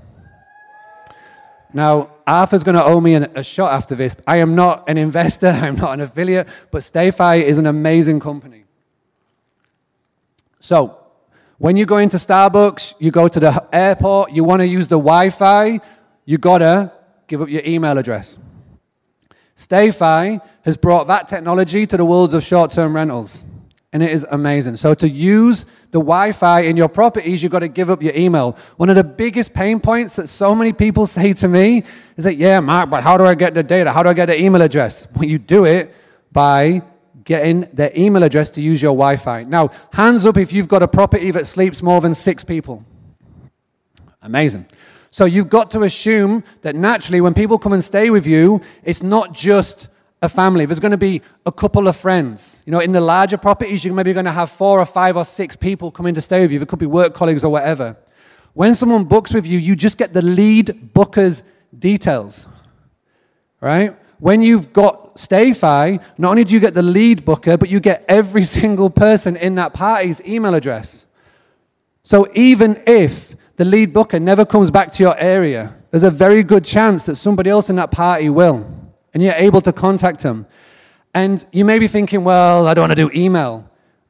Now, 1.74 2.10
Arthur's 2.26 2.64
going 2.64 2.74
to 2.74 2.84
owe 2.84 3.00
me 3.00 3.14
an, 3.14 3.24
a 3.34 3.42
shot 3.42 3.72
after 3.72 3.94
this. 3.94 4.16
I 4.26 4.38
am 4.38 4.54
not 4.54 4.88
an 4.88 4.98
investor, 4.98 5.48
I'm 5.62 5.76
not 5.76 5.94
an 5.94 6.00
affiliate, 6.00 6.48
but 6.70 6.82
StayFi 6.82 7.42
is 7.42 7.58
an 7.58 7.66
amazing 7.66 8.20
company. 8.20 8.64
So, 10.60 10.98
when 11.58 11.76
you 11.76 11.86
go 11.86 11.98
into 11.98 12.16
Starbucks, 12.16 12.94
you 12.98 13.10
go 13.10 13.28
to 13.28 13.40
the 13.40 13.66
airport, 13.72 14.32
you 14.32 14.44
want 14.44 14.60
to 14.60 14.66
use 14.66 14.88
the 14.88 14.98
Wi 14.98 15.30
Fi, 15.30 15.80
you 16.24 16.38
got 16.38 16.58
to 16.58 16.92
give 17.26 17.40
up 17.40 17.48
your 17.48 17.62
email 17.64 17.96
address. 17.98 18.38
StayFi 19.56 20.40
has 20.62 20.76
brought 20.76 21.06
that 21.06 21.28
technology 21.28 21.86
to 21.86 21.96
the 21.96 22.04
world 22.04 22.34
of 22.34 22.42
short 22.42 22.70
term 22.72 22.94
rentals 22.96 23.44
and 23.92 24.02
it 24.02 24.10
is 24.10 24.26
amazing. 24.30 24.76
So 24.76 24.94
to 24.94 25.08
use 25.08 25.66
the 25.90 25.98
Wi-Fi 25.98 26.60
in 26.62 26.76
your 26.76 26.88
properties, 26.88 27.42
you've 27.42 27.52
got 27.52 27.58
to 27.58 27.68
give 27.68 27.90
up 27.90 28.02
your 28.02 28.14
email. 28.14 28.56
One 28.78 28.88
of 28.88 28.96
the 28.96 29.04
biggest 29.04 29.52
pain 29.52 29.80
points 29.80 30.16
that 30.16 30.28
so 30.28 30.54
many 30.54 30.72
people 30.72 31.06
say 31.18 31.34
to 31.34 31.48
me 31.48 31.84
is 32.16 32.24
that, 32.24 32.36
yeah, 32.36 32.60
Mark, 32.60 32.88
but 32.88 33.02
how 33.02 33.18
do 33.18 33.24
I 33.24 33.34
get 33.34 33.54
the 33.54 33.62
data? 33.62 33.92
How 33.92 34.02
do 34.02 34.08
I 34.08 34.14
get 34.14 34.26
the 34.26 34.40
email 34.40 34.62
address? 34.62 35.06
Well, 35.14 35.24
you 35.24 35.38
do 35.38 35.66
it 35.66 35.94
by 36.32 36.82
getting 37.24 37.68
their 37.72 37.92
email 37.96 38.22
address 38.22 38.50
to 38.50 38.62
use 38.62 38.80
your 38.80 38.92
Wi-Fi. 38.92 39.44
Now, 39.44 39.70
hands 39.92 40.24
up 40.24 40.36
if 40.36 40.52
you've 40.52 40.68
got 40.68 40.82
a 40.82 40.88
property 40.88 41.30
that 41.30 41.46
sleeps 41.46 41.82
more 41.82 42.00
than 42.00 42.14
six 42.14 42.42
people. 42.42 42.84
Amazing. 44.22 44.66
So 45.10 45.26
you've 45.26 45.50
got 45.50 45.70
to 45.72 45.82
assume 45.82 46.42
that 46.62 46.74
naturally 46.74 47.20
when 47.20 47.34
people 47.34 47.58
come 47.58 47.74
and 47.74 47.84
stay 47.84 48.08
with 48.08 48.26
you, 48.26 48.62
it's 48.82 49.02
not 49.02 49.34
just 49.34 49.88
a 50.22 50.28
family. 50.28 50.64
There's 50.64 50.80
going 50.80 50.92
to 50.92 50.96
be 50.96 51.20
a 51.44 51.52
couple 51.52 51.88
of 51.88 51.96
friends. 51.96 52.62
You 52.64 52.70
know, 52.70 52.78
in 52.78 52.92
the 52.92 53.00
larger 53.00 53.36
properties, 53.36 53.84
you're 53.84 53.92
maybe 53.92 54.12
going 54.12 54.24
to 54.24 54.32
have 54.32 54.50
four 54.50 54.78
or 54.78 54.86
five 54.86 55.16
or 55.16 55.24
six 55.24 55.56
people 55.56 55.90
coming 55.90 56.14
to 56.14 56.20
stay 56.20 56.42
with 56.42 56.52
you. 56.52 56.62
It 56.62 56.68
could 56.68 56.78
be 56.78 56.86
work 56.86 57.12
colleagues 57.12 57.44
or 57.44 57.50
whatever. 57.50 57.96
When 58.54 58.74
someone 58.74 59.04
books 59.04 59.34
with 59.34 59.46
you, 59.46 59.58
you 59.58 59.74
just 59.74 59.98
get 59.98 60.12
the 60.12 60.22
lead 60.22 60.94
booker's 60.94 61.42
details, 61.76 62.46
right? 63.60 63.96
When 64.20 64.42
you've 64.42 64.72
got 64.72 65.16
StayFi, 65.16 66.00
not 66.18 66.30
only 66.30 66.44
do 66.44 66.54
you 66.54 66.60
get 66.60 66.74
the 66.74 66.82
lead 66.82 67.24
booker, 67.24 67.56
but 67.56 67.68
you 67.68 67.80
get 67.80 68.04
every 68.08 68.44
single 68.58 68.90
person 68.90 69.36
in 69.36 69.56
that 69.56 69.74
party's 69.74 70.20
email 70.22 70.54
address. 70.54 71.06
So 72.04 72.28
even 72.34 72.80
if 72.86 73.34
the 73.56 73.64
lead 73.64 73.92
booker 73.92 74.20
never 74.20 74.44
comes 74.44 74.70
back 74.70 74.92
to 74.92 75.02
your 75.02 75.16
area, 75.18 75.74
there's 75.90 76.04
a 76.04 76.10
very 76.10 76.44
good 76.44 76.64
chance 76.64 77.06
that 77.06 77.16
somebody 77.16 77.50
else 77.50 77.70
in 77.70 77.76
that 77.76 77.90
party 77.90 78.28
will 78.28 78.81
and 79.12 79.22
you're 79.22 79.34
able 79.34 79.60
to 79.60 79.72
contact 79.72 80.20
them. 80.22 80.46
And 81.14 81.44
you 81.52 81.64
may 81.64 81.78
be 81.78 81.88
thinking, 81.88 82.24
well, 82.24 82.66
I 82.66 82.74
don't 82.74 82.88
want 82.88 82.96
to 82.96 83.08
do 83.08 83.10
email. 83.14 83.68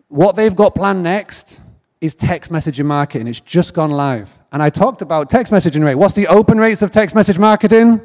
What 0.09 0.37
they've 0.37 0.55
got 0.55 0.75
planned 0.75 1.03
next 1.03 1.61
is 2.01 2.15
text 2.15 2.51
messaging 2.53 2.85
marketing. 2.85 3.27
It's 3.27 3.41
just 3.41 3.75
gone 3.75 3.91
live. 3.91 4.31
And 4.53 4.63
I 4.63 4.71
talked 4.71 5.03
about 5.03 5.31
text 5.31 5.53
messaging 5.53 5.85
rate. 5.85 5.95
What's 5.95 6.15
the 6.15 6.27
open 6.27 6.59
rates 6.59 6.83
of 6.83 6.91
text 6.91 7.15
message 7.15 7.39
marketing? 7.39 8.01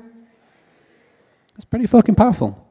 It's 1.56 1.66
pretty 1.66 1.88
fucking 1.88 2.16
powerful. 2.16 2.64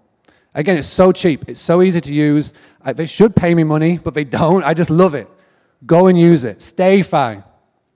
Again, 0.55 0.79
it's 0.79 0.89
so 0.89 1.13
cheap. 1.13 1.49
It's 1.49 1.61
so 1.61 1.83
easy 1.83 2.01
to 2.01 2.15
use. 2.15 2.55
They 2.95 3.07
should 3.07 3.37
pay 3.37 3.55
me 3.55 3.65
money, 3.65 3.99
but 3.99 4.15
they 4.15 4.25
don't. 4.25 4.65
I 4.65 4.73
just 4.73 4.91
love 4.91 5.15
it. 5.15 5.29
Go 5.85 6.07
and 6.07 6.19
use 6.19 6.45
it. 6.45 6.61
StayFi. 6.61 7.45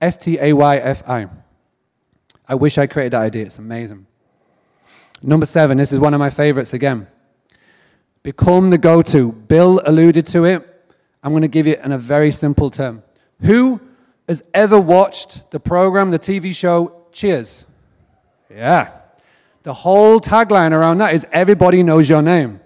S 0.00 0.16
T 0.16 0.38
A 0.40 0.52
Y 0.52 0.76
F 0.78 1.02
I. 1.08 1.28
I 2.48 2.54
wish 2.54 2.78
I 2.78 2.86
created 2.86 3.12
that 3.12 3.22
idea. 3.22 3.44
It's 3.46 3.58
amazing. 3.58 4.06
Number 5.22 5.46
seven, 5.46 5.78
this 5.78 5.92
is 5.92 5.98
one 5.98 6.14
of 6.14 6.18
my 6.18 6.30
favorites 6.30 6.72
again. 6.72 7.06
Become 8.22 8.70
the 8.70 8.78
go 8.78 9.02
to. 9.02 9.32
Bill 9.32 9.80
alluded 9.84 10.26
to 10.28 10.44
it. 10.44 10.66
I'm 11.22 11.32
going 11.32 11.42
to 11.42 11.48
give 11.48 11.66
it 11.66 11.80
in 11.80 11.92
a 11.92 11.98
very 11.98 12.32
simple 12.32 12.70
term. 12.70 13.02
Who 13.42 13.80
has 14.28 14.42
ever 14.54 14.78
watched 14.78 15.50
the 15.50 15.60
program, 15.60 16.10
the 16.10 16.18
TV 16.18 16.54
show 16.54 17.00
Cheers? 17.12 17.64
Yeah. 18.48 18.92
The 19.62 19.72
whole 19.72 20.20
tagline 20.20 20.72
around 20.72 20.98
that 20.98 21.14
is 21.14 21.26
everybody 21.32 21.82
knows 21.82 22.08
your 22.08 22.22
name. 22.22 22.60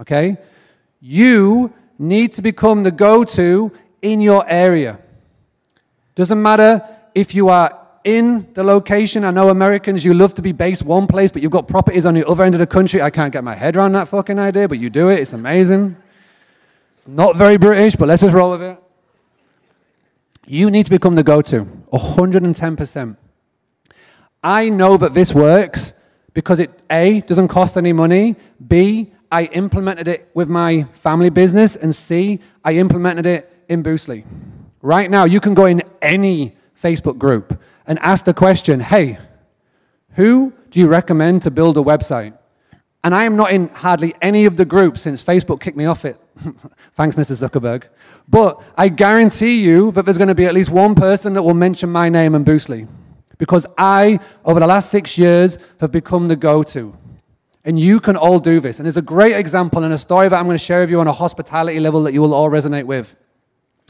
Okay? 0.00 0.36
You 1.00 1.72
need 1.98 2.32
to 2.34 2.42
become 2.42 2.82
the 2.82 2.90
go 2.90 3.24
to 3.24 3.72
in 4.02 4.20
your 4.20 4.44
area. 4.48 4.98
Doesn't 6.14 6.40
matter 6.40 6.86
if 7.14 7.34
you 7.34 7.48
are 7.48 7.81
in 8.04 8.52
the 8.54 8.62
location. 8.62 9.24
I 9.24 9.30
know 9.30 9.48
Americans, 9.48 10.04
you 10.04 10.14
love 10.14 10.34
to 10.34 10.42
be 10.42 10.52
based 10.52 10.82
one 10.84 11.06
place, 11.06 11.30
but 11.32 11.42
you've 11.42 11.52
got 11.52 11.68
properties 11.68 12.06
on 12.06 12.14
the 12.14 12.26
other 12.26 12.44
end 12.44 12.54
of 12.54 12.58
the 12.58 12.66
country. 12.66 13.00
I 13.00 13.10
can't 13.10 13.32
get 13.32 13.44
my 13.44 13.54
head 13.54 13.76
around 13.76 13.92
that 13.92 14.08
fucking 14.08 14.38
idea, 14.38 14.68
but 14.68 14.78
you 14.78 14.90
do 14.90 15.08
it. 15.08 15.20
It's 15.20 15.32
amazing. 15.32 15.96
It's 16.94 17.08
not 17.08 17.36
very 17.36 17.56
British, 17.56 17.96
but 17.96 18.08
let's 18.08 18.22
just 18.22 18.34
roll 18.34 18.52
with 18.52 18.62
it. 18.62 18.78
You 20.46 20.70
need 20.70 20.84
to 20.84 20.90
become 20.90 21.14
the 21.14 21.22
go 21.22 21.40
to, 21.42 21.64
110%. 21.92 23.16
I 24.42 24.68
know 24.68 24.96
that 24.96 25.14
this 25.14 25.32
works 25.32 25.94
because 26.34 26.58
it, 26.58 26.70
A, 26.90 27.20
doesn't 27.22 27.48
cost 27.48 27.76
any 27.76 27.92
money, 27.92 28.36
B, 28.66 29.12
I 29.30 29.44
implemented 29.46 30.08
it 30.08 30.30
with 30.34 30.48
my 30.48 30.84
family 30.94 31.30
business, 31.30 31.76
and 31.76 31.94
C, 31.94 32.40
I 32.64 32.74
implemented 32.74 33.26
it 33.26 33.64
in 33.68 33.82
Boostly. 33.82 34.24
Right 34.80 35.10
now, 35.10 35.24
you 35.24 35.40
can 35.40 35.54
go 35.54 35.66
in 35.66 35.82
any 36.00 36.56
Facebook 36.80 37.18
group 37.18 37.58
and 37.86 37.98
ask 37.98 38.24
the 38.24 38.34
question 38.34 38.80
hey, 38.80 39.18
who 40.14 40.52
do 40.70 40.80
you 40.80 40.88
recommend 40.88 41.42
to 41.42 41.50
build 41.50 41.76
a 41.76 41.80
website? 41.80 42.36
And 43.04 43.14
I 43.14 43.24
am 43.24 43.36
not 43.36 43.50
in 43.52 43.68
hardly 43.68 44.14
any 44.22 44.44
of 44.44 44.56
the 44.56 44.64
groups 44.64 45.00
since 45.00 45.22
Facebook 45.22 45.60
kicked 45.60 45.76
me 45.76 45.86
off 45.86 46.04
it. 46.04 46.20
Thanks, 46.94 47.16
Mr. 47.16 47.48
Zuckerberg. 47.48 47.84
But 48.28 48.62
I 48.76 48.88
guarantee 48.88 49.62
you 49.62 49.90
that 49.92 50.04
there's 50.04 50.18
going 50.18 50.28
to 50.28 50.34
be 50.34 50.44
at 50.44 50.54
least 50.54 50.70
one 50.70 50.94
person 50.94 51.34
that 51.34 51.42
will 51.42 51.54
mention 51.54 51.90
my 51.90 52.08
name 52.08 52.34
and 52.34 52.46
Boostly. 52.46 52.88
Because 53.38 53.66
I, 53.76 54.20
over 54.44 54.60
the 54.60 54.66
last 54.68 54.90
six 54.90 55.18
years, 55.18 55.58
have 55.80 55.90
become 55.90 56.28
the 56.28 56.36
go 56.36 56.62
to. 56.62 56.96
And 57.64 57.78
you 57.78 57.98
can 57.98 58.16
all 58.16 58.38
do 58.38 58.60
this. 58.60 58.78
And 58.78 58.86
there's 58.86 58.96
a 58.96 59.02
great 59.02 59.34
example 59.34 59.82
and 59.82 59.92
a 59.92 59.98
story 59.98 60.28
that 60.28 60.36
I'm 60.36 60.44
going 60.46 60.58
to 60.58 60.64
share 60.64 60.80
with 60.80 60.90
you 60.90 61.00
on 61.00 61.08
a 61.08 61.12
hospitality 61.12 61.80
level 61.80 62.04
that 62.04 62.12
you 62.12 62.20
will 62.20 62.34
all 62.34 62.50
resonate 62.50 62.84
with. 62.84 63.16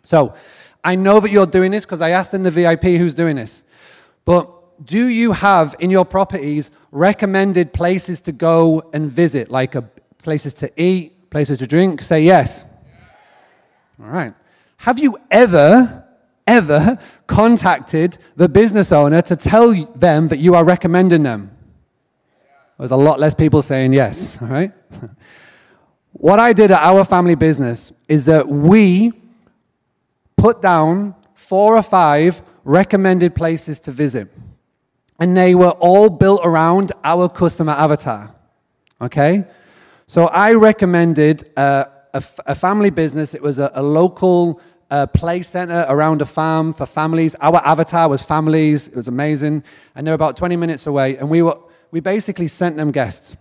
So, 0.04 0.34
I 0.84 0.96
know 0.96 1.20
that 1.20 1.30
you're 1.30 1.46
doing 1.46 1.70
this 1.70 1.84
because 1.84 2.00
I 2.00 2.10
asked 2.10 2.34
in 2.34 2.42
the 2.42 2.50
VIP 2.50 2.82
who's 2.82 3.14
doing 3.14 3.36
this. 3.36 3.62
But 4.24 4.48
do 4.84 5.06
you 5.06 5.32
have 5.32 5.76
in 5.78 5.90
your 5.90 6.04
properties 6.04 6.70
recommended 6.90 7.72
places 7.72 8.20
to 8.22 8.32
go 8.32 8.90
and 8.92 9.10
visit, 9.10 9.50
like 9.50 9.74
a, 9.74 9.82
places 10.18 10.54
to 10.54 10.82
eat, 10.82 11.30
places 11.30 11.58
to 11.58 11.66
drink? 11.66 12.02
Say 12.02 12.22
yes. 12.22 12.64
All 14.00 14.08
right. 14.08 14.34
Have 14.78 14.98
you 14.98 15.18
ever, 15.30 16.04
ever 16.46 16.98
contacted 17.26 18.18
the 18.36 18.48
business 18.48 18.92
owner 18.92 19.22
to 19.22 19.36
tell 19.36 19.72
them 19.94 20.28
that 20.28 20.38
you 20.38 20.54
are 20.54 20.64
recommending 20.64 21.22
them? 21.22 21.50
There's 22.78 22.90
a 22.90 22.96
lot 22.96 23.20
less 23.20 23.34
people 23.34 23.62
saying 23.62 23.92
yes, 23.92 24.40
all 24.42 24.48
right? 24.48 24.72
what 26.12 26.40
I 26.40 26.52
did 26.52 26.72
at 26.72 26.82
our 26.82 27.04
family 27.04 27.36
business 27.36 27.92
is 28.08 28.24
that 28.24 28.48
we 28.48 29.12
put 30.36 30.60
down 30.60 31.14
four 31.34 31.76
or 31.76 31.82
five 31.82 32.42
recommended 32.64 33.34
places 33.34 33.80
to 33.80 33.92
visit. 33.92 34.28
And 35.18 35.36
they 35.36 35.54
were 35.54 35.70
all 35.70 36.08
built 36.08 36.40
around 36.44 36.92
our 37.04 37.28
customer 37.28 37.72
avatar. 37.72 38.34
Okay? 39.00 39.44
So 40.06 40.26
I 40.26 40.52
recommended 40.54 41.50
uh, 41.56 41.84
a, 42.12 42.54
family 42.54 42.90
business. 42.90 43.34
It 43.34 43.42
was 43.42 43.58
a, 43.58 43.70
a 43.74 43.82
local 43.82 44.60
uh, 44.90 45.06
play 45.06 45.42
center 45.42 45.86
around 45.88 46.20
a 46.22 46.26
farm 46.26 46.74
for 46.74 46.86
families. 46.86 47.34
Our 47.40 47.64
avatar 47.64 48.08
was 48.08 48.22
families. 48.22 48.88
It 48.88 48.96
was 48.96 49.08
amazing. 49.08 49.64
And 49.94 50.06
they're 50.06 50.14
about 50.14 50.36
20 50.36 50.56
minutes 50.56 50.86
away. 50.86 51.16
And 51.16 51.30
we, 51.30 51.42
were, 51.42 51.58
we 51.90 52.00
basically 52.00 52.48
sent 52.48 52.76
them 52.76 52.90
guests. 52.90 53.36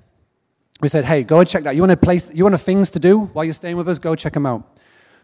We 0.82 0.90
said, 0.90 1.06
hey, 1.06 1.24
go 1.24 1.40
and 1.40 1.48
check 1.48 1.64
that. 1.64 1.76
You 1.76 1.82
want 1.82 1.92
a 1.92 1.98
place, 1.98 2.34
you 2.34 2.44
want 2.44 2.56
a 2.56 2.58
things 2.58 2.90
to 2.92 3.00
do 3.00 3.20
while 3.20 3.46
you're 3.46 3.54
staying 3.54 3.78
with 3.78 3.88
us? 3.88 4.00
Go 4.00 4.16
check 4.16 4.34
them 4.34 4.46
out. 4.46 4.80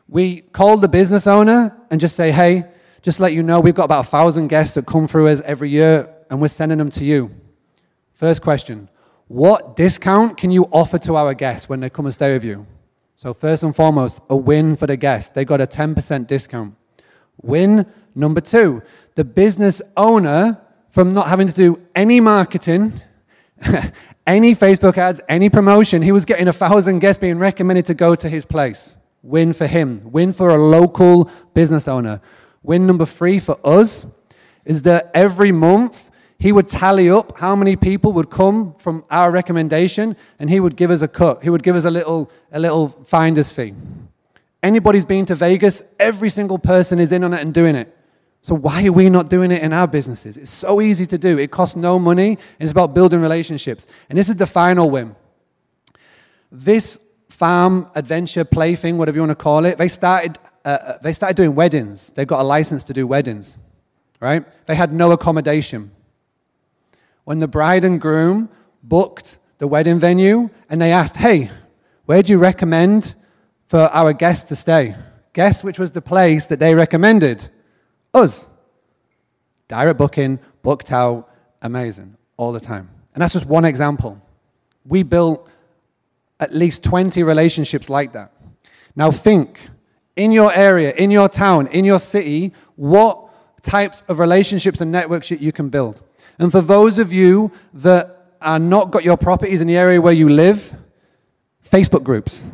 We 0.08 0.42
called 0.42 0.82
the 0.82 0.88
business 0.88 1.28
owner 1.28 1.76
and 1.90 2.00
just 2.00 2.16
say, 2.16 2.32
hey, 2.32 2.66
just 3.08 3.20
to 3.20 3.24
let 3.24 3.32
you 3.32 3.42
know, 3.42 3.62
we've 3.62 3.74
got 3.74 3.86
about 3.86 4.06
a 4.06 4.10
thousand 4.10 4.50
guests 4.50 4.76
that 4.76 4.86
come 4.86 5.08
through 5.08 5.30
us 5.30 5.40
every 5.46 5.70
year, 5.70 6.14
and 6.30 6.42
we're 6.42 6.50
sending 6.50 6.78
them 6.78 6.90
to 6.90 7.06
you. 7.06 7.32
First 8.12 8.42
question 8.42 8.90
What 9.30 9.78
discount 9.78 10.36
can 10.36 10.52
you 10.52 10.66
offer 10.74 11.00
to 11.00 11.16
our 11.16 11.34
guests 11.34 11.70
when 11.70 11.80
they 11.80 11.90
come 11.90 12.06
and 12.06 12.14
stay 12.14 12.34
with 12.34 12.44
you? 12.44 12.68
So, 13.16 13.34
first 13.34 13.64
and 13.64 13.74
foremost, 13.74 14.20
a 14.30 14.36
win 14.36 14.76
for 14.76 14.88
the 14.88 14.98
guest. 14.98 15.36
They 15.36 15.46
got 15.46 15.62
a 15.62 15.68
10% 15.68 16.28
discount. 16.28 16.76
Win 17.42 17.86
number 18.14 18.42
two, 18.42 18.84
the 19.16 19.24
business 19.24 19.82
owner 19.96 20.60
from 20.90 21.14
not 21.14 21.30
having 21.30 21.48
to 21.48 21.54
do 21.54 21.82
any 21.96 22.20
marketing, 22.20 22.92
any 24.28 24.54
Facebook 24.54 24.98
ads, 24.98 25.22
any 25.30 25.50
promotion, 25.50 26.02
he 26.02 26.12
was 26.12 26.26
getting 26.26 26.50
a 26.50 26.54
thousand 26.54 27.00
guests 27.00 27.22
being 27.22 27.40
recommended 27.40 27.86
to 27.86 27.94
go 27.94 28.16
to 28.16 28.28
his 28.28 28.44
place. 28.44 28.98
Win 29.24 29.54
for 29.54 29.66
him. 29.66 30.02
Win 30.12 30.34
for 30.34 30.50
a 30.50 30.58
local 30.58 31.32
business 31.54 31.88
owner. 31.88 32.20
Win 32.68 32.86
number 32.86 33.06
three 33.06 33.40
for 33.40 33.58
us 33.64 34.06
is 34.66 34.82
that 34.82 35.10
every 35.14 35.54
month 35.54 36.12
he 36.38 36.52
would 36.52 36.68
tally 36.68 37.10
up 37.10 37.40
how 37.40 37.56
many 37.56 37.78
people 37.78 38.12
would 38.12 38.30
come 38.30 38.74
from 38.74 39.06
our 39.10 39.32
recommendation 39.32 40.18
and 40.38 40.50
he 40.50 40.60
would 40.60 40.76
give 40.76 40.92
us 40.92 41.02
a 41.02 41.08
cut. 41.08 41.42
He 41.42 41.50
would 41.50 41.64
give 41.64 41.78
us 41.78 41.86
a 41.86 41.90
little, 41.90 42.30
a 42.52 42.60
little 42.60 42.90
finder's 42.90 43.54
fee. 43.54 43.74
Anybody's 44.62 45.06
been 45.06 45.26
to 45.28 45.36
Vegas, 45.36 45.82
every 45.98 46.30
single 46.30 46.60
person 46.60 47.00
is 47.00 47.14
in 47.14 47.24
on 47.24 47.34
it 47.34 47.40
and 47.40 47.54
doing 47.54 47.74
it. 47.74 47.98
So 48.42 48.54
why 48.54 48.86
are 48.86 48.92
we 48.92 49.10
not 49.10 49.30
doing 49.30 49.52
it 49.52 49.64
in 49.64 49.72
our 49.72 49.88
businesses? 49.88 50.36
It's 50.36 50.52
so 50.52 50.82
easy 50.82 51.06
to 51.08 51.18
do. 51.18 51.38
It 51.38 51.52
costs 51.52 51.78
no 51.78 51.98
money, 51.98 52.32
and 52.32 52.40
it's 52.60 52.72
about 52.72 52.94
building 52.94 53.22
relationships. 53.22 53.88
And 54.10 54.18
this 54.18 54.30
is 54.30 54.36
the 54.36 54.46
final 54.46 54.90
win. 54.90 55.16
This 56.52 57.00
farm 57.30 57.90
adventure 57.96 58.44
play 58.44 58.76
thing, 58.76 58.98
whatever 58.98 59.16
you 59.16 59.22
want 59.22 59.32
to 59.32 59.36
call 59.36 59.66
it, 59.66 59.78
they 59.78 59.88
started, 59.88 60.38
uh, 60.68 60.70
uh, 60.70 60.98
they 61.02 61.14
started 61.14 61.38
doing 61.38 61.56
weddings. 61.56 62.10
They 62.10 62.26
got 62.26 62.42
a 62.42 62.44
license 62.44 62.84
to 62.86 62.94
do 62.94 63.08
weddings, 63.08 63.56
right? 64.20 64.44
They 64.66 64.76
had 64.76 64.92
no 64.92 65.14
accommodation. 65.14 65.92
When 67.24 67.40
the 67.40 67.48
bride 67.48 67.86
and 67.86 68.02
groom 68.02 68.50
booked 68.84 69.38
the 69.60 69.68
wedding 69.68 69.98
venue 69.98 70.50
and 70.70 70.82
they 70.82 70.92
asked, 70.92 71.16
hey, 71.16 71.52
where 72.06 72.22
do 72.22 72.34
you 72.34 72.38
recommend 72.38 73.16
for 73.68 73.80
our 73.80 74.12
guests 74.12 74.50
to 74.50 74.58
stay? 74.58 74.94
Guess 75.32 75.64
which 75.64 75.80
was 75.80 75.94
the 75.94 76.02
place 76.02 76.48
that 76.48 76.60
they 76.60 76.76
recommended? 76.76 77.48
Us. 78.14 78.50
Direct 79.70 79.98
booking, 79.98 80.38
booked 80.64 80.92
out, 80.92 81.30
amazing, 81.62 82.18
all 82.36 82.52
the 82.52 82.60
time. 82.60 82.90
And 83.14 83.22
that's 83.22 83.32
just 83.32 83.46
one 83.46 83.64
example. 83.64 84.22
We 84.86 85.04
built 85.04 85.50
at 86.42 86.54
least 86.54 86.84
20 86.84 87.24
relationships 87.24 87.90
like 87.90 88.12
that. 88.12 88.34
Now 88.98 89.12
think 89.12 89.62
in 90.18 90.32
your 90.32 90.54
area, 90.54 90.94
in 90.94 91.12
your 91.12 91.30
town, 91.30 91.68
in 91.68 91.86
your 91.86 92.00
city, 92.00 92.54
what 92.76 93.30
types 93.64 94.04
of 94.08 94.20
relationships 94.20 94.82
and 94.82 94.92
networks 94.92 95.32
you 95.32 95.52
can 95.52 95.70
build. 95.70 96.04
And 96.40 96.52
for 96.52 96.62
those 96.62 97.00
of 97.00 97.14
you 97.14 97.52
that 97.74 98.36
are 98.42 98.60
not 98.60 98.92
got 98.92 99.04
your 99.04 99.18
properties 99.18 99.62
in 99.62 99.68
the 99.68 99.78
area 99.78 100.02
where 100.02 100.14
you 100.14 100.30
live, 100.30 100.76
Facebook 101.70 102.04
groups. 102.04 102.46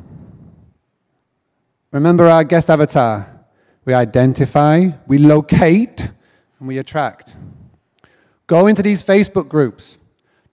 Remember 1.91 2.28
our 2.28 2.43
guest 2.43 2.70
avatar. 2.70 3.30
We 3.86 3.93
identify, 3.93 4.89
we 5.07 5.18
locate, 5.18 6.01
and 6.59 6.68
we 6.68 6.78
attract. 6.78 7.36
Go 8.47 8.68
into 8.68 8.82
these 8.82 9.03
Facebook 9.03 9.49
groups. 9.49 9.97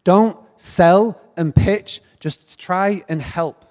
Don't 0.04 0.36
sell 0.56 1.20
and 1.36 1.54
pitch 1.54 2.02
just 2.20 2.58
try 2.58 3.02
and 3.08 3.20
help. 3.20 3.64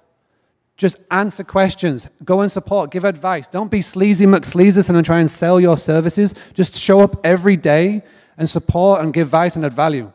Just 0.80 0.96
answer 1.10 1.44
questions. 1.44 2.08
Go 2.24 2.40
and 2.40 2.50
support. 2.50 2.90
Give 2.90 3.04
advice. 3.04 3.46
Don't 3.46 3.70
be 3.70 3.82
sleazy 3.82 4.24
McSleaserson 4.24 4.96
and 4.96 5.04
try 5.04 5.20
and 5.20 5.30
sell 5.30 5.60
your 5.60 5.76
services. 5.76 6.34
Just 6.54 6.74
show 6.74 7.00
up 7.00 7.20
every 7.22 7.58
day 7.58 8.02
and 8.38 8.48
support 8.48 9.02
and 9.02 9.12
give 9.12 9.26
advice 9.26 9.56
and 9.56 9.64
add 9.66 9.74
value. 9.74 10.10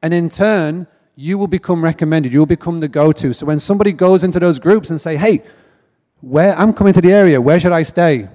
And 0.00 0.14
in 0.14 0.28
turn, 0.28 0.86
you 1.16 1.36
will 1.36 1.48
become 1.48 1.82
recommended. 1.82 2.32
You 2.32 2.38
will 2.38 2.46
become 2.46 2.78
the 2.78 2.86
go-to. 2.86 3.32
So 3.32 3.44
when 3.44 3.58
somebody 3.58 3.90
goes 3.90 4.22
into 4.22 4.38
those 4.38 4.60
groups 4.60 4.88
and 4.88 5.00
say, 5.00 5.16
"Hey, 5.16 5.42
where 6.20 6.56
I'm 6.56 6.72
coming 6.72 6.92
to 6.92 7.00
the 7.00 7.12
area, 7.12 7.40
where 7.40 7.58
should 7.58 7.72
I 7.72 7.82
stay?" 7.82 8.28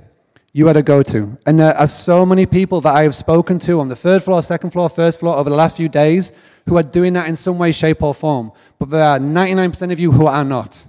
You 0.52 0.68
are 0.68 0.74
the 0.74 0.84
go-to. 0.84 1.38
And 1.46 1.58
there 1.62 1.78
are 1.78 1.88
so 1.88 2.26
many 2.26 2.46
people 2.46 2.82
that 2.82 2.94
I 2.94 3.04
have 3.04 3.16
spoken 3.16 3.58
to 3.60 3.80
on 3.80 3.88
the 3.88 3.96
third 3.96 4.22
floor, 4.22 4.42
second 4.44 4.72
floor, 4.72 4.90
first 4.90 5.22
floor 5.22 5.38
over 5.38 5.50
the 5.50 5.56
last 5.56 5.78
few 5.78 5.88
days 5.88 6.34
who 6.68 6.76
are 6.78 6.84
doing 6.84 7.14
that 7.14 7.30
in 7.30 7.38
some 7.38 7.58
way, 7.58 7.72
shape, 7.72 8.04
or 8.04 8.14
form. 8.14 8.52
But 8.80 8.90
there 8.90 9.06
are 9.06 9.18
99% 9.18 9.94
of 9.94 10.00
you 10.02 10.12
who 10.12 10.28
are 10.28 10.44
not. 10.44 10.88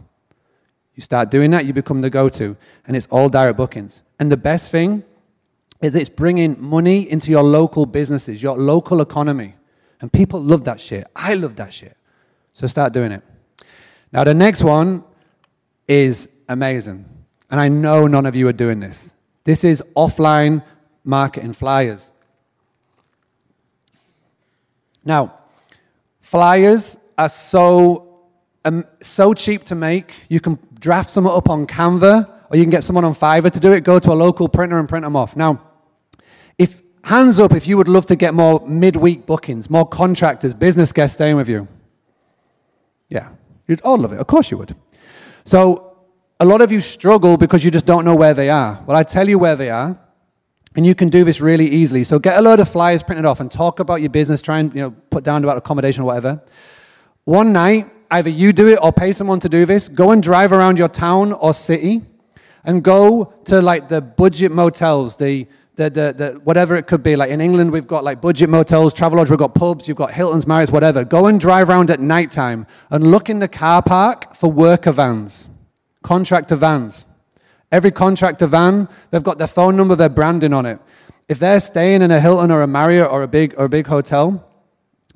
You 0.95 1.03
start 1.03 1.31
doing 1.31 1.51
that, 1.51 1.67
you 1.67 1.73
become 1.73 2.01
the 2.01 2.11
go 2.11 2.29
to, 2.29 2.57
and 2.87 2.97
it's 2.97 3.07
all 3.09 3.29
direct 3.29 3.57
bookings. 3.57 4.03
And 4.21 4.31
the 4.31 4.37
best 4.37 4.71
thing 4.71 5.03
is 5.83 5.95
it's 5.95 6.09
bringing 6.09 6.61
money 6.61 7.11
into 7.11 7.31
your 7.31 7.43
local 7.43 7.85
businesses, 7.85 8.43
your 8.43 8.57
local 8.57 9.01
economy. 9.01 9.55
And 10.01 10.13
people 10.13 10.41
love 10.41 10.65
that 10.65 10.81
shit. 10.81 11.07
I 11.17 11.35
love 11.35 11.57
that 11.57 11.73
shit. 11.73 11.97
So 12.53 12.67
start 12.67 12.93
doing 12.93 13.13
it. 13.13 13.23
Now, 14.13 14.25
the 14.25 14.35
next 14.35 14.63
one 14.63 15.03
is 15.89 16.29
amazing. 16.49 17.05
And 17.51 17.61
I 17.61 17.69
know 17.69 18.07
none 18.07 18.27
of 18.27 18.37
you 18.37 18.47
are 18.49 18.53
doing 18.53 18.81
this. 18.81 19.13
This 19.43 19.65
is 19.65 19.83
offline 19.97 20.63
marketing 21.05 21.53
flyers. 21.55 22.11
Now, 25.05 25.35
Flyers 26.25 26.97
are 27.19 27.29
so, 27.29 28.23
um, 28.65 28.87
so 29.03 29.35
cheap 29.35 29.63
to 29.65 29.75
make. 29.75 30.15
You 30.31 30.41
can 30.41 30.59
draft 30.85 31.09
someone 31.09 31.35
up 31.35 31.49
on 31.49 31.67
Canva, 31.67 32.31
or 32.51 32.57
you 32.59 32.63
can 32.63 32.71
get 32.71 32.85
someone 32.85 33.05
on 33.05 33.15
Fiverr 33.15 33.51
to 33.51 33.59
do 33.59 33.73
it. 33.73 33.85
Go 33.85 33.99
to 33.99 34.13
a 34.13 34.19
local 34.27 34.49
printer 34.51 34.79
and 34.79 34.87
print 34.87 35.03
them 35.03 35.17
off. 35.17 35.35
Now, 35.35 35.63
if 36.59 36.83
hands 37.03 37.41
up 37.41 37.53
if 37.55 37.67
you 37.67 37.79
would 37.79 37.89
love 37.89 38.05
to 38.07 38.17
get 38.17 38.35
more 38.35 38.63
midweek 38.67 39.25
bookings, 39.25 39.71
more 39.71 39.89
contractors, 39.89 40.53
business 40.53 40.93
guests 40.93 41.15
staying 41.15 41.37
with 41.37 41.49
you. 41.49 41.67
Yeah, 43.09 43.31
you'd 43.67 43.81
all 43.81 43.97
love 43.97 44.13
it. 44.13 44.21
Of 44.21 44.27
course 44.27 44.51
you 44.51 44.59
would. 44.59 44.77
So 45.47 45.97
a 46.39 46.45
lot 46.45 46.61
of 46.61 46.71
you 46.71 46.83
struggle 46.83 47.39
because 47.39 47.65
you 47.65 47.71
just 47.71 47.87
don't 47.87 48.05
know 48.05 48.15
where 48.15 48.35
they 48.35 48.51
are. 48.51 48.83
Well, 48.87 48.97
I 48.97 49.05
tell 49.05 49.27
you 49.27 49.39
where 49.39 49.57
they 49.57 49.71
are. 49.71 49.99
And 50.77 50.85
you 50.85 50.95
can 50.95 51.09
do 51.09 51.25
this 51.25 51.41
really 51.41 51.69
easily. 51.69 52.05
So 52.05 52.19
get 52.19 52.37
a 52.37 52.43
load 52.43 52.61
of 52.61 52.69
flyers 52.69 53.03
printed 53.03 53.25
off 53.25 53.41
and 53.41 53.51
talk 53.51 53.81
about 53.81 54.01
your 54.03 54.11
business, 54.11 54.43
try 54.43 54.59
and 54.59 54.75
you 54.75 54.83
know, 54.83 54.91
put 55.09 55.25
down 55.25 55.45
about 55.45 55.57
accommodation 55.57 56.03
or 56.03 56.07
whatever. 56.07 56.43
One 57.25 57.53
night, 57.53 57.87
either 58.11 58.31
you 58.31 58.53
do 58.53 58.69
it 58.69 58.79
or 58.83 58.93
pay 58.93 59.13
someone 59.13 59.41
to 59.41 59.49
do 59.49 59.67
this. 59.67 59.89
Go 59.89 60.11
and 60.11 60.23
drive 60.23 60.53
around 60.53 60.79
your 60.79 60.89
town 60.89 61.33
or 61.33 61.53
city 61.53 62.03
and 62.65 62.83
go 62.83 63.33
to 63.45 63.61
like 63.61 63.89
the 63.89 64.01
budget 64.01 64.51
motels, 64.51 65.17
the, 65.17 65.47
the, 65.77 65.91
the, 65.91 66.15
the, 66.17 66.41
whatever 66.45 66.77
it 66.77 66.87
could 66.87 67.03
be. 67.03 67.17
Like 67.17 67.31
in 67.31 67.41
England, 67.41 67.71
we've 67.71 67.87
got 67.87 68.05
like 68.05 68.21
budget 68.21 68.49
motels, 68.49 68.95
Travelodge, 68.95 69.31
we've 69.31 69.39
got 69.39 69.55
pubs, 69.55 69.87
you've 69.87 69.97
got 69.97 70.13
Hilton's, 70.13 70.47
Marriott's, 70.47 70.73
whatever. 70.73 71.05
Go 71.05 71.27
and 71.27 71.39
drive 71.39 71.69
around 71.69 71.91
at 71.91 72.01
nighttime 72.01 72.67
and 72.91 73.11
look 73.11 73.29
in 73.29 73.39
the 73.39 73.49
car 73.49 73.83
park 73.83 74.35
for 74.35 74.51
worker 74.51 74.93
vans, 74.93 75.49
contractor 76.03 76.57
vans. 76.57 77.07
Every 77.71 77.91
contractor 77.91 78.47
van, 78.47 78.89
they've 79.11 79.23
got 79.23 79.39
their 79.39 79.49
phone 79.49 79.77
number, 79.77 79.97
their 79.97 80.09
branding 80.09 80.53
on 80.53 80.65
it. 80.65 80.79
If 81.29 81.39
they're 81.39 81.61
staying 81.61 82.03
in 82.03 82.11
a 82.11 82.21
Hilton 82.21 82.51
or 82.51 82.63
a 82.63 82.67
Marriott 82.67 83.11
or 83.11 83.23
a 83.23 83.29
big, 83.29 83.55
or 83.57 83.65
a 83.65 83.69
big 83.69 83.87
hotel, 83.87 84.49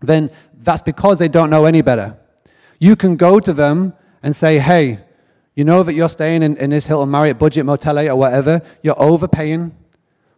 then 0.01 0.31
that's 0.55 0.83
because 0.83 1.19
they 1.19 1.29
don't 1.29 1.51
know 1.51 1.67
any 1.67 1.83
better. 1.83 2.17
You 2.79 2.97
can 2.97 3.17
go 3.17 3.41
to 3.41 3.53
them 3.53 3.95
and 4.23 4.35
say, 4.35 4.59
hey, 4.59 5.01
you 5.55 5.65
know 5.65 5.83
that 5.83 5.95
you're 5.95 6.09
staying 6.09 6.43
in, 6.43 6.57
in 6.57 6.71
this 6.71 6.87
Hilton 6.87 7.11
Marriott 7.11 7.39
budget 7.39 7.67
motel 7.67 7.99
or 7.99 8.15
whatever, 8.15 8.63
you're 8.83 9.01
overpaying. 9.01 9.77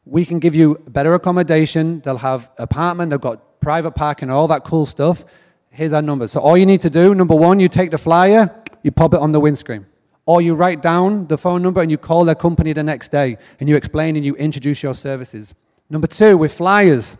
We 0.07 0.24
can 0.24 0.38
give 0.38 0.55
you 0.55 0.82
better 0.88 1.12
accommodation. 1.12 2.01
They'll 2.01 2.16
have 2.18 2.49
apartment, 2.57 3.11
they've 3.11 3.20
got 3.20 3.61
private 3.61 3.91
parking, 3.91 4.30
all 4.30 4.49
that 4.49 4.64
cool 4.64 4.86
stuff. 4.86 5.24
Here's 5.70 5.93
our 5.93 6.03
number. 6.03 6.26
So 6.26 6.41
all 6.41 6.57
you 6.57 6.66
need 6.66 6.80
to 6.80 6.91
do, 6.91 7.14
number 7.14 7.34
one, 7.34 7.61
you 7.61 7.68
take 7.68 7.91
the 7.91 7.99
flyer, 7.99 8.51
you 8.82 8.91
pop 8.91 9.12
it 9.12 9.20
on 9.20 9.32
the 9.32 9.41
windscreen. 9.41 9.84
Or 10.24 10.41
you 10.41 10.55
write 10.55 10.80
down 10.80 11.26
the 11.26 11.36
phone 11.36 11.62
number 11.62 11.82
and 11.82 11.91
you 11.91 11.99
call 11.99 12.24
their 12.24 12.34
company 12.34 12.72
the 12.72 12.82
next 12.82 13.11
day 13.12 13.36
and 13.59 13.68
you 13.68 13.76
explain 13.76 14.16
and 14.16 14.24
you 14.24 14.34
introduce 14.36 14.82
your 14.82 14.95
services. 14.95 15.55
Number 15.91 16.07
two, 16.07 16.38
with 16.38 16.55
flyers, 16.55 17.16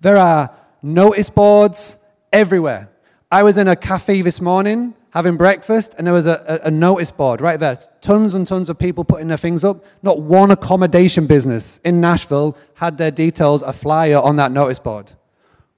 there 0.00 0.16
are 0.16 0.50
notice 0.82 1.28
boards 1.28 2.04
everywhere. 2.32 2.88
I 3.32 3.44
was 3.44 3.56
in 3.56 3.66
a 3.66 3.74
cafe 3.74 4.20
this 4.20 4.42
morning 4.42 4.92
having 5.08 5.38
breakfast 5.38 5.94
and 5.96 6.06
there 6.06 6.12
was 6.12 6.26
a, 6.26 6.60
a, 6.62 6.66
a, 6.66 6.70
notice 6.70 7.10
board 7.10 7.40
right 7.40 7.58
there. 7.58 7.78
Tons 8.02 8.34
and 8.34 8.46
tons 8.46 8.68
of 8.68 8.78
people 8.78 9.04
putting 9.04 9.28
their 9.28 9.38
things 9.38 9.64
up. 9.64 9.82
Not 10.02 10.20
one 10.20 10.50
accommodation 10.50 11.26
business 11.26 11.80
in 11.82 11.98
Nashville 11.98 12.58
had 12.74 12.98
their 12.98 13.10
details, 13.10 13.62
a 13.62 13.72
flyer 13.72 14.18
on 14.18 14.36
that 14.36 14.52
notice 14.52 14.78
board. 14.78 15.14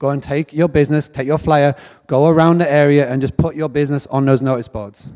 Go 0.01 0.11
and 0.11 0.21
take 0.21 0.53
your 0.53 0.67
business, 0.67 1.09
take 1.09 1.29
your 1.29 1.39
flyer, 1.39 1.77
go 2.09 2.27
around 2.27 2.59
the 2.59 2.69
area 2.69 3.09
and 3.09 3.21
just 3.21 3.37
put 3.37 3.55
your 3.55 3.69
business 3.69 4.09
on 4.09 4.25
those 4.25 4.43
notice 4.43 4.67
boards. 4.67 5.13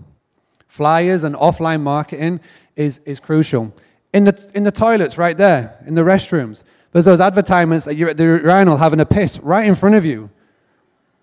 Flyers 0.68 1.24
and 1.24 1.34
offline 1.34 1.80
marketing 1.80 2.38
is, 2.76 3.00
is 3.00 3.18
crucial. 3.18 3.74
In 4.14 4.22
the, 4.22 4.50
in 4.54 4.62
the 4.62 4.70
toilets, 4.70 5.18
right 5.18 5.36
there, 5.36 5.82
in 5.88 5.96
the 5.96 6.02
restrooms, 6.02 6.62
there's 6.92 7.06
those 7.06 7.20
advertisements 7.20 7.84
that 7.86 7.96
you're 7.96 8.10
at 8.10 8.16
the 8.16 8.22
urinal 8.22 8.76
having 8.76 9.00
a 9.00 9.06
piss 9.06 9.40
right 9.40 9.66
in 9.66 9.74
front 9.74 9.96
of 9.96 10.04
you. 10.04 10.30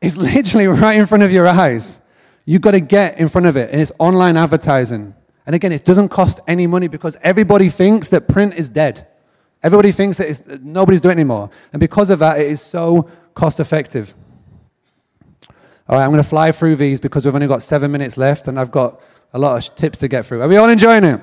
It's 0.02 0.18
literally 0.36 0.68
right 0.68 0.98
in 0.98 1.06
front 1.06 1.24
of 1.24 1.32
your 1.32 1.48
eyes. 1.48 2.02
You've 2.46 2.62
got 2.62 2.72
to 2.72 2.80
get 2.80 3.18
in 3.18 3.30
front 3.30 3.48
of 3.48 3.58
it, 3.58 3.72
and 3.72 3.82
it's 3.82 3.92
online 3.98 4.38
advertising. 4.38 5.16
And 5.46 5.56
again, 5.56 5.72
it 5.72 5.86
doesn't 5.86 6.10
cost 6.10 6.40
any 6.48 6.68
money 6.68 6.88
because 6.88 7.18
everybody 7.22 7.70
thinks 7.70 8.10
that 8.10 8.28
print 8.28 8.56
is 8.56 8.70
dead. 8.70 9.08
Everybody 9.62 9.92
thinks 9.92 10.18
that 10.18 10.64
nobody's 10.64 11.02
doing 11.02 11.18
it 11.18 11.22
anymore. 11.22 11.50
And 11.74 11.80
because 11.80 12.10
of 12.10 12.20
that, 12.20 12.40
it 12.40 12.48
is 12.48 12.62
so 12.62 13.10
cost 13.34 13.60
effective. 13.60 14.14
All 15.88 15.98
right, 15.98 16.04
I'm 16.04 16.12
going 16.12 16.22
to 16.22 16.28
fly 16.28 16.52
through 16.52 16.78
these 16.78 17.00
because 17.00 17.26
we've 17.26 17.36
only 17.36 17.48
got 17.48 17.62
seven 17.62 17.92
minutes 17.92 18.18
left 18.18 18.48
and 18.48 18.60
I've 18.60 18.72
got 18.72 19.02
a 19.34 19.40
lot 19.40 19.58
of 19.58 19.76
tips 19.76 20.00
to 20.00 20.08
get 20.08 20.26
through. 20.26 20.42
Are 20.42 20.48
we 20.48 20.58
all 20.58 20.70
enjoying 20.70 21.04
it? 21.04 21.20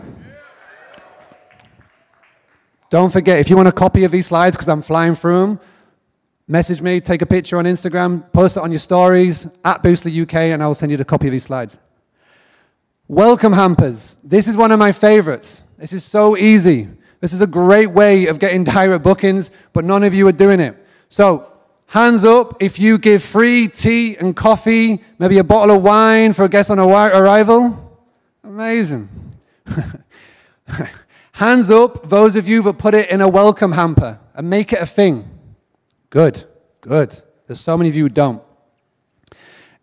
Don't 2.90 3.12
forget, 3.12 3.38
if 3.38 3.48
you 3.48 3.56
want 3.56 3.68
a 3.68 3.72
copy 3.72 4.04
of 4.04 4.10
these 4.10 4.26
slides, 4.26 4.54
because 4.54 4.68
I'm 4.68 4.82
flying 4.82 5.14
through 5.14 5.40
them, 5.40 5.60
message 6.52 6.82
me, 6.82 7.00
take 7.00 7.22
a 7.22 7.26
picture 7.26 7.56
on 7.56 7.64
Instagram, 7.64 8.30
post 8.30 8.58
it 8.58 8.60
on 8.62 8.70
your 8.70 8.78
stories 8.78 9.46
at 9.64 9.82
Boostly 9.82 10.20
UK, 10.20 10.34
and 10.52 10.62
I 10.62 10.66
will 10.66 10.74
send 10.74 10.92
you 10.92 10.98
the 10.98 11.04
copy 11.04 11.26
of 11.28 11.32
these 11.32 11.44
slides. 11.44 11.78
Welcome 13.08 13.54
hampers. 13.54 14.18
This 14.22 14.46
is 14.46 14.54
one 14.54 14.70
of 14.70 14.78
my 14.78 14.92
favorites. 14.92 15.62
This 15.78 15.94
is 15.94 16.04
so 16.04 16.36
easy. 16.36 16.88
This 17.20 17.32
is 17.32 17.40
a 17.40 17.46
great 17.46 17.86
way 17.86 18.26
of 18.26 18.38
getting 18.38 18.64
direct 18.74 19.02
bookings, 19.02 19.50
but 19.72 19.86
none 19.86 20.04
of 20.04 20.12
you 20.12 20.28
are 20.28 20.32
doing 20.32 20.60
it. 20.60 20.76
So, 21.08 21.50
hands 21.86 22.22
up 22.22 22.62
if 22.62 22.78
you 22.78 22.98
give 22.98 23.22
free 23.22 23.66
tea 23.66 24.18
and 24.18 24.36
coffee, 24.36 25.02
maybe 25.18 25.38
a 25.38 25.44
bottle 25.44 25.74
of 25.74 25.82
wine 25.82 26.34
for 26.34 26.44
a 26.44 26.50
guest 26.50 26.70
on 26.70 26.78
arrival. 26.78 27.98
Amazing. 28.44 29.08
Hands 31.32 31.70
up, 31.70 32.10
those 32.10 32.36
of 32.36 32.46
you 32.46 32.62
that 32.64 32.76
put 32.76 32.92
it 32.92 33.08
in 33.08 33.22
a 33.22 33.28
welcome 33.28 33.72
hamper 33.72 34.18
and 34.34 34.50
make 34.50 34.74
it 34.74 34.82
a 34.82 34.86
thing. 34.86 35.30
Good, 36.12 36.44
good. 36.82 37.18
There's 37.46 37.58
so 37.58 37.74
many 37.74 37.88
of 37.88 37.96
you 37.96 38.02
who 38.02 38.10
don't. 38.10 38.42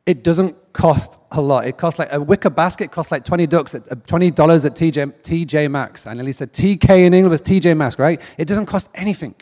It 0.06 0.24
doesn't 0.24 0.74
cost 0.74 1.20
a 1.32 1.42
lot. 1.42 1.66
It 1.66 1.76
costs 1.76 1.98
like 1.98 2.14
a 2.14 2.22
wicker 2.22 2.52
basket 2.52 2.92
costs 2.92 3.12
like 3.12 3.26
20 3.26 3.48
ducks 3.48 3.74
at, 3.74 3.92
uh, 3.92 3.96
$20 3.96 4.64
at 4.64 4.76
TJ, 4.76 5.12
TJ 5.24 5.72
Maxx. 5.72 6.06
I 6.06 6.14
nearly 6.14 6.32
said 6.34 6.54
TK 6.54 7.08
in 7.08 7.16
England 7.16 7.32
was 7.32 7.42
TJ 7.42 7.76
Maxx, 7.76 7.98
right? 7.98 8.22
It 8.38 8.46
doesn't 8.46 8.68
cost 8.68 8.90
anything. 8.94 9.34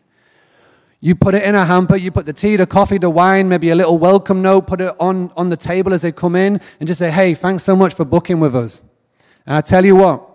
You 1.02 1.14
put 1.14 1.36
it 1.36 1.44
in 1.44 1.56
a 1.56 1.66
hamper, 1.66 1.98
you 1.98 2.10
put 2.10 2.26
the 2.26 2.32
tea, 2.32 2.56
the 2.56 2.66
coffee, 2.66 2.98
the 2.98 3.10
wine, 3.10 3.50
maybe 3.50 3.70
a 3.70 3.76
little 3.76 3.98
welcome 3.98 4.42
note, 4.42 4.66
put 4.68 4.80
it 4.80 4.96
on, 4.98 5.30
on 5.36 5.50
the 5.50 5.58
table 5.58 5.94
as 5.94 6.04
they 6.04 6.14
come 6.14 6.38
in, 6.38 6.62
and 6.80 6.88
just 6.88 7.00
say, 7.00 7.12
hey, 7.12 7.34
thanks 7.34 7.64
so 7.64 7.76
much 7.76 7.96
for 7.96 8.06
booking 8.06 8.40
with 8.40 8.56
us. 8.56 8.82
And 9.46 9.58
I 9.58 9.60
tell 9.60 9.84
you 9.84 9.98
what, 9.98 10.26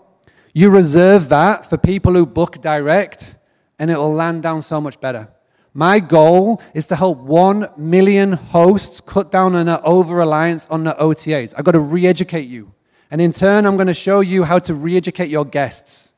you 0.53 0.69
reserve 0.69 1.31
that 1.31 1.71
for 1.71 1.79
people 1.79 2.13
who 2.13 2.27
book 2.27 2.61
direct, 2.61 3.37
and 3.79 3.91
it 3.91 3.97
will 3.97 4.13
land 4.13 4.43
down 4.43 4.61
so 4.61 4.83
much 4.83 5.01
better. 5.01 5.29
My 5.75 6.01
goal 6.01 6.61
is 6.75 6.87
to 6.89 6.97
help 6.97 7.19
1 7.19 7.71
million 7.79 8.33
hosts 8.33 9.01
cut 9.01 9.31
down 9.31 9.55
on 9.55 9.67
their 9.67 9.87
over 9.87 10.15
reliance 10.15 10.67
on 10.67 10.85
the 10.85 10.93
OTAs. 10.93 11.55
I've 11.57 11.65
got 11.65 11.73
to 11.73 11.81
re 11.81 12.07
educate 12.07 12.49
you. 12.49 12.73
And 13.11 13.21
in 13.21 13.33
turn, 13.33 13.67
I'm 13.67 13.77
going 13.77 13.87
to 13.87 13.95
show 13.95 14.21
you 14.21 14.45
how 14.45 14.59
to 14.61 14.75
re 14.75 14.97
educate 14.97 15.29
your 15.29 15.45
guests. 15.45 16.13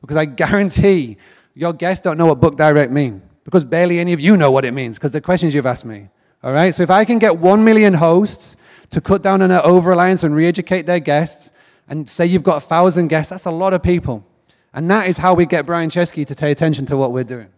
Because 0.00 0.16
I 0.16 0.24
guarantee 0.24 1.18
your 1.54 1.72
guests 1.72 2.02
don't 2.02 2.18
know 2.18 2.26
what 2.26 2.40
book 2.40 2.56
direct 2.56 2.90
mean. 2.90 3.22
Because 3.44 3.64
barely 3.64 4.00
any 4.00 4.12
of 4.12 4.20
you 4.20 4.36
know 4.36 4.50
what 4.50 4.64
it 4.64 4.72
means, 4.72 4.98
because 4.98 5.12
the 5.12 5.20
questions 5.20 5.54
you've 5.54 5.66
asked 5.66 5.84
me. 5.84 6.08
All 6.42 6.52
right? 6.52 6.74
So 6.74 6.82
if 6.82 6.90
I 6.90 7.04
can 7.04 7.18
get 7.18 7.38
1 7.38 7.64
million 7.64 7.94
hosts 7.94 8.56
to 8.90 9.00
cut 9.00 9.22
down 9.22 9.40
on 9.40 9.50
their 9.50 9.64
over 9.64 9.90
reliance 9.90 10.24
and 10.24 10.34
re 10.34 10.46
educate 10.46 10.82
their 10.82 11.00
guests, 11.00 11.52
and 11.88 12.08
say 12.08 12.24
you've 12.24 12.44
got 12.44 12.56
a 12.56 12.60
thousand 12.60 13.08
guests, 13.08 13.30
that's 13.30 13.46
a 13.46 13.50
lot 13.50 13.72
of 13.72 13.82
people. 13.82 14.24
And 14.72 14.90
that 14.90 15.08
is 15.08 15.18
how 15.18 15.34
we 15.34 15.44
get 15.44 15.66
Brian 15.66 15.90
Chesky 15.90 16.24
to 16.26 16.34
pay 16.34 16.52
attention 16.52 16.86
to 16.86 16.96
what 16.96 17.12
we're 17.12 17.24
doing. 17.24 17.48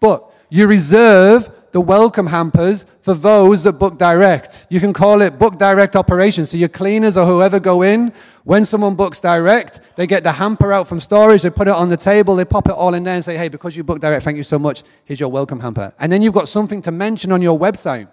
But 0.00 0.30
you 0.50 0.66
reserve 0.66 1.50
the 1.72 1.80
welcome 1.80 2.28
hampers 2.28 2.86
for 3.02 3.12
those 3.12 3.62
that 3.64 3.74
book 3.74 3.98
direct. 3.98 4.66
You 4.70 4.80
can 4.80 4.94
call 4.94 5.20
it 5.20 5.38
book 5.38 5.58
direct 5.58 5.94
operations. 5.94 6.50
So 6.50 6.56
your 6.56 6.70
cleaners 6.70 7.18
or 7.18 7.26
whoever 7.26 7.60
go 7.60 7.82
in, 7.82 8.14
when 8.44 8.64
someone 8.64 8.94
books 8.94 9.20
direct, 9.20 9.80
they 9.94 10.06
get 10.06 10.22
the 10.22 10.32
hamper 10.32 10.72
out 10.72 10.88
from 10.88 11.00
storage, 11.00 11.42
they 11.42 11.50
put 11.50 11.68
it 11.68 11.74
on 11.74 11.90
the 11.90 11.96
table, 11.96 12.34
they 12.34 12.46
pop 12.46 12.66
it 12.66 12.72
all 12.72 12.94
in 12.94 13.04
there 13.04 13.14
and 13.14 13.24
say, 13.24 13.36
hey, 13.36 13.48
because 13.48 13.76
you 13.76 13.84
booked 13.84 14.00
direct, 14.00 14.24
thank 14.24 14.38
you 14.38 14.42
so 14.42 14.58
much, 14.58 14.84
here's 15.04 15.20
your 15.20 15.28
welcome 15.28 15.60
hamper. 15.60 15.92
And 15.98 16.10
then 16.10 16.22
you've 16.22 16.32
got 16.32 16.48
something 16.48 16.80
to 16.82 16.92
mention 16.92 17.30
on 17.30 17.42
your 17.42 17.58
website. 17.58 18.08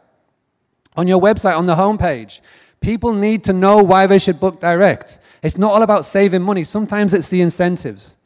On 0.98 1.08
your 1.08 1.22
website, 1.22 1.58
on 1.58 1.66
the 1.66 1.76
homepage. 1.76 2.42
People 2.82 3.14
need 3.14 3.46
to 3.46 3.54
know 3.54 3.78
why 3.82 4.08
they 4.08 4.20
should 4.20 4.42
book 4.42 4.60
direct. 4.60 5.20
It's 5.42 5.58
not 5.58 5.72
all 5.72 5.84
about 5.84 6.04
saving 6.04 6.42
money, 6.42 6.66
sometimes 6.66 7.14
it's 7.14 7.30
the 7.30 7.42
incentives. 7.42 8.18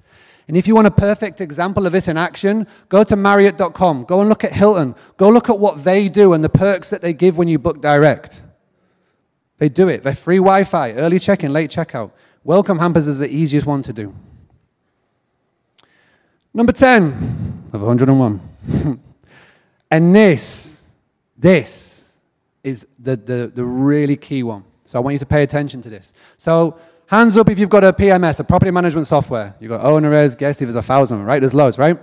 And 0.47 0.55
if 0.55 0.67
you 0.67 0.75
want 0.75 0.87
a 0.87 0.91
perfect 0.91 1.41
example 1.41 1.85
of 1.85 1.91
this 1.91 2.07
in 2.07 2.17
action, 2.17 2.67
go 2.87 3.03
to 3.03 3.15
Marriott.com, 3.15 4.05
go 4.05 4.21
and 4.21 4.29
look 4.29 4.45
at 4.45 4.53
Hilton, 4.53 4.95
go 5.17 5.29
look 5.29 5.49
at 5.49 5.59
what 5.59 5.83
they 5.83 6.07
do 6.07 6.33
and 6.33 6.43
the 6.43 6.49
perks 6.49 6.89
that 6.89 7.01
they 7.01 7.13
give 7.13 7.37
when 7.37 7.49
you 7.49 7.59
book 7.59 7.81
direct. 7.81 8.43
They 9.57 9.67
do 9.67 9.89
it. 9.89 10.03
They're 10.03 10.13
free 10.13 10.37
Wi 10.37 10.63
Fi, 10.63 10.93
early 10.93 11.19
check 11.19 11.43
in, 11.43 11.51
late 11.51 11.69
checkout. 11.69 12.11
Welcome 12.43 12.79
hampers 12.79 13.07
is 13.07 13.17
the 13.17 13.29
easiest 13.29 13.65
one 13.65 13.81
to 13.83 13.91
do. 13.91 14.13
Number 16.53 16.71
10 16.71 17.67
of 17.73 17.81
101. 17.81 18.39
and 19.91 20.15
this, 20.15 20.83
this 21.37 22.13
is 22.63 22.87
the, 22.97 23.17
the, 23.17 23.51
the 23.53 23.65
really 23.65 24.15
key 24.15 24.43
one. 24.43 24.63
So 24.85 24.97
I 24.97 25.01
want 25.01 25.13
you 25.13 25.19
to 25.19 25.25
pay 25.25 25.43
attention 25.43 25.81
to 25.81 25.89
this. 25.89 26.13
So 26.37 26.79
hands 27.08 27.38
up 27.38 27.49
if 27.49 27.58
you've 27.58 27.70
got 27.70 27.84
a 27.84 27.93
PMS, 27.93 28.39
a 28.39 28.43
property 28.43 28.72
management 28.72 29.08
software. 29.08 29.55
You've 29.60 29.70
got 29.70 29.82
OwnerRez, 29.82 30.38
guest 30.38 30.60
there's 30.60 30.76
a 30.76 30.82
thousand, 30.82 31.24
right? 31.24 31.39
There's 31.39 31.53
loads, 31.53 31.78
right? 31.78 31.97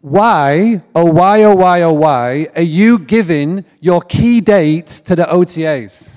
Why, 0.00 0.82
oh 0.96 1.04
why, 1.04 1.44
oh 1.44 1.54
why, 1.54 1.82
oh 1.82 1.92
why, 1.92 2.48
are 2.56 2.62
you 2.62 2.98
giving 2.98 3.64
your 3.80 4.00
key 4.00 4.40
dates 4.40 5.00
to 5.02 5.14
the 5.14 5.24
OTAs? 5.24 6.16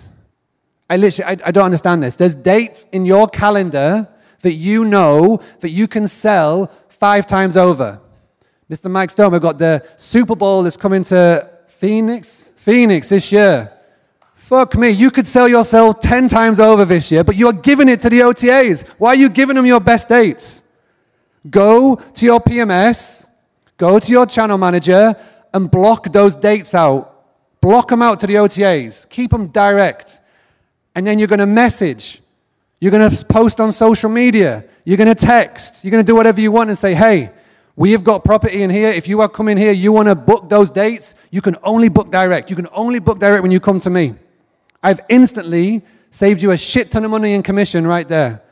I 0.89 0.97
literally, 0.97 1.39
I, 1.41 1.47
I 1.47 1.51
don't 1.51 1.65
understand 1.65 2.01
this. 2.01 2.15
There's 2.15 2.35
dates 2.35 2.87
in 2.91 3.05
your 3.05 3.27
calendar 3.27 4.07
that 4.41 4.53
you 4.53 4.85
know 4.85 5.39
that 5.59 5.69
you 5.69 5.87
can 5.87 6.07
sell 6.07 6.71
five 6.89 7.27
times 7.27 7.57
over. 7.57 7.99
Mr. 8.71 8.89
Mike 8.89 9.11
Stone, 9.11 9.31
we've 9.31 9.41
got 9.41 9.59
the 9.59 9.85
Super 9.97 10.35
Bowl 10.35 10.63
that's 10.63 10.77
coming 10.77 11.03
to 11.03 11.47
Phoenix, 11.67 12.51
Phoenix 12.55 13.09
this 13.09 13.31
year. 13.31 13.74
Fuck 14.45 14.77
me, 14.77 14.91
you 14.91 15.09
could 15.09 15.25
sell 15.25 15.47
yourself 15.47 16.01
10 16.01 16.27
times 16.27 16.59
over 16.59 16.85
this 16.85 17.11
year, 17.11 17.23
but 17.23 17.35
you're 17.35 17.51
giving 17.51 17.89
it 17.89 17.99
to 18.01 18.11
the 18.11 18.19
OTAs. 18.19 18.87
Why 18.99 19.09
are 19.09 19.15
you 19.15 19.27
giving 19.27 19.55
them 19.55 19.65
your 19.65 19.79
best 19.79 20.07
dates? 20.07 20.61
Go 21.49 21.95
to 21.95 22.25
your 22.27 22.39
PMS, 22.39 23.25
go 23.75 23.97
to 23.97 24.11
your 24.11 24.27
channel 24.27 24.59
manager, 24.59 25.15
and 25.51 25.71
block 25.71 26.13
those 26.13 26.35
dates 26.35 26.75
out. 26.75 27.25
Block 27.59 27.87
them 27.87 28.03
out 28.03 28.19
to 28.19 28.27
the 28.27 28.35
OTAs. 28.35 29.09
Keep 29.09 29.31
them 29.31 29.47
direct. 29.47 30.19
And 30.93 31.07
then 31.07 31.17
you're 31.17 31.27
going 31.27 31.39
to 31.39 31.47
message. 31.47 32.21
You're 32.79 32.91
going 32.91 33.09
to 33.09 33.25
post 33.25 33.59
on 33.59 33.71
social 33.71 34.11
media. 34.11 34.63
You're 34.83 34.97
going 34.97 35.07
to 35.07 35.15
text. 35.15 35.83
You're 35.83 35.89
going 35.89 36.05
to 36.05 36.07
do 36.07 36.15
whatever 36.15 36.39
you 36.39 36.51
want 36.51 36.69
and 36.69 36.77
say, 36.77 36.93
hey, 36.93 37.31
we 37.75 37.93
have 37.93 38.03
got 38.03 38.23
property 38.23 38.61
in 38.61 38.69
here. 38.69 38.89
If 38.89 39.07
you 39.07 39.21
are 39.21 39.27
coming 39.27 39.57
here, 39.57 39.71
you 39.71 39.91
want 39.91 40.07
to 40.07 40.13
book 40.13 40.49
those 40.51 40.69
dates, 40.69 41.15
you 41.31 41.41
can 41.41 41.55
only 41.63 41.89
book 41.89 42.11
direct. 42.11 42.51
You 42.51 42.55
can 42.55 42.67
only 42.73 42.99
book 42.99 43.17
direct 43.17 43.41
when 43.41 43.51
you 43.51 43.59
come 43.59 43.79
to 43.79 43.89
me. 43.89 44.13
I've 44.85 44.99
instantly 45.09 45.81
saved 46.11 46.43
you 46.43 46.51
a 46.51 46.57
shit 46.57 46.91
ton 46.91 47.03
of 47.03 47.09
money 47.09 47.33
in 47.33 47.41
commission 47.41 47.87
right 47.87 48.07
there. 48.07 48.43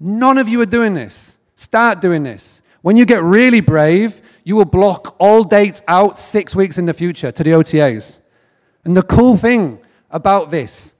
None 0.00 0.38
of 0.38 0.48
you 0.48 0.58
are 0.62 0.66
doing 0.66 0.94
this. 0.94 1.36
Start 1.54 2.00
doing 2.00 2.22
this. 2.22 2.62
When 2.80 2.96
you 2.96 3.04
get 3.04 3.22
really 3.22 3.60
brave, 3.60 4.22
you 4.42 4.56
will 4.56 4.64
block 4.64 5.14
all 5.18 5.44
dates 5.44 5.82
out 5.86 6.18
six 6.18 6.56
weeks 6.56 6.78
in 6.78 6.86
the 6.86 6.94
future 6.94 7.30
to 7.30 7.44
the 7.44 7.50
OTAs. 7.50 8.20
And 8.86 8.96
the 8.96 9.02
cool 9.02 9.36
thing 9.36 9.80
about 10.10 10.50
this 10.50 10.94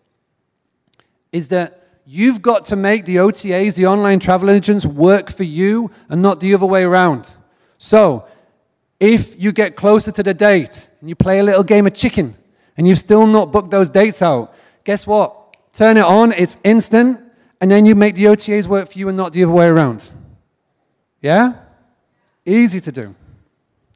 is 1.32 1.48
that 1.48 1.86
you've 2.04 2.42
got 2.42 2.66
to 2.66 2.76
make 2.76 3.06
the 3.06 3.16
OTAs, 3.16 3.76
the 3.76 3.86
online 3.86 4.18
travel 4.18 4.50
agents, 4.50 4.84
work 4.84 5.32
for 5.32 5.44
you 5.44 5.90
and 6.10 6.20
not 6.20 6.38
the 6.40 6.52
other 6.52 6.66
way 6.66 6.84
around. 6.84 7.34
So, 7.78 8.26
if 9.00 9.40
you 9.40 9.52
get 9.52 9.74
closer 9.74 10.12
to 10.12 10.22
the 10.22 10.34
date 10.34 10.86
and 11.00 11.08
you 11.08 11.14
play 11.14 11.38
a 11.38 11.42
little 11.42 11.64
game 11.64 11.86
of 11.86 11.94
chicken 11.94 12.36
and 12.76 12.86
you've 12.86 12.98
still 12.98 13.26
not 13.26 13.50
booked 13.50 13.70
those 13.70 13.88
dates 13.88 14.20
out, 14.20 14.54
guess 14.84 15.06
what? 15.06 15.56
Turn 15.72 15.96
it 15.96 16.04
on, 16.04 16.32
it's 16.32 16.58
instant, 16.64 17.20
and 17.60 17.70
then 17.70 17.86
you 17.86 17.94
make 17.94 18.14
the 18.14 18.24
OTAs 18.24 18.66
work 18.66 18.92
for 18.92 18.98
you 18.98 19.08
and 19.08 19.16
not 19.16 19.32
the 19.32 19.42
other 19.42 19.52
way 19.52 19.66
around. 19.66 20.10
Yeah? 21.20 21.54
Easy 22.44 22.80
to 22.80 22.92
do. 22.92 23.14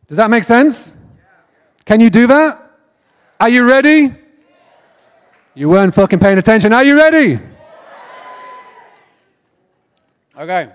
Does 0.06 0.16
that 0.16 0.30
make 0.30 0.44
sense? 0.44 0.96
Can 1.84 2.00
you 2.00 2.10
do 2.10 2.26
that? 2.28 2.62
Are 3.40 3.48
you 3.48 3.64
ready? 3.64 4.14
You 5.54 5.68
weren't 5.68 5.94
fucking 5.94 6.18
paying 6.18 6.38
attention. 6.38 6.72
Are 6.72 6.84
you 6.84 6.96
ready? 6.96 7.38
Okay. 10.38 10.70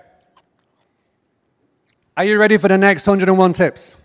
Are 2.18 2.26
you 2.26 2.38
ready 2.38 2.58
for 2.58 2.68
the 2.68 2.78
next 2.78 3.08
101 3.08 3.54
tips? 3.54 3.96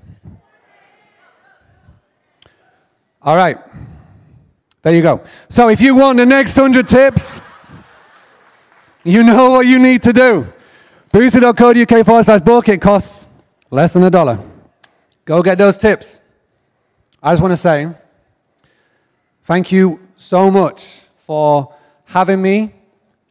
All 3.22 3.36
right. 3.36 3.58
There 4.86 4.94
you 4.94 5.02
go. 5.02 5.20
So 5.48 5.68
if 5.68 5.80
you 5.80 5.96
want 5.96 6.16
the 6.16 6.24
next 6.24 6.56
100 6.56 6.86
tips, 6.86 7.40
you 9.02 9.24
know 9.24 9.50
what 9.50 9.66
you 9.66 9.80
need 9.80 10.00
to 10.04 10.12
do. 10.12 10.46
Boostly.co.uk 11.12 12.06
forward 12.06 12.24
slash 12.24 12.40
book. 12.42 12.68
It 12.68 12.80
costs 12.80 13.26
less 13.68 13.94
than 13.94 14.04
a 14.04 14.10
dollar. 14.10 14.38
Go 15.24 15.42
get 15.42 15.58
those 15.58 15.76
tips. 15.76 16.20
I 17.20 17.32
just 17.32 17.42
want 17.42 17.50
to 17.50 17.56
say 17.56 17.88
thank 19.42 19.72
you 19.72 19.98
so 20.16 20.52
much 20.52 21.00
for 21.26 21.74
having 22.04 22.40
me, 22.40 22.72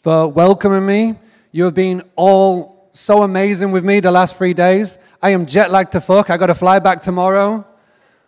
for 0.02 0.28
welcoming 0.28 0.86
me. 0.86 1.16
You 1.54 1.64
have 1.64 1.74
been 1.74 2.04
all 2.18 2.90
so 2.92 3.24
amazing 3.24 3.72
with 3.72 3.86
me 3.86 4.02
the 4.02 4.12
last 4.12 4.36
three 4.36 4.54
days. 4.54 4.98
I 5.22 5.30
am 5.30 5.46
jet 5.46 5.72
lagged 5.72 5.94
to 5.94 6.02
fuck. 6.02 6.30
I 6.30 6.36
got 6.36 6.48
to 6.48 6.54
fly 6.54 6.80
back 6.80 7.02
tomorrow. 7.02 7.66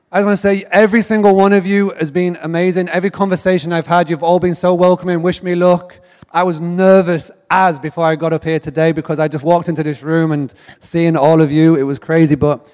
I 0.10 0.20
just 0.20 0.26
want 0.26 0.38
to 0.38 0.42
say 0.42 0.66
every 0.72 1.02
single 1.02 1.36
one 1.36 1.52
of 1.52 1.66
you 1.66 1.90
has 2.00 2.12
been 2.12 2.38
amazing. 2.42 2.88
Every 2.88 3.10
conversation 3.10 3.74
I've 3.74 3.88
had, 3.88 4.10
you've 4.10 4.24
all 4.24 4.40
been 4.40 4.56
so 4.56 4.74
welcoming. 4.74 5.22
Wish 5.22 5.44
me 5.44 5.54
luck. 5.54 6.00
I 6.32 6.44
was 6.44 6.62
nervous 6.62 7.30
as 7.52 7.78
before 7.78 8.06
I 8.06 8.16
got 8.16 8.32
up 8.32 8.46
here 8.46 8.58
today 8.58 8.94
because 8.94 9.20
I 9.20 9.28
just 9.28 9.44
walked 9.44 9.68
into 9.68 9.84
this 9.84 10.02
room 10.02 10.32
and 10.32 10.54
seeing 10.80 11.18
all 11.18 11.42
of 11.42 11.52
you, 11.52 11.76
it 11.76 11.84
was 11.84 12.00
crazy. 12.00 12.36
But 12.36 12.72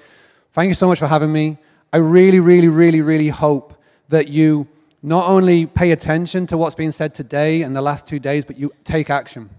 thank 0.52 0.68
you 0.68 0.74
so 0.74 0.86
much 0.86 1.00
for 1.00 1.08
having 1.08 1.32
me. 1.32 1.58
I 1.92 1.96
really, 1.96 2.38
really, 2.38 2.68
really, 2.68 3.00
really 3.00 3.30
hope 3.30 3.82
that 4.10 4.28
you 4.28 4.68
not 5.02 5.28
only 5.28 5.66
pay 5.66 5.90
attention 5.90 6.46
to 6.46 6.56
what's 6.56 6.76
being 6.76 6.92
said 6.92 7.16
today 7.16 7.62
and 7.62 7.74
the 7.74 7.82
last 7.82 8.06
two 8.06 8.20
days, 8.20 8.44
but 8.44 8.56
you 8.56 8.72
take 8.84 9.10
action. 9.10 9.50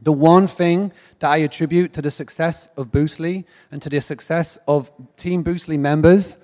The 0.00 0.12
one 0.12 0.46
thing 0.46 0.92
that 1.18 1.30
I 1.30 1.36
attribute 1.38 1.92
to 1.92 2.00
the 2.00 2.10
success 2.10 2.70
of 2.78 2.90
Boostly 2.90 3.44
and 3.70 3.82
to 3.82 3.90
the 3.90 4.00
success 4.00 4.56
of 4.66 4.90
Team 5.18 5.44
Boostly 5.44 5.78
members 5.78 6.38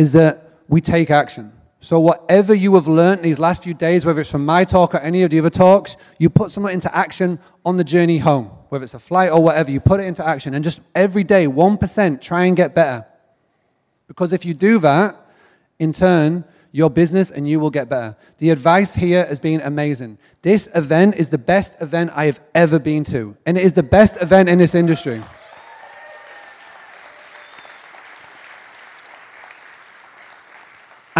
is 0.00 0.12
that 0.12 0.62
we 0.66 0.80
take 0.80 1.10
action. 1.10 1.52
So, 1.80 2.00
whatever 2.00 2.54
you 2.54 2.74
have 2.76 2.88
learned 2.88 3.22
these 3.22 3.38
last 3.38 3.62
few 3.62 3.74
days, 3.74 4.06
whether 4.06 4.20
it's 4.20 4.30
from 4.30 4.46
my 4.46 4.64
talk 4.64 4.94
or 4.94 4.98
any 4.98 5.22
of 5.24 5.30
the 5.30 5.38
other 5.38 5.50
talks, 5.50 5.98
you 6.18 6.30
put 6.30 6.50
something 6.50 6.72
into 6.72 6.94
action 6.96 7.38
on 7.66 7.76
the 7.76 7.84
journey 7.84 8.16
home, 8.16 8.46
whether 8.70 8.82
it's 8.82 8.94
a 8.94 8.98
flight 8.98 9.30
or 9.30 9.42
whatever, 9.42 9.70
you 9.70 9.78
put 9.78 10.00
it 10.00 10.04
into 10.04 10.26
action. 10.26 10.54
And 10.54 10.64
just 10.64 10.80
every 10.94 11.22
day, 11.22 11.46
1%, 11.46 12.22
try 12.22 12.44
and 12.46 12.56
get 12.56 12.74
better. 12.74 13.06
Because 14.08 14.32
if 14.32 14.46
you 14.46 14.54
do 14.54 14.78
that, 14.78 15.16
in 15.78 15.92
turn, 15.92 16.44
your 16.72 16.88
business 16.88 17.30
and 17.30 17.46
you 17.46 17.60
will 17.60 17.70
get 17.70 17.90
better. 17.90 18.16
The 18.38 18.48
advice 18.50 18.94
here 18.94 19.26
has 19.26 19.38
been 19.38 19.60
amazing. 19.60 20.16
This 20.40 20.66
event 20.74 21.16
is 21.16 21.28
the 21.28 21.38
best 21.52 21.76
event 21.82 22.12
I 22.14 22.24
have 22.24 22.40
ever 22.54 22.78
been 22.78 23.04
to, 23.04 23.36
and 23.44 23.58
it 23.58 23.64
is 23.64 23.74
the 23.74 23.82
best 23.82 24.16
event 24.16 24.48
in 24.48 24.56
this 24.56 24.74
industry. 24.74 25.22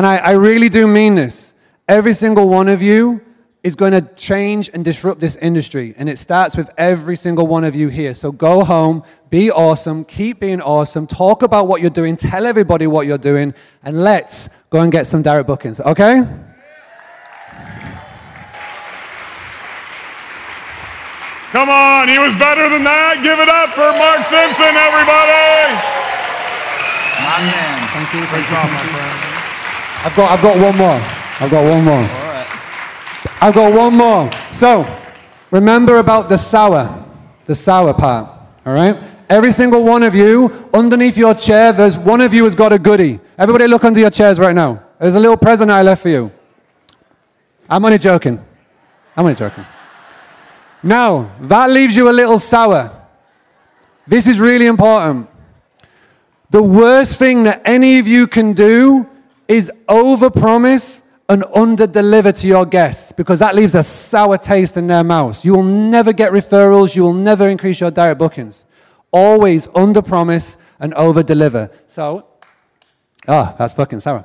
And 0.01 0.07
I, 0.07 0.16
I 0.16 0.30
really 0.30 0.70
do 0.70 0.86
mean 0.86 1.14
this. 1.14 1.53
Every 1.86 2.14
single 2.14 2.48
one 2.48 2.68
of 2.68 2.80
you 2.80 3.20
is 3.62 3.74
going 3.74 3.92
to 3.92 4.01
change 4.14 4.70
and 4.72 4.82
disrupt 4.82 5.20
this 5.20 5.36
industry. 5.36 5.92
And 5.98 6.09
it 6.09 6.18
starts 6.18 6.57
with 6.57 6.70
every 6.78 7.16
single 7.16 7.46
one 7.46 7.64
of 7.64 7.74
you 7.74 7.88
here. 7.88 8.14
So 8.14 8.32
go 8.32 8.64
home, 8.64 9.03
be 9.28 9.51
awesome, 9.51 10.07
keep 10.07 10.40
being 10.40 10.62
awesome, 10.62 11.07
talk 11.07 11.42
about 11.42 11.68
what 11.68 11.82
you're 11.82 11.90
doing, 11.90 12.16
tell 12.16 12.46
everybody 12.46 12.86
what 12.86 13.07
you're 13.07 13.18
doing, 13.18 13.53
and 13.82 14.03
let's 14.03 14.48
go 14.70 14.80
and 14.80 14.90
get 14.90 15.07
some 15.07 15.20
direct 15.20 15.46
bookings, 15.46 15.80
okay? 15.80 16.22
Come 21.53 21.68
on, 21.68 22.09
he 22.09 22.18
was 22.18 22.34
better 22.36 22.70
than 22.70 22.84
that. 22.84 23.20
Give 23.22 23.38
it 23.38 23.51
up 23.51 23.68
for 23.76 23.92
Mark 24.01 24.24
Simpson, 24.32 24.72
everybody. 24.80 25.76
My 27.20 27.44
man. 27.44 27.88
Thank 27.92 28.14
you. 28.14 28.26
Great 28.30 28.46
job, 28.48 28.64
my 28.64 28.80
friend. 28.96 29.30
I've 30.03 30.16
got, 30.16 30.30
I've 30.30 30.42
got 30.42 30.57
one 30.59 30.76
more. 30.78 30.98
I've 31.40 31.51
got 31.51 31.62
one 31.62 31.84
more. 31.84 31.94
All 31.94 32.03
right. 32.03 33.42
I've 33.42 33.55
got 33.55 33.74
one 33.74 33.94
more. 33.94 34.30
So, 34.51 34.86
remember 35.51 35.98
about 35.98 36.30
the 36.30 36.38
sour, 36.38 37.05
the 37.44 37.55
sour 37.55 37.92
part, 37.92 38.30
all 38.64 38.72
right? 38.72 38.96
Every 39.28 39.53
single 39.53 39.84
one 39.84 40.03
of 40.03 40.14
you, 40.14 40.68
underneath 40.72 41.18
your 41.18 41.34
chair, 41.34 41.74
there's 41.74 41.98
one 41.98 42.22
of 42.22 42.32
you 42.32 42.44
has 42.44 42.55
got 42.55 42.72
a 42.72 42.78
goodie. 42.78 43.20
Everybody 43.36 43.66
look 43.66 43.84
under 43.84 44.01
your 44.01 44.11
chairs 44.11 44.38
right 44.38 44.55
now. 44.55 44.82
There's 44.98 45.16
a 45.16 45.20
little 45.20 45.36
present 45.36 45.70
I 45.70 45.82
left 45.82 46.01
for 46.01 46.09
you. 46.09 46.32
I'm 47.68 47.84
only 47.84 47.98
joking. 47.98 48.42
I'm 49.14 49.26
only 49.26 49.34
joking. 49.34 49.66
Now, 50.82 51.30
that 51.42 51.68
leaves 51.68 51.94
you 51.94 52.09
a 52.09 52.11
little 52.11 52.38
sour. 52.38 52.90
This 54.07 54.26
is 54.26 54.40
really 54.40 54.64
important. 54.64 55.28
The 56.48 56.62
worst 56.62 57.18
thing 57.18 57.42
that 57.42 57.61
any 57.66 57.98
of 57.98 58.09
you 58.09 58.26
can 58.26 58.55
do 58.55 59.09
is 59.51 59.70
overpromise 59.88 61.03
and 61.28 61.44
under-deliver 61.55 62.30
to 62.30 62.46
your 62.46 62.64
guests 62.64 63.11
because 63.11 63.40
that 63.40 63.55
leaves 63.55 63.74
a 63.74 63.82
sour 63.82 64.38
taste 64.38 64.76
in 64.76 64.86
their 64.86 65.03
mouths. 65.03 65.44
You 65.44 65.55
will 65.55 65.64
never 65.64 66.12
get 66.12 66.30
referrals. 66.32 66.94
You 66.94 67.03
will 67.03 67.12
never 67.12 67.48
increase 67.48 67.80
your 67.80 67.90
direct 67.90 68.18
bookings. 68.18 68.64
Always 69.11 69.66
under-promise 69.74 70.57
and 70.78 70.94
over-deliver. 70.94 71.68
So, 71.88 72.26
ah, 73.26 73.57
that's 73.59 73.74
fucking 73.74 74.01
sour. 74.01 74.24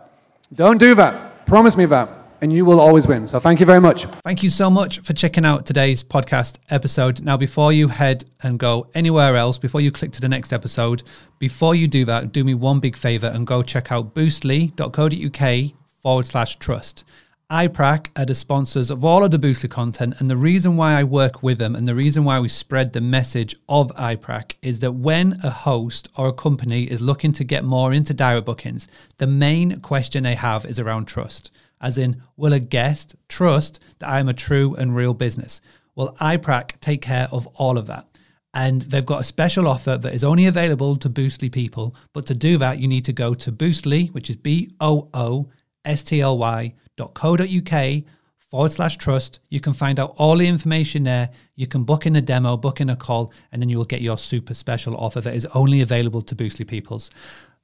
Don't 0.54 0.78
do 0.78 0.94
that. 0.94 1.46
Promise 1.48 1.76
me 1.76 1.86
that 1.86 2.25
and 2.42 2.52
you 2.52 2.66
will 2.66 2.80
always 2.80 3.08
win. 3.08 3.28
So 3.28 3.40
thank 3.40 3.60
you 3.60 3.66
very 3.66 3.82
much. 3.82 4.06
Thank 4.24 4.44
you 4.44 4.50
so 4.50 4.70
much 4.70 5.00
for 5.00 5.14
checking 5.14 5.46
out 5.46 5.66
today's 5.66 6.04
podcast 6.04 6.60
episode. 6.70 7.22
Now, 7.22 7.38
before 7.38 7.74
you 7.74 7.88
head 7.88 8.26
and 8.44 8.60
go 8.60 8.88
anywhere 8.94 9.36
else, 9.36 9.58
before 9.58 9.82
you 9.82 9.92
click 9.92 10.12
to 10.14 10.22
the 10.22 10.30
next 10.30 10.54
episode, 10.54 11.04
before 11.40 11.76
you 11.76 11.88
do 11.88 12.06
that, 12.06 12.32
do 12.32 12.44
me 12.44 12.54
one 12.54 12.80
big 12.80 12.98
favor 12.98 13.28
and 13.28 13.48
go 13.48 13.64
check 13.64 13.92
out 13.92 14.14
boostly.co.uk 14.14 15.74
forward 16.02 16.26
slash 16.26 16.58
trust. 16.58 17.04
iPrac 17.50 18.08
are 18.16 18.26
the 18.26 18.36
sponsors 18.36 18.92
of 18.92 19.04
all 19.04 19.24
of 19.24 19.32
the 19.32 19.40
Boostly 19.40 19.70
content, 19.70 20.16
and 20.20 20.30
the 20.30 20.38
reason 20.38 20.78
why 20.78 20.94
I 20.94 21.04
work 21.04 21.42
with 21.42 21.58
them 21.58 21.76
and 21.76 21.88
the 21.88 21.96
reason 21.96 22.24
why 22.24 22.40
we 22.40 22.50
spread 22.50 22.94
the 22.94 23.02
message 23.02 23.56
of 23.70 23.92
iPrac 23.96 24.54
is 24.62 24.80
that 24.80 24.94
when 24.94 25.40
a 25.44 25.50
host 25.50 26.10
or 26.18 26.28
a 26.28 26.34
company 26.34 26.84
is 26.84 27.02
looking 27.02 27.32
to 27.34 27.44
get 27.44 27.64
more 27.64 27.94
into 27.94 28.14
direct 28.14 28.46
bookings, 28.46 28.88
the 29.18 29.28
main 29.28 29.80
question 29.82 30.24
they 30.24 30.36
have 30.36 30.66
is 30.66 30.80
around 30.80 31.06
trust 31.06 31.52
as 31.82 31.98
in, 31.98 32.22
will 32.38 32.54
a 32.54 32.60
guest 32.60 33.16
trust 33.28 33.84
that 34.00 34.10
I 34.10 34.20
am 34.20 34.30
a 34.30 34.34
true 34.34 34.76
and 34.76 34.96
real 34.96 35.14
business? 35.14 35.62
Well, 35.96 36.16
iPrac 36.20 36.80
take 36.82 37.02
care 37.02 37.28
of 37.32 37.48
all 37.56 37.78
of 37.78 37.88
that. 37.88 38.08
And 38.54 38.84
they've 38.84 39.06
got 39.06 39.22
a 39.22 39.26
special 39.26 39.68
offer 39.68 39.98
that 39.98 40.14
is 40.14 40.24
only 40.24 40.46
available 40.46 40.96
to 40.98 41.10
Boostly 41.10 41.52
people. 41.52 41.94
But 42.14 42.26
to 42.28 42.34
do 42.34 42.58
that, 42.60 42.80
you 42.80 42.88
need 42.88 43.04
to 43.06 43.14
go 43.14 43.34
to 43.34 43.52
Boostly, 43.52 44.14
which 44.14 44.30
is 44.30 44.38
B 44.38 44.72
O 44.80 45.10
O 45.14 45.50
S 45.84 46.04
T 46.04 46.22
L 46.22 46.38
Y 46.38 46.74
dot 46.96 47.14
co 47.14 47.36
dot 47.36 47.50
UK 47.50 48.04
forward 48.50 48.72
slash 48.72 48.96
trust. 48.96 49.40
You 49.50 49.60
can 49.60 49.74
find 49.74 50.00
out 50.00 50.14
all 50.18 50.38
the 50.38 50.48
information 50.48 51.04
there. 51.04 51.32
You 51.56 51.68
can 51.68 51.84
book 51.84 52.06
in 52.06 52.16
a 52.16 52.22
demo, 52.22 52.56
book 52.56 52.80
in 52.80 52.90
a 52.90 52.96
call, 52.96 53.34
and 53.52 53.62
then 53.62 53.68
you 53.68 53.78
will 53.78 53.84
get 53.86 54.02
your 54.02 54.18
super 54.18 54.54
special 54.54 54.96
offer 54.96 55.20
that 55.20 55.36
is 55.36 55.46
only 55.48 55.82
available 55.82 56.22
to 56.22 56.36
Boostly 56.36 56.66
peoples. 56.66 57.10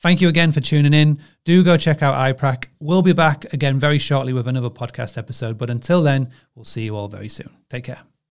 Thank 0.02 0.20
you 0.20 0.30
again 0.30 0.52
for 0.52 0.62
tuning 0.62 0.94
in. 0.94 1.20
Do 1.46 1.64
go 1.64 1.78
check 1.78 2.02
out 2.02 2.16
iPrac. 2.16 2.66
We'll 2.80 3.04
be 3.04 3.14
back 3.14 3.54
again 3.54 3.80
very 3.80 4.00
shortly 4.00 4.34
with 4.34 4.48
another 4.48 4.70
podcast 4.70 5.18
episode. 5.18 5.58
But 5.58 5.70
until 5.70 6.02
then, 6.02 6.32
we'll 6.56 6.66
see 6.66 6.84
you 6.84 6.96
all 6.96 7.08
very 7.08 7.30
soon. 7.30 7.50
Take 7.70 7.84
care. 7.84 8.11